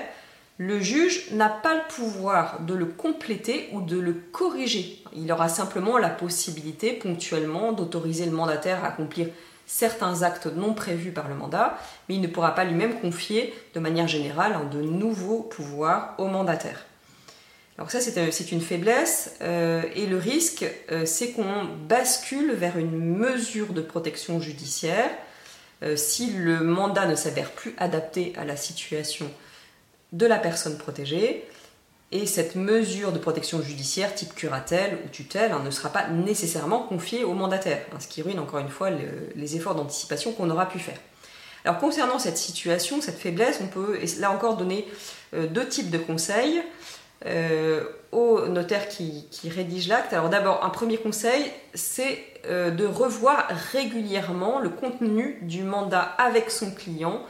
le 0.57 0.79
juge 0.79 1.31
n'a 1.31 1.49
pas 1.49 1.75
le 1.75 1.81
pouvoir 1.93 2.61
de 2.61 2.73
le 2.73 2.85
compléter 2.85 3.69
ou 3.73 3.81
de 3.81 3.99
le 3.99 4.13
corriger. 4.13 5.03
Il 5.13 5.31
aura 5.31 5.49
simplement 5.49 5.97
la 5.97 6.09
possibilité 6.09 6.93
ponctuellement 6.93 7.73
d'autoriser 7.73 8.25
le 8.25 8.31
mandataire 8.31 8.83
à 8.83 8.87
accomplir 8.87 9.27
certains 9.65 10.21
actes 10.21 10.45
non 10.45 10.73
prévus 10.73 11.11
par 11.11 11.27
le 11.27 11.35
mandat, 11.35 11.77
mais 12.07 12.15
il 12.15 12.21
ne 12.21 12.27
pourra 12.27 12.55
pas 12.55 12.63
lui-même 12.63 12.99
confier 12.99 13.53
de 13.73 13.79
manière 13.79 14.07
générale 14.07 14.53
hein, 14.53 14.69
de 14.71 14.81
nouveaux 14.81 15.41
pouvoirs 15.41 16.15
au 16.17 16.27
mandataire. 16.27 16.85
Alors 17.77 17.91
ça, 17.91 17.99
c'est 17.99 18.17
euh, 18.17 18.51
une 18.51 18.61
faiblesse 18.61 19.35
euh, 19.41 19.83
et 19.95 20.05
le 20.05 20.17
risque, 20.17 20.65
euh, 20.91 21.05
c'est 21.05 21.31
qu'on 21.31 21.65
bascule 21.89 22.53
vers 22.53 22.77
une 22.77 22.97
mesure 22.97 23.73
de 23.73 23.81
protection 23.81 24.39
judiciaire 24.39 25.09
si 25.95 26.31
le 26.31 26.61
mandat 26.61 27.05
ne 27.05 27.15
s'avère 27.15 27.51
plus 27.51 27.75
adapté 27.77 28.33
à 28.37 28.45
la 28.45 28.55
situation 28.55 29.29
de 30.11 30.25
la 30.25 30.37
personne 30.37 30.77
protégée. 30.77 31.45
Et 32.11 32.25
cette 32.25 32.55
mesure 32.55 33.11
de 33.11 33.17
protection 33.17 33.61
judiciaire 33.61 34.13
type 34.13 34.35
curatelle 34.35 34.99
ou 35.05 35.09
tutelle 35.09 35.51
hein, 35.51 35.61
ne 35.65 35.71
sera 35.71 35.89
pas 35.89 36.07
nécessairement 36.07 36.79
confiée 36.79 37.23
au 37.23 37.33
mandataire, 37.33 37.81
hein, 37.91 37.97
ce 37.99 38.07
qui 38.07 38.21
ruine 38.21 38.39
encore 38.39 38.59
une 38.59 38.69
fois 38.69 38.89
les 38.89 39.55
efforts 39.55 39.75
d'anticipation 39.75 40.31
qu'on 40.31 40.49
aura 40.49 40.67
pu 40.67 40.79
faire. 40.79 40.97
Alors 41.65 41.79
concernant 41.79 42.19
cette 42.19 42.37
situation, 42.37 43.01
cette 43.01 43.17
faiblesse, 43.17 43.59
on 43.61 43.67
peut 43.67 43.99
là 44.19 44.31
encore 44.31 44.55
donner 44.55 44.87
deux 45.33 45.67
types 45.67 45.89
de 45.89 45.97
conseils. 45.97 46.61
Euh, 47.25 47.85
au 48.11 48.47
notaire 48.47 48.87
qui, 48.87 49.27
rédige 49.49 49.87
l'acte. 49.87 50.13
Alors 50.13 50.29
d'abord, 50.29 50.63
un 50.63 50.69
premier 50.69 50.97
conseil, 50.97 51.51
c'est 51.73 52.23
euh, 52.45 52.69
de 52.69 52.85
revoir 52.85 53.47
régulièrement 53.73 54.59
le 54.59 54.69
contenu 54.69 55.39
du 55.41 55.63
mandat 55.63 56.01
avec 56.01 56.51
son 56.51 56.71
client 56.71 57.21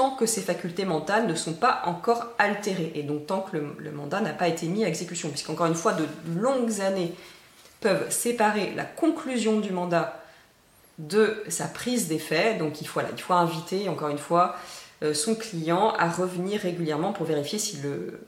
tant 0.00 0.12
que 0.12 0.24
ses 0.24 0.40
facultés 0.40 0.86
mentales 0.86 1.26
ne 1.26 1.34
sont 1.34 1.52
pas 1.52 1.82
encore 1.84 2.28
altérées 2.38 2.90
et 2.94 3.02
donc 3.02 3.26
tant 3.26 3.42
que 3.42 3.58
le, 3.58 3.90
mandat 3.90 4.22
n'a 4.22 4.32
pas 4.32 4.48
été 4.48 4.64
mis 4.66 4.82
à 4.82 4.88
exécution. 4.88 5.28
Puisqu'encore 5.28 5.66
une 5.66 5.74
fois, 5.74 5.92
de 5.92 6.06
longues 6.40 6.80
années 6.80 7.12
peuvent 7.82 8.10
séparer 8.10 8.72
la 8.74 8.84
conclusion 8.84 9.60
du 9.60 9.72
mandat 9.72 10.18
de 10.96 11.44
sa 11.48 11.66
prise 11.66 12.08
d'effet. 12.08 12.54
Donc 12.54 12.80
il 12.80 12.86
faut, 12.86 13.02
il 13.14 13.20
faut 13.20 13.34
inviter, 13.34 13.90
encore 13.90 14.08
une 14.08 14.16
fois, 14.16 14.56
euh, 15.02 15.12
son 15.12 15.34
client 15.34 15.92
à 15.98 16.08
revenir 16.08 16.62
régulièrement 16.62 17.12
pour 17.12 17.26
vérifier 17.26 17.58
si 17.58 17.76
le, 17.82 18.20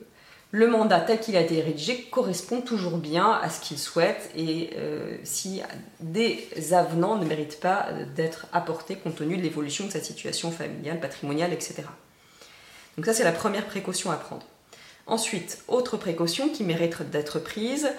le 0.53 0.67
mandat 0.67 0.99
tel 0.99 1.19
qu'il 1.19 1.35
a 1.35 1.41
été 1.41 1.59
rédigé 1.61 2.03
correspond 2.11 2.61
toujours 2.61 2.97
bien 2.97 3.31
à 3.41 3.49
ce 3.49 3.59
qu'il 3.59 3.79
souhaite 3.79 4.29
et 4.35 4.69
euh, 4.77 5.17
si 5.23 5.63
des 5.99 6.47
avenants 6.73 7.15
ne 7.15 7.25
méritent 7.25 7.59
pas 7.59 7.87
d'être 8.15 8.45
apportés 8.53 8.95
compte 8.95 9.15
tenu 9.15 9.35
de 9.35 9.41
l'évolution 9.41 9.87
de 9.87 9.91
sa 9.91 9.99
situation 9.99 10.51
familiale, 10.51 10.99
patrimoniale, 10.99 11.53
etc. 11.53 11.81
Donc 12.97 13.07
ça 13.07 13.15
c'est 13.15 13.23
la 13.23 13.31
première 13.31 13.65
précaution 13.65 14.11
à 14.11 14.15
prendre. 14.15 14.45
Ensuite, 15.07 15.63
autre 15.67 15.97
précaution 15.97 16.49
qui 16.49 16.63
mérite 16.63 17.01
d'être 17.09 17.39
prise, 17.39 17.89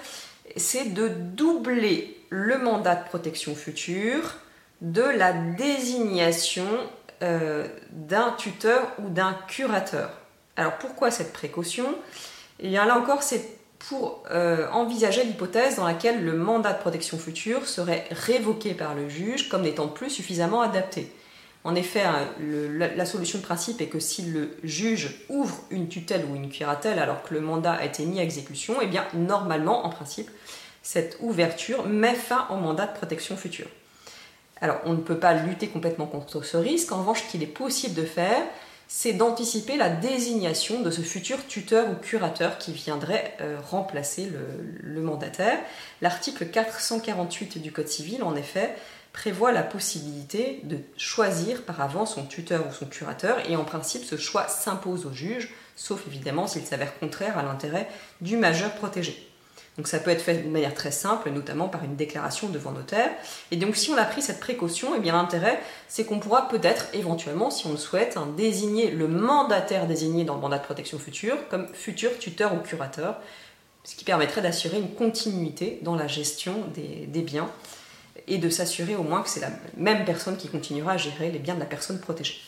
c'est 0.55 0.93
de 0.93 1.09
doubler 1.09 2.17
le 2.29 2.57
mandat 2.57 2.95
de 2.95 3.03
protection 3.03 3.53
future 3.53 4.37
de 4.79 5.03
la 5.03 5.33
désignation 5.33 6.67
euh, 7.21 7.67
d'un 7.91 8.31
tuteur 8.31 8.93
ou 8.99 9.09
d'un 9.09 9.37
curateur. 9.49 10.09
Alors 10.55 10.77
pourquoi 10.77 11.11
cette 11.11 11.33
précaution? 11.33 11.93
Eh 12.59 12.69
bien 12.69 12.85
là 12.85 12.97
encore, 12.97 13.23
c'est 13.23 13.55
pour 13.89 14.23
euh, 14.31 14.67
envisager 14.71 15.23
l'hypothèse 15.23 15.75
dans 15.75 15.85
laquelle 15.85 16.23
le 16.23 16.33
mandat 16.33 16.73
de 16.73 16.79
protection 16.79 17.17
future 17.17 17.67
serait 17.67 18.07
révoqué 18.11 18.73
par 18.73 18.95
le 18.95 19.09
juge 19.09 19.49
comme 19.49 19.63
n'étant 19.63 19.87
plus 19.87 20.09
suffisamment 20.09 20.61
adapté. 20.61 21.11
En 21.63 21.73
effet, 21.73 22.03
hein, 22.03 22.27
la, 22.39 23.05
solution 23.07 23.39
de 23.39 23.43
principe 23.43 23.81
est 23.81 23.87
que 23.87 23.99
si 23.99 24.21
le 24.21 24.55
juge 24.63 25.25
ouvre 25.29 25.57
une 25.71 25.87
tutelle 25.87 26.23
ou 26.31 26.35
une 26.35 26.49
curatelle 26.49 26.99
alors 26.99 27.23
que 27.23 27.33
le 27.33 27.41
mandat 27.41 27.73
a 27.73 27.85
été 27.85 28.05
mis 28.05 28.19
à 28.19 28.23
exécution, 28.23 28.75
eh 28.81 28.85
bien 28.85 29.03
normalement, 29.15 29.83
en 29.83 29.89
principe, 29.89 30.29
cette 30.83 31.17
ouverture 31.21 31.87
met 31.87 32.13
fin 32.13 32.47
au 32.51 32.57
mandat 32.57 32.85
de 32.85 32.93
protection 32.93 33.35
future. 33.35 33.67
Alors, 34.61 34.77
on 34.85 34.93
ne 34.93 35.01
peut 35.01 35.17
pas 35.17 35.33
lutter 35.33 35.67
complètement 35.67 36.05
contre 36.05 36.43
ce 36.43 36.55
risque. 36.55 36.91
En 36.91 36.99
revanche, 36.99 37.23
ce 37.23 37.31
qu'il 37.31 37.41
est 37.41 37.47
possible 37.47 37.95
de 37.95 38.05
faire, 38.05 38.43
c'est 38.87 39.13
d'anticiper 39.13 39.77
la 39.77 39.89
désignation 39.89 40.81
de 40.81 40.91
ce 40.91 41.01
futur 41.01 41.45
tuteur 41.47 41.89
ou 41.89 41.95
curateur 41.95 42.57
qui 42.57 42.71
viendrait 42.71 43.35
euh, 43.41 43.57
remplacer 43.69 44.31
le 44.81 45.01
mandataire. 45.01 45.59
L'article 46.01 46.45
448 46.47 47.61
du 47.61 47.71
Code 47.71 47.87
civil, 47.87 48.23
en 48.23 48.35
effet, 48.35 48.75
prévoit 49.15 49.53
la 49.53 49.63
possibilité 49.63 50.59
de 50.63 50.77
choisir 50.97 51.63
par 51.63 51.79
avance 51.79 52.15
son 52.15 52.25
tuteur 52.25 52.67
ou 52.67 52.73
son 52.73 52.85
curateur 52.85 53.39
et 53.49 53.55
en 53.55 53.63
principe 53.63 54.03
ce 54.03 54.17
choix 54.17 54.49
s'impose 54.49 55.05
au 55.05 55.13
juge, 55.13 55.53
sauf 55.77 56.05
évidemment 56.07 56.47
s'il 56.47 56.65
s'avère 56.65 56.99
contraire 56.99 57.37
à 57.37 57.43
l'intérêt 57.43 57.87
du 58.19 58.35
majeur 58.35 58.71
protégé. 58.75 59.34
Donc 59.77 59.87
ça 59.87 59.99
peut 59.99 60.11
être 60.11 60.21
fait 60.21 60.37
de 60.37 60.49
manière 60.49 60.73
très 60.73 60.91
simple, 60.91 61.29
notamment 61.29 61.67
par 61.67 61.83
une 61.83 61.95
déclaration 61.95 62.47
devant 62.47 62.71
notaire. 62.71 63.09
Et 63.51 63.57
donc 63.57 63.75
si 63.75 63.89
on 63.89 63.97
a 63.97 64.05
pris 64.05 64.21
cette 64.21 64.39
précaution, 64.39 64.93
eh 64.95 64.99
bien 64.99 65.13
l'intérêt, 65.13 65.61
c'est 65.87 66.05
qu'on 66.05 66.19
pourra 66.19 66.47
peut-être 66.47 66.87
éventuellement, 66.93 67.51
si 67.51 67.67
on 67.67 67.71
le 67.71 67.77
souhaite, 67.77 68.15
hein, 68.15 68.27
désigner 68.37 68.89
le 68.89 69.07
mandataire 69.07 69.87
désigné 69.87 70.23
dans 70.23 70.35
le 70.35 70.41
mandat 70.41 70.59
de 70.59 70.63
protection 70.63 70.97
future 70.97 71.37
comme 71.49 71.67
futur 71.73 72.17
tuteur 72.19 72.53
ou 72.53 72.59
curateur, 72.59 73.19
ce 73.83 73.95
qui 73.95 74.05
permettrait 74.05 74.41
d'assurer 74.41 74.79
une 74.79 74.93
continuité 74.95 75.79
dans 75.81 75.95
la 75.95 76.07
gestion 76.07 76.63
des 76.73 77.21
biens 77.21 77.49
et 78.27 78.37
de 78.37 78.49
s'assurer 78.49 78.95
au 78.95 79.03
moins 79.03 79.21
que 79.21 79.29
c'est 79.29 79.39
la 79.39 79.51
même 79.77 80.05
personne 80.05 80.37
qui 80.37 80.47
continuera 80.47 80.93
à 80.93 80.97
gérer 80.97 81.31
les 81.31 81.39
biens 81.39 81.55
de 81.55 81.59
la 81.59 81.65
personne 81.65 81.99
protégée. 81.99 82.41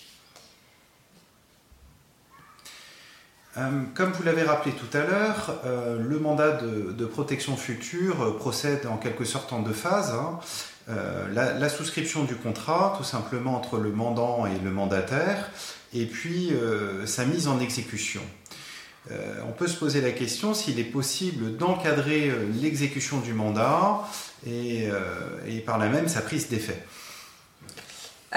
Comme 3.96 4.12
vous 4.12 4.24
l'avez 4.24 4.44
rappelé 4.44 4.74
tout 4.76 4.98
à 4.98 5.02
l'heure, 5.02 5.62
euh, 5.66 5.98
le 6.00 6.20
mandat 6.20 6.52
de, 6.52 7.06
protection 7.06 7.58
future 7.58 8.38
procède 8.38 8.86
en 8.88 8.98
quelque 8.98 9.26
sorte 9.26 9.54
en 9.54 9.62
deux 9.62 9.74
phases. 9.74 10.12
Hein. 10.12 10.40
Euh, 10.90 11.28
la, 11.34 11.70
souscription 11.70 12.24
du 12.24 12.36
contrat, 12.36 12.94
tout 12.98 13.04
simplement 13.04 13.56
entre 13.56 13.78
le 13.78 13.92
mandant 13.92 14.46
et 14.46 14.58
le 14.64 14.72
mandataire, 14.72 15.50
et 15.94 16.06
puis 16.06 16.52
sa 17.06 17.26
mise 17.26 17.48
en 17.48 17.60
exécution. 17.60 18.22
on 19.10 19.52
peut 19.54 19.68
se 19.68 19.78
poser 19.78 20.02
la 20.02 20.12
question 20.12 20.54
s'il 20.54 20.80
est 20.80 20.92
possible 20.92 21.58
d'encadrer 21.58 22.32
l'exécution 22.62 23.20
du 23.20 23.34
mandat 23.34 24.02
euh, 24.48 25.40
et, 25.48 25.60
par 25.60 25.78
là 25.78 25.90
même 25.90 26.08
sa 26.08 26.22
prise 26.22 26.50
d'effet. 26.50 26.84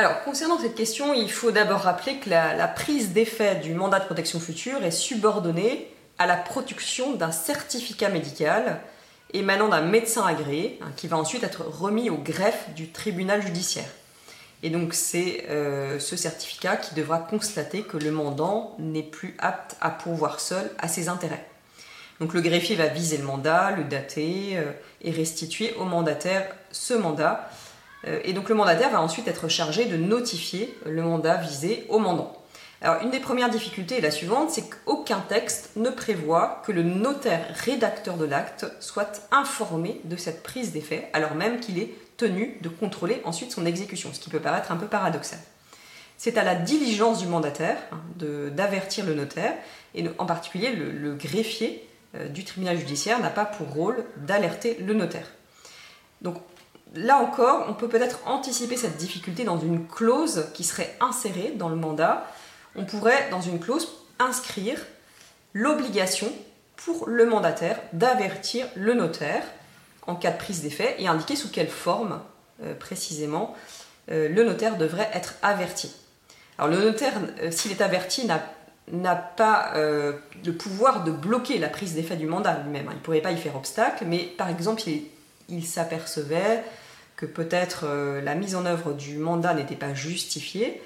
Alors, 0.00 0.22
concernant 0.22 0.58
cette 0.58 0.76
question, 0.76 1.12
il 1.12 1.30
faut 1.30 1.50
d'abord 1.50 1.82
rappeler 1.82 2.16
que 2.20 2.30
la, 2.30 2.66
prise 2.68 3.12
d'effet 3.12 3.56
du 3.56 3.74
mandat 3.74 4.00
de 4.00 4.06
protection 4.06 4.40
future 4.40 4.82
est 4.82 4.90
subordonnée 4.90 5.90
à 6.18 6.26
la 6.26 6.38
production 6.38 7.16
d'un 7.16 7.32
certificat 7.32 8.08
médical 8.08 8.80
émanant 9.34 9.68
d'un 9.68 9.82
médecin 9.82 10.24
agréé, 10.24 10.78
hein, 10.80 10.90
qui 10.96 11.06
va 11.06 11.18
ensuite 11.18 11.42
être 11.42 11.66
remis 11.66 12.08
au 12.08 12.16
greffe 12.16 12.70
du 12.74 12.88
tribunal 12.88 13.42
judiciaire. 13.42 13.90
Et 14.62 14.70
donc 14.70 14.94
c'est 14.94 15.44
euh, 15.50 15.98
ce 15.98 16.16
certificat 16.16 16.78
qui 16.78 16.94
devra 16.94 17.18
constater 17.18 17.82
que 17.82 17.98
le 17.98 18.10
mandant 18.10 18.76
n'est 18.78 19.02
plus 19.02 19.36
apte 19.38 19.76
à 19.82 19.90
pourvoir 19.90 20.40
seul 20.40 20.70
à 20.78 20.88
ses 20.88 21.10
intérêts. 21.10 21.46
Donc 22.20 22.32
le 22.32 22.40
greffier 22.40 22.74
va 22.74 22.86
viser 22.86 23.18
le 23.18 23.24
mandat, 23.24 23.72
le 23.72 23.84
dater 23.84 24.52
euh, 24.54 24.72
et 25.02 25.10
restituer 25.10 25.74
au 25.74 25.84
mandataire 25.84 26.46
ce 26.70 26.94
mandat. 26.94 27.50
Euh, 28.06 28.20
et 28.24 28.32
donc 28.32 28.48
le 28.48 28.54
mandataire 28.54 28.90
va 28.90 29.00
ensuite 29.00 29.28
être 29.28 29.48
chargé 29.48 29.86
de 29.86 29.96
notifier 29.96 30.76
le 30.86 31.02
mandat 31.02 31.36
visé 31.36 31.84
au 31.88 31.98
mandant. 31.98 32.36
Alors 32.82 33.02
une 33.02 33.10
des 33.10 33.20
premières 33.20 33.50
difficultés 33.50 33.98
est 33.98 34.00
la 34.00 34.10
suivante, 34.10 34.50
c'est 34.50 34.64
qu'aucun 34.68 35.20
texte 35.20 35.72
ne 35.76 35.90
prévoit 35.90 36.62
que 36.64 36.72
le 36.72 36.82
notaire 36.82 37.44
rédacteur 37.64 38.16
de 38.16 38.24
l'acte 38.24 38.66
soit 38.80 39.28
informé 39.30 40.00
de 40.04 40.16
cette 40.16 40.42
prise 40.42 40.72
d'effet, 40.72 41.10
alors 41.12 41.34
même 41.34 41.60
qu'il 41.60 41.78
est 41.78 41.92
tenu 42.16 42.56
de 42.62 42.70
contrôler 42.70 43.20
ensuite 43.24 43.52
son 43.52 43.66
exécution, 43.66 44.10
ce 44.14 44.20
qui 44.20 44.30
peut 44.30 44.40
paraître 44.40 44.72
un 44.72 44.76
peu 44.76 44.86
paradoxal. 44.86 45.38
C'est 46.16 46.38
à 46.38 46.44
la 46.44 46.54
diligence 46.54 47.18
du 47.18 47.26
mandataire 47.26 47.76
hein, 47.92 48.00
d'avertir 48.52 49.04
le 49.04 49.14
notaire, 49.14 49.54
et 49.94 50.04
en 50.16 50.26
particulier 50.26 50.70
le 50.72 51.14
greffier 51.14 51.86
euh, 52.16 52.28
du 52.28 52.44
tribunal 52.44 52.76
judiciaire 52.76 53.20
n'a 53.20 53.30
pas 53.30 53.44
pour 53.44 53.68
rôle 53.68 54.04
d'alerter 54.16 54.76
le 54.80 54.94
notaire. 54.94 55.26
Là 56.94 57.18
encore, 57.18 57.66
on 57.68 57.74
peut 57.74 57.88
peut-être 57.88 58.20
anticiper 58.26 58.76
cette 58.76 58.96
difficulté 58.96 59.44
dans 59.44 59.58
une 59.58 59.86
clause 59.86 60.46
qui 60.54 60.64
serait 60.64 60.96
insérée 61.00 61.54
dans 61.56 61.68
le 61.68 61.76
mandat. 61.76 62.26
On 62.76 62.84
pourrait, 62.84 63.28
dans 63.30 63.40
une 63.40 63.60
clause, 63.60 63.88
inscrire 64.18 64.78
l'obligation 65.52 66.30
pour 66.76 67.08
le 67.08 67.26
mandataire 67.26 67.80
d'avertir 67.92 68.66
le 68.74 68.94
notaire 68.94 69.42
en 70.06 70.14
cas 70.14 70.30
de 70.30 70.38
prise 70.38 70.62
d'effet 70.62 70.96
et 70.98 71.08
indiquer 71.08 71.36
sous 71.36 71.50
quelle 71.50 71.68
forme 71.68 72.20
euh, 72.62 72.74
précisément 72.74 73.54
euh, 74.10 74.28
le 74.28 74.44
notaire 74.44 74.76
devrait 74.76 75.10
être 75.12 75.34
averti. 75.42 75.94
Alors 76.58 76.70
le 76.70 76.84
notaire, 76.84 77.14
s'il 77.50 77.70
est 77.70 77.80
averti, 77.80 78.28
n'a 78.92 79.16
pas 79.16 79.72
euh, 79.76 80.12
le 80.44 80.52
pouvoir 80.52 81.04
de 81.04 81.10
bloquer 81.10 81.58
la 81.58 81.68
prise 81.68 81.94
d'effet 81.94 82.16
du 82.16 82.26
mandat 82.26 82.58
lui-même. 82.62 82.86
Il 82.90 82.96
ne 82.96 83.00
pourrait 83.00 83.20
pas 83.20 83.32
y 83.32 83.36
faire 83.36 83.56
obstacle, 83.56 84.04
mais 84.06 84.18
par 84.36 84.48
exemple, 84.48 84.82
il, 85.48 85.64
s'apercevait 85.64 86.62
que 87.20 87.26
peut-être 87.26 87.84
euh, 87.84 88.22
la 88.22 88.34
mise 88.34 88.56
en 88.56 88.64
œuvre 88.64 88.94
du 88.94 89.18
mandat 89.18 89.52
n'était 89.52 89.76
pas 89.76 89.92
justifiée, 89.92 90.80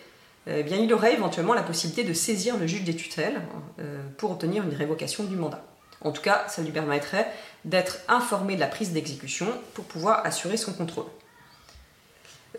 eh 0.46 0.62
bien, 0.62 0.76
il 0.76 0.92
aurait 0.92 1.14
éventuellement 1.14 1.54
la 1.54 1.62
possibilité 1.62 2.04
de 2.04 2.12
saisir 2.12 2.58
le 2.58 2.66
juge 2.66 2.84
des 2.84 2.96
tutelles 2.96 3.40
euh, 3.78 4.02
pour 4.18 4.32
obtenir 4.32 4.62
une 4.64 4.74
révocation 4.74 5.24
du 5.24 5.36
mandat. 5.36 5.64
En 6.02 6.10
tout 6.10 6.20
cas, 6.20 6.44
ça 6.48 6.60
lui 6.60 6.72
permettrait 6.72 7.30
d'être 7.64 7.98
informé 8.08 8.56
de 8.56 8.60
la 8.60 8.66
prise 8.66 8.92
d'exécution 8.92 9.46
pour 9.72 9.84
pouvoir 9.84 10.26
assurer 10.26 10.58
son 10.58 10.74
contrôle. 10.74 11.06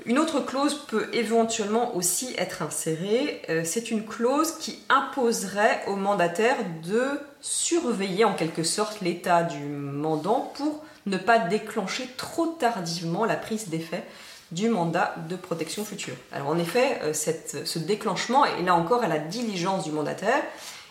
Une 0.06 0.20
autre 0.20 0.40
clause 0.40 0.86
peut 0.88 1.10
éventuellement 1.14 1.96
aussi 1.96 2.34
être 2.38 2.62
insérée. 2.62 3.42
Euh, 3.50 3.62
c'est 3.66 3.92
une 3.92 4.06
clause 4.06 4.58
qui 4.58 4.80
imposerait 4.90 5.84
au 5.88 5.96
mandataire 5.96 6.58
de 6.84 7.20
surveiller 7.42 8.26
en 8.26 8.34
quelque 8.34 8.64
sorte 8.64 9.02
l'état 9.02 9.44
du 9.44 9.60
mandant 9.60 10.52
pour 10.56 10.84
ne 11.06 11.18
pas 11.18 11.40
déclencher 11.40 12.08
trop 12.18 12.48
tardivement 12.48 13.26
la 13.26 13.36
prise 13.36 13.70
d'effet 13.70 14.04
du 14.52 14.70
mandat 14.70 15.16
de 15.30 15.36
protection 15.36 15.84
future. 15.84 16.16
Alors 16.32 16.50
en 16.50 16.58
effet, 16.58 17.00
euh, 17.04 17.14
ce 17.14 17.80
déclenchement 17.80 18.46
est 18.46 18.62
là 18.64 18.76
encore 18.76 19.04
à 19.04 19.08
la 19.08 19.20
diligence 19.20 19.84
du 19.84 19.92
mandataire 19.92 20.44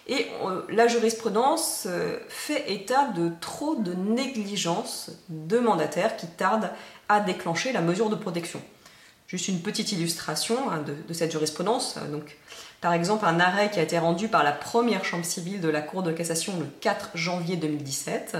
et 0.06 0.26
euh, 0.44 0.62
la 0.68 0.86
jurisprudence 0.86 1.88
fait 2.28 2.70
état 2.72 3.08
de 3.08 3.30
trop 3.40 3.76
de 3.76 3.94
négligence 3.94 5.10
de 5.28 5.58
mandataires 5.58 6.16
qui 6.16 6.26
tardent 6.26 6.70
à 7.08 7.20
déclencher 7.20 7.72
la 7.72 7.80
mesure 7.80 8.10
de 8.10 8.16
protection. 8.16 8.60
Juste 9.26 9.48
une 9.48 9.60
petite 9.60 9.92
illustration 9.92 10.70
hein, 10.70 10.84
de, 11.08 11.12
cette 11.14 11.32
jurisprudence. 11.32 11.98
Par 12.80 12.92
exemple, 12.92 13.24
un 13.24 13.40
arrêt 13.40 13.70
qui 13.70 13.80
a 13.80 13.82
été 13.82 13.98
rendu 13.98 14.28
par 14.28 14.44
la 14.44 14.52
première 14.52 15.04
chambre 15.04 15.24
civile 15.24 15.60
de 15.60 15.68
la 15.68 15.80
Cour 15.80 16.02
de 16.02 16.12
cassation 16.12 16.52
le 16.58 16.66
4 16.80 17.10
janvier 17.14 17.56
2017. 17.56 18.36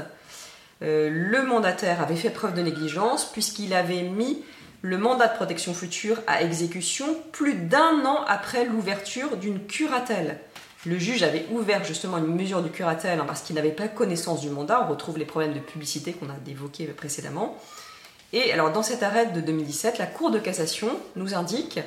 Euh, 0.83 1.09
le 1.11 1.43
mandataire 1.43 2.01
avait 2.01 2.17
fait 2.17 2.31
preuve 2.31 2.55
de 2.55 2.63
négligence 2.63 3.31
puisqu'il 3.31 3.75
avait 3.75 4.03
mis 4.03 4.43
le 4.83 4.99
mandat 4.99 5.29
de 5.29 5.35
protection 5.35 5.73
future 5.73 6.21
à 6.27 6.43
exécution 6.43 7.07
plus 7.33 7.55
d'un 7.55 8.05
an 8.05 8.25
après 8.27 8.65
l'ouverture 8.65 9.37
d'une 9.37 9.65
curatelle. 9.67 10.39
Le 10.85 10.99
juge 10.99 11.23
avait 11.23 11.47
ouvert 11.51 11.83
justement 11.85 12.19
une 12.19 12.35
mesure 12.35 12.63
de 12.63 12.69
curatelle 12.69 13.19
hein, 13.19 13.25
parce 13.27 13.41
qu'il 13.41 13.57
n'avait 13.57 13.71
pas 13.71 13.89
connaissance 13.89 14.43
du 14.43 14.51
mandat. 14.51 14.85
On 14.85 14.91
retrouve 14.91 15.17
les 15.17 15.25
problèmes 15.25 15.55
de 15.55 15.61
publicité 15.61 16.13
qu'on 16.13 16.29
a 16.29 16.35
évoqués 16.47 16.87
précédemment. 16.89 17.57
Et 18.35 18.53
alors 18.53 18.73
dans 18.73 18.83
cet 18.83 19.03
arrêt 19.03 19.27
de 19.27 19.41
2017, 19.41 19.97
la 19.99 20.07
Cour 20.07 20.31
de 20.31 20.39
cassation 20.39 20.91
nous 21.17 21.35
indique 21.35 21.81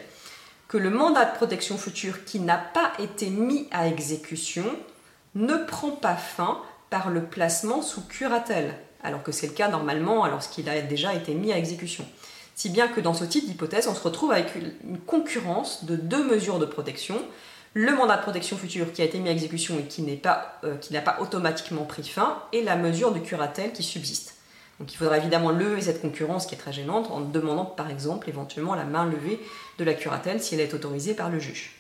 que 0.68 0.78
le 0.78 0.90
mandat 0.90 1.26
de 1.26 1.36
protection 1.36 1.78
future 1.78 2.26
qui 2.26 2.40
n'a 2.40 2.58
pas 2.58 2.92
été 3.00 3.30
mis 3.30 3.68
à 3.72 3.88
exécution 3.88 4.66
ne 5.36 5.56
prend 5.56 5.92
pas 5.92 6.16
fin 6.16 6.60
par 6.90 7.10
le 7.10 7.24
placement 7.24 7.82
sous 7.82 8.02
curatelle, 8.08 8.76
alors 9.04 9.24
que 9.24 9.32
c'est 9.32 9.48
le 9.48 9.54
cas 9.54 9.70
normalement 9.70 10.26
lorsqu'il 10.28 10.70
a 10.70 10.82
déjà 10.82 11.14
été 11.14 11.34
mis 11.34 11.52
à 11.52 11.58
exécution. 11.58 12.06
Si 12.56 12.70
bien 12.70 12.88
que 12.88 13.00
dans 13.00 13.14
ce 13.14 13.24
type 13.24 13.46
d'hypothèse, 13.46 13.88
on 13.88 13.94
se 13.94 14.02
retrouve 14.02 14.32
avec 14.32 14.56
une 14.56 14.98
concurrence 15.06 15.86
de 15.86 15.96
deux 15.96 16.24
mesures 16.24 16.58
de 16.58 16.66
protection. 16.66 17.22
Le 17.74 17.96
mandat 17.96 18.18
de 18.18 18.24
protection 18.24 18.58
future 18.58 18.92
qui 18.92 19.04
a 19.04 19.06
été 19.06 19.20
mis 19.20 19.30
à 19.30 19.32
exécution 19.32 19.78
et 19.78 19.84
qui 19.84 20.02
euh, 20.02 20.76
n'a 20.90 21.02
pas, 21.02 21.12
pas 21.12 21.22
automatiquement 21.22 21.84
pris 21.84 22.04
fin, 22.04 22.42
et 22.54 22.64
la 22.64 22.76
mesure 22.76 23.14
de 23.14 23.20
curatelle 23.20 23.74
qui 23.74 23.84
subsiste. 23.84 24.38
Donc 24.80 24.92
il 24.92 24.98
faudra 24.98 25.18
évidemment 25.18 25.52
lever 25.52 25.82
cette 25.82 26.02
concurrence 26.02 26.48
qui 26.48 26.56
est 26.56 26.58
très 26.58 26.74
gênante 26.74 27.10
en 27.12 27.20
demandant 27.22 27.66
par 27.66 27.90
exemple 27.90 28.30
éventuellement 28.30 28.76
la 28.76 28.86
main 28.86 29.06
levée 29.06 29.40
de 29.78 29.84
la 29.84 29.94
curatelle 29.94 30.42
si 30.42 30.56
elle 30.56 30.62
est 30.62 30.74
autorisée 30.74 31.14
par 31.14 31.30
le 31.30 31.40
juge. 31.40 31.77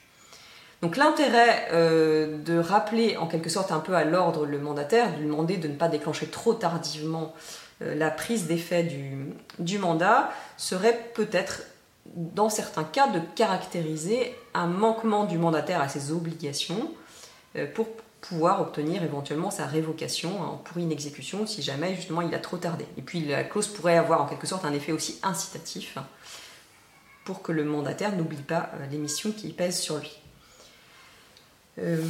Donc 0.82 0.96
l'intérêt 0.96 1.70
euh, 1.72 2.38
de 2.38 2.60
rappeler 2.60 3.18
en 3.18 3.28
quelque 3.28 3.50
sorte 3.50 3.72
un 3.72 3.80
peu 3.80 3.96
à 3.96 4.04
l'ordre 4.04 4.46
le 4.46 4.60
mandataire, 4.60 5.12
de 5.12 5.18
lui 5.18 5.26
demander 5.26 5.58
de 5.58 5.68
ne 5.68 5.76
pas 5.76 5.88
déclencher 5.88 6.28
trop 6.28 6.54
tardivement 6.54 7.34
euh, 7.82 7.96
la 7.96 8.12
prise 8.12 8.46
d'effet 8.46 8.84
du, 8.84 9.80
mandat, 9.80 10.30
serait 10.56 11.12
peut-être 11.16 11.64
dans 12.06 12.50
certains 12.50 12.84
cas 12.84 13.08
de 13.08 13.20
caractériser 13.36 14.36
un 14.54 14.68
manquement 14.68 15.26
du 15.26 15.38
mandataire 15.38 15.82
à 15.82 15.90
ses 15.90 16.12
obligations 16.12 16.92
euh, 17.56 17.66
pour 17.74 17.88
pouvoir 18.22 18.62
obtenir 18.62 19.04
éventuellement 19.04 19.52
sa 19.52 19.66
révocation 19.66 20.44
hein, 20.44 20.60
pour 20.64 20.78
inexécution 20.80 21.46
si 21.48 21.62
jamais 21.62 21.96
justement 21.96 22.22
il 22.22 22.34
a 22.36 22.40
trop 22.40 22.58
tardé. 22.58 22.86
Et 22.98 23.02
puis 23.02 23.22
la 23.22 23.44
clause 23.44 23.68
pourrait 23.68 23.98
avoir 23.98 24.22
en 24.22 24.26
quelque 24.26 24.48
sorte 24.48 24.64
un 24.64 24.74
effet 24.74 24.92
aussi 24.92 25.20
incitatif 25.24 25.98
pour 27.26 27.42
que 27.42 27.52
le 27.52 27.64
mandataire 27.64 28.16
n'oublie 28.16 28.38
pas 28.38 28.72
les 28.92 28.98
missions 28.98 29.32
qui 29.32 29.50
pèsent 29.50 29.80
sur 29.80 29.98
lui. 29.98 30.20
Euh, 31.80 32.02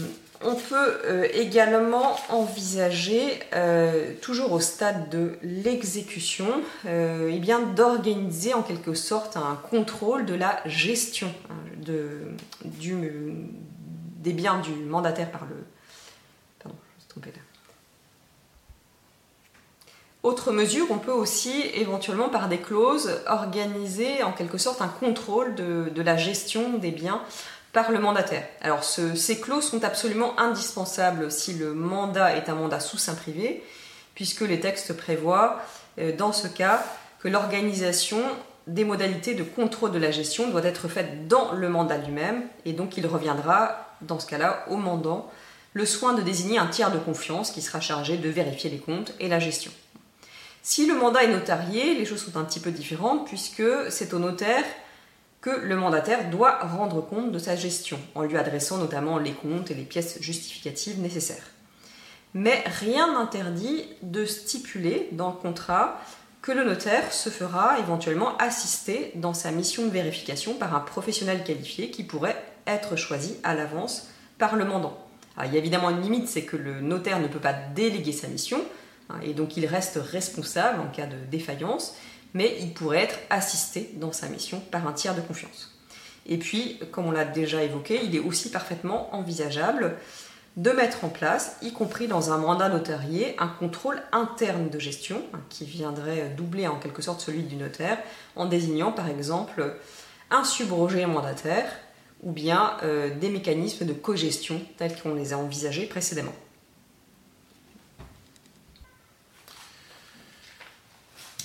on 0.43 0.53
peut 0.53 0.99
euh, 1.05 1.27
également 1.33 2.15
envisager, 2.29 3.39
euh, 3.53 4.13
toujours 4.21 4.51
au 4.51 4.59
stade 4.59 5.09
de 5.09 5.37
l'exécution, 5.41 6.47
eh 6.87 7.41
d'organiser 7.75 8.53
en 8.53 8.61
quelque 8.61 8.93
sorte 8.93 9.35
un 9.35 9.59
contrôle 9.69 10.25
de 10.25 10.35
la 10.35 10.61
gestion 10.65 11.33
hein, 11.49 11.55
des 12.63 14.33
biens 14.33 14.59
du 14.59 14.71
mandataire 14.71 15.31
par 15.31 15.45
le. 15.45 15.55
Pardon, 16.59 16.77
là. 17.15 17.31
Autre 20.23 20.51
mesure, 20.51 20.87
on 20.89 20.97
peut 20.97 21.11
aussi 21.11 21.63
éventuellement 21.73 22.29
par 22.29 22.47
des 22.47 22.57
clauses 22.57 23.21
organiser 23.27 24.23
en 24.23 24.33
quelque 24.33 24.57
sorte 24.57 24.81
un 24.81 24.87
contrôle 24.87 25.55
de 25.55 26.01
la 26.01 26.17
gestion 26.17 26.77
des 26.77 26.91
biens 26.91 27.21
par 27.73 27.91
le 27.91 27.99
mandataire. 27.99 28.47
Alors 28.61 28.83
ces 28.83 29.39
clauses 29.39 29.69
sont 29.69 29.83
absolument 29.83 30.39
indispensables 30.39 31.31
si 31.31 31.53
le 31.53 31.73
mandat 31.73 32.35
est 32.35 32.49
un 32.49 32.55
mandat 32.55 32.79
sous 32.79 32.97
sein 32.97 33.15
privé, 33.15 33.63
puisque 34.15 34.41
les 34.41 34.59
textes 34.59 34.93
prévoient 34.93 35.61
euh, 35.99 36.15
dans 36.15 36.33
ce 36.33 36.47
cas 36.47 36.83
que 37.19 37.27
l'organisation 37.27 38.21
des 38.67 38.83
modalités 38.83 39.33
de 39.33 39.43
contrôle 39.43 39.91
de 39.91 39.99
la 39.99 40.11
gestion 40.11 40.49
doit 40.49 40.63
être 40.63 40.87
faite 40.87 41.27
dans 41.27 41.53
le 41.53 41.69
mandat 41.69 41.97
lui-même, 41.97 42.43
et 42.65 42.73
donc 42.73 42.97
il 42.97 43.07
reviendra 43.07 43.95
dans 44.01 44.19
ce 44.19 44.27
cas-là 44.27 44.65
au 44.69 44.75
mandant 44.75 45.31
le 45.73 45.85
soin 45.85 46.13
de 46.13 46.21
désigner 46.21 46.57
un 46.57 46.67
tiers 46.67 46.91
de 46.91 46.97
confiance 46.97 47.51
qui 47.51 47.61
sera 47.61 47.79
chargé 47.79 48.17
de 48.17 48.29
vérifier 48.29 48.69
les 48.69 48.79
comptes 48.79 49.13
et 49.19 49.27
la 49.27 49.39
gestion. 49.39 49.71
Si 50.63 50.85
le 50.85 50.95
mandat 50.95 51.23
est 51.23 51.31
notarié, 51.31 51.93
les 51.93 52.05
choses 52.05 52.25
sont 52.25 52.37
un 52.37 52.43
petit 52.43 52.59
peu 52.59 52.71
différentes 52.71 53.27
puisque 53.27 53.63
c'est 53.89 54.13
au 54.13 54.19
notaire 54.19 54.65
le 55.51 55.75
mandataire 55.75 56.29
doit 56.29 56.59
rendre 56.59 57.01
compte 57.01 57.31
de 57.31 57.39
sa 57.39 57.55
gestion, 57.55 57.99
en 58.15 58.23
lui 58.23 58.37
adressant 58.37 58.77
notamment 58.77 59.17
les 59.17 59.33
comptes 59.33 59.71
et 59.71 59.75
les 59.75 59.83
pièces 59.83 60.21
justificatives 60.21 60.99
nécessaires. 60.99 61.51
Mais 62.33 62.63
rien 62.65 63.13
n'interdit 63.13 63.85
de 64.01 64.25
stipuler 64.25 65.09
dans 65.11 65.29
le 65.29 65.35
contrat 65.35 65.99
que 66.41 66.51
le 66.51 66.63
notaire 66.63 67.11
se 67.11 67.29
fera 67.29 67.79
éventuellement 67.79 68.37
assister 68.37 69.11
dans 69.15 69.33
sa 69.33 69.51
mission 69.51 69.85
de 69.85 69.91
vérification 69.91 70.53
par 70.53 70.75
un 70.75 70.79
professionnel 70.79 71.43
qualifié 71.43 71.89
qui 71.89 72.03
pourrait 72.03 72.41
être 72.67 72.95
choisi 72.95 73.35
à 73.43 73.55
l'avance 73.55 74.09
par 74.37 74.55
le 74.55 74.65
mandant. 74.65 74.97
il 75.45 75.51
y 75.51 75.55
a 75.55 75.59
évidemment 75.59 75.89
une 75.89 76.01
limite, 76.01 76.27
c'est 76.27 76.43
que 76.43 76.57
le 76.57 76.79
notaire 76.81 77.19
ne 77.19 77.27
peut 77.27 77.39
pas 77.39 77.53
déléguer 77.53 78.11
sa 78.11 78.27
mission, 78.27 78.61
hein, 79.09 79.15
et 79.23 79.33
donc 79.33 79.57
il 79.57 79.65
reste 79.65 79.99
responsable 80.01 80.79
en 80.79 80.87
cas 80.87 81.07
de 81.07 81.17
défaillance, 81.29 81.95
mais 82.33 82.57
il 82.59 82.73
pourrait 82.73 83.03
être 83.03 83.19
assisté 83.29 83.91
dans 83.95 84.11
sa 84.11 84.27
mission 84.27 84.59
par 84.71 84.87
un 84.87 84.93
tiers 84.93 85.15
de 85.15 85.21
confiance. 85.21 85.73
Et 86.25 86.37
puis, 86.37 86.79
comme 86.91 87.05
on 87.05 87.11
l'a 87.11 87.25
déjà 87.25 87.63
évoqué, 87.63 88.01
il 88.03 88.15
est 88.15 88.19
aussi 88.19 88.51
parfaitement 88.51 89.13
envisageable 89.15 89.95
de 90.57 90.71
mettre 90.71 91.05
en 91.05 91.09
place, 91.09 91.55
y 91.61 91.71
compris 91.71 92.07
dans 92.07 92.31
un 92.31 92.37
mandat 92.39 92.67
notarié, 92.67 93.35
un 93.37 93.47
contrôle 93.47 94.01
interne 94.11 94.69
de 94.69 94.79
gestion 94.79 95.21
hein, 95.33 95.39
qui 95.49 95.65
viendrait 95.65 96.33
doubler 96.35 96.67
en 96.67 96.79
quelque 96.79 97.03
sorte 97.03 97.21
celui 97.21 97.43
du 97.43 97.55
notaire 97.55 97.99
en 98.35 98.47
désignant 98.47 98.91
par 98.91 99.07
exemple 99.07 99.75
un 100.31 100.43
subrogé 100.43 101.05
mandataire 101.05 101.71
ou 102.23 102.31
bien 102.31 102.75
euh, 102.81 103.15
des 103.19 103.29
mécanismes 103.29 103.85
de 103.85 103.93
cogestion 103.93 104.59
tels 104.77 104.99
qu'on 104.99 105.13
les 105.13 105.31
a 105.31 105.37
envisagés 105.37 105.85
précédemment. 105.85 106.33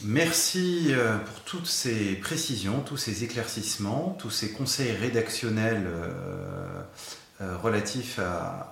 Merci 0.04 0.86
euh, 0.90 1.16
pour 1.18 1.40
toutes 1.42 1.66
ces 1.66 2.16
précisions, 2.16 2.80
tous 2.80 2.96
ces 2.96 3.22
éclaircissements, 3.22 4.16
tous 4.18 4.30
ces 4.30 4.50
conseils 4.50 4.90
rédactionnels 4.92 5.86
euh, 5.86 6.82
euh, 7.40 7.56
relatifs 7.58 8.18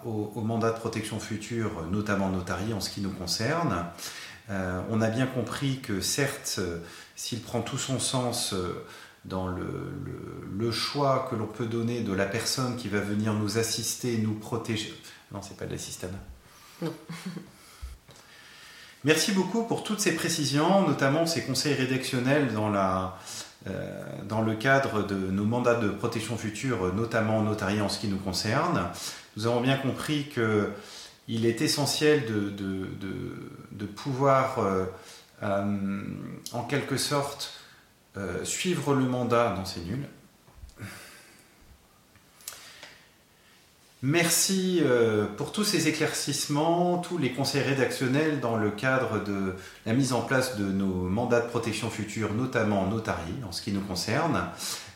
au, 0.05 0.41
mandat 0.41 0.71
de 0.71 0.79
protection 0.79 1.21
future, 1.21 1.87
notamment 1.91 2.31
notarié 2.31 2.75
en 2.75 2.81
ce 2.81 2.91
qui 2.91 3.01
nous 3.01 3.11
concerne. 3.11 3.87
on 4.49 5.01
a 5.01 5.09
bien 5.09 5.27
compris 5.27 5.81
que 5.81 6.01
certes, 6.01 6.61
s'il 7.15 7.41
prend 7.41 7.63
tout 7.63 7.79
son 7.79 7.99
sens 7.99 8.55
dans 9.25 9.49
le, 9.49 10.71
choix 10.71 11.29
que 11.31 11.37
l'on 11.37 11.47
peut 11.47 11.67
donner 11.67 12.01
de 12.01 12.13
la 12.13 12.27
personne 12.27 12.77
qui 12.77 12.89
va 12.89 13.01
venir 13.01 13.33
nous 13.35 13.59
assister, 13.59 14.19
nous 14.19 14.35
protéger. 14.35 14.95
Non, 15.33 15.41
c'est 15.43 15.57
pas 15.57 15.67
de. 15.67 15.77
Non. 16.83 16.93
Merci 19.05 19.33
beaucoup 19.33 19.63
pour 19.63 19.83
toutes 19.83 20.01
ces 20.01 20.15
précisions, 20.15 20.87
notamment 20.87 21.25
ces 21.25 21.43
conseils 21.43 21.73
rédactionnels 21.73 22.53
dans, 22.53 22.71
euh, 23.67 24.45
le 24.45 24.55
cadre 24.57 25.07
de 25.07 25.15
nos 25.15 25.45
mandats 25.45 25.77
de 25.77 25.89
protection 25.89 26.37
future, 26.37 26.93
notamment 26.95 27.41
notariés 27.41 27.81
en 27.81 27.89
ce 27.89 27.99
qui 27.99 28.09
nous 28.09 28.19
concerne. 28.19 28.89
Nous 29.39 29.47
avons 29.47 29.63
bien 29.63 29.79
compris 29.79 30.29
qu'il 30.29 31.47
est 31.47 31.63
essentiel 31.63 32.27
de, 32.27 32.51
de, 32.51 33.87
pouvoir, 33.87 34.59
euh, 34.59 34.85
euh, 35.43 36.03
en 36.53 36.65
quelque 36.65 36.99
sorte, 36.99 37.55
suivre 38.45 38.95
le 38.95 39.07
mandat. 39.07 39.55
Non, 39.57 39.65
c'est 39.65 39.81
nul. 39.81 40.07
Merci 44.03 44.81
euh, 44.83 45.27
pour 45.27 45.53
tous 45.53 45.65
ces 45.65 45.87
éclaircissements, 45.87 46.99
tous 46.99 47.19
les 47.19 47.33
conseils 47.33 47.63
rédactionnels 47.63 48.41
dans 48.41 48.57
le 48.57 48.71
cadre 48.71 49.23
de 49.23 49.55
la 49.85 49.93
mise 49.93 50.15
en 50.15 50.23
place 50.23 50.57
de 50.57 50.65
nos 50.65 50.87
mandats 50.87 51.41
de 51.41 51.49
protection 51.49 51.91
future, 51.91 52.33
notamment 52.33 52.87
notariés 52.87 53.35
en 53.47 53.53
ce 53.53 53.61
qui 53.61 53.73
nous 53.73 53.83
concerne. 53.83 54.49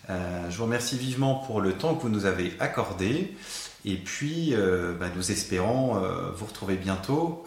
Euh, 0.08 0.48
je 0.48 0.56
vous 0.56 0.64
remercie 0.64 0.96
vivement 0.96 1.34
pour 1.34 1.60
le 1.60 1.74
temps 1.74 1.94
que 1.94 2.00
vous 2.00 2.08
nous 2.08 2.24
avez 2.24 2.54
accordé. 2.60 3.36
Et 3.84 3.96
puis, 3.96 4.54
euh, 4.54 4.94
bah, 4.98 5.08
nous 5.14 5.30
espérons 5.30 6.00
vous 6.34 6.46
retrouver 6.46 6.76
bientôt 6.76 7.44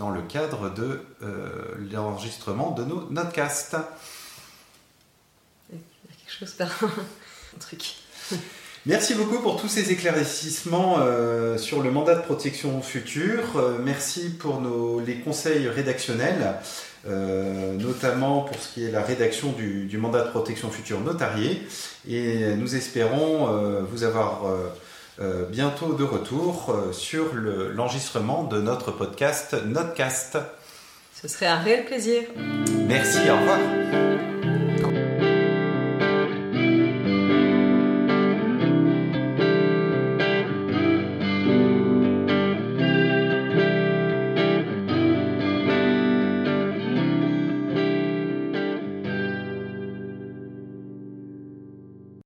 dans 0.00 0.10
le 0.10 0.22
cadre 0.22 0.70
de 0.70 1.02
l'enregistrement 1.92 2.72
de 2.72 2.82
nos 2.82 3.08
notcasts. 3.10 3.76
Il 5.70 5.76
y 5.76 5.78
a 5.78 6.16
quelque 6.16 6.36
chose 6.36 6.58
là, 6.58 6.66
un 6.82 7.58
truc. 7.60 7.94
Merci 8.86 9.14
beaucoup 9.14 9.40
pour 9.40 9.60
tous 9.60 9.66
ces 9.66 9.90
éclaircissements 9.90 10.98
euh, 11.00 11.58
sur 11.58 11.82
le 11.82 11.90
mandat 11.90 12.14
de 12.14 12.22
protection 12.22 12.80
future. 12.82 13.56
Euh, 13.56 13.78
merci 13.82 14.30
pour 14.30 14.60
nos, 14.60 15.00
les 15.00 15.16
conseils 15.16 15.66
rédactionnels, 15.68 16.54
euh, 17.08 17.72
notamment 17.72 18.42
pour 18.42 18.56
ce 18.56 18.72
qui 18.72 18.84
est 18.84 18.92
la 18.92 19.02
rédaction 19.02 19.50
du, 19.50 19.86
du, 19.86 19.98
mandat 19.98 20.22
de 20.22 20.30
protection 20.30 20.70
future 20.70 21.00
notarié. 21.00 21.66
Et 22.08 22.54
nous 22.54 22.76
espérons 22.76 23.82
vous 23.90 24.04
avoir 24.04 24.44
bientôt 25.50 25.94
de 25.94 26.04
retour 26.04 26.76
sur 26.92 27.34
l'enregistrement 27.34 28.44
de 28.44 28.60
notre 28.60 28.92
podcast 28.92 29.56
Notcast. 29.66 30.38
Ce 31.20 31.26
serait 31.26 31.46
un 31.46 31.58
réel 31.58 31.86
plaisir. 31.86 32.22
Merci, 32.86 33.18
au 33.28 33.36
revoir. 33.36 34.35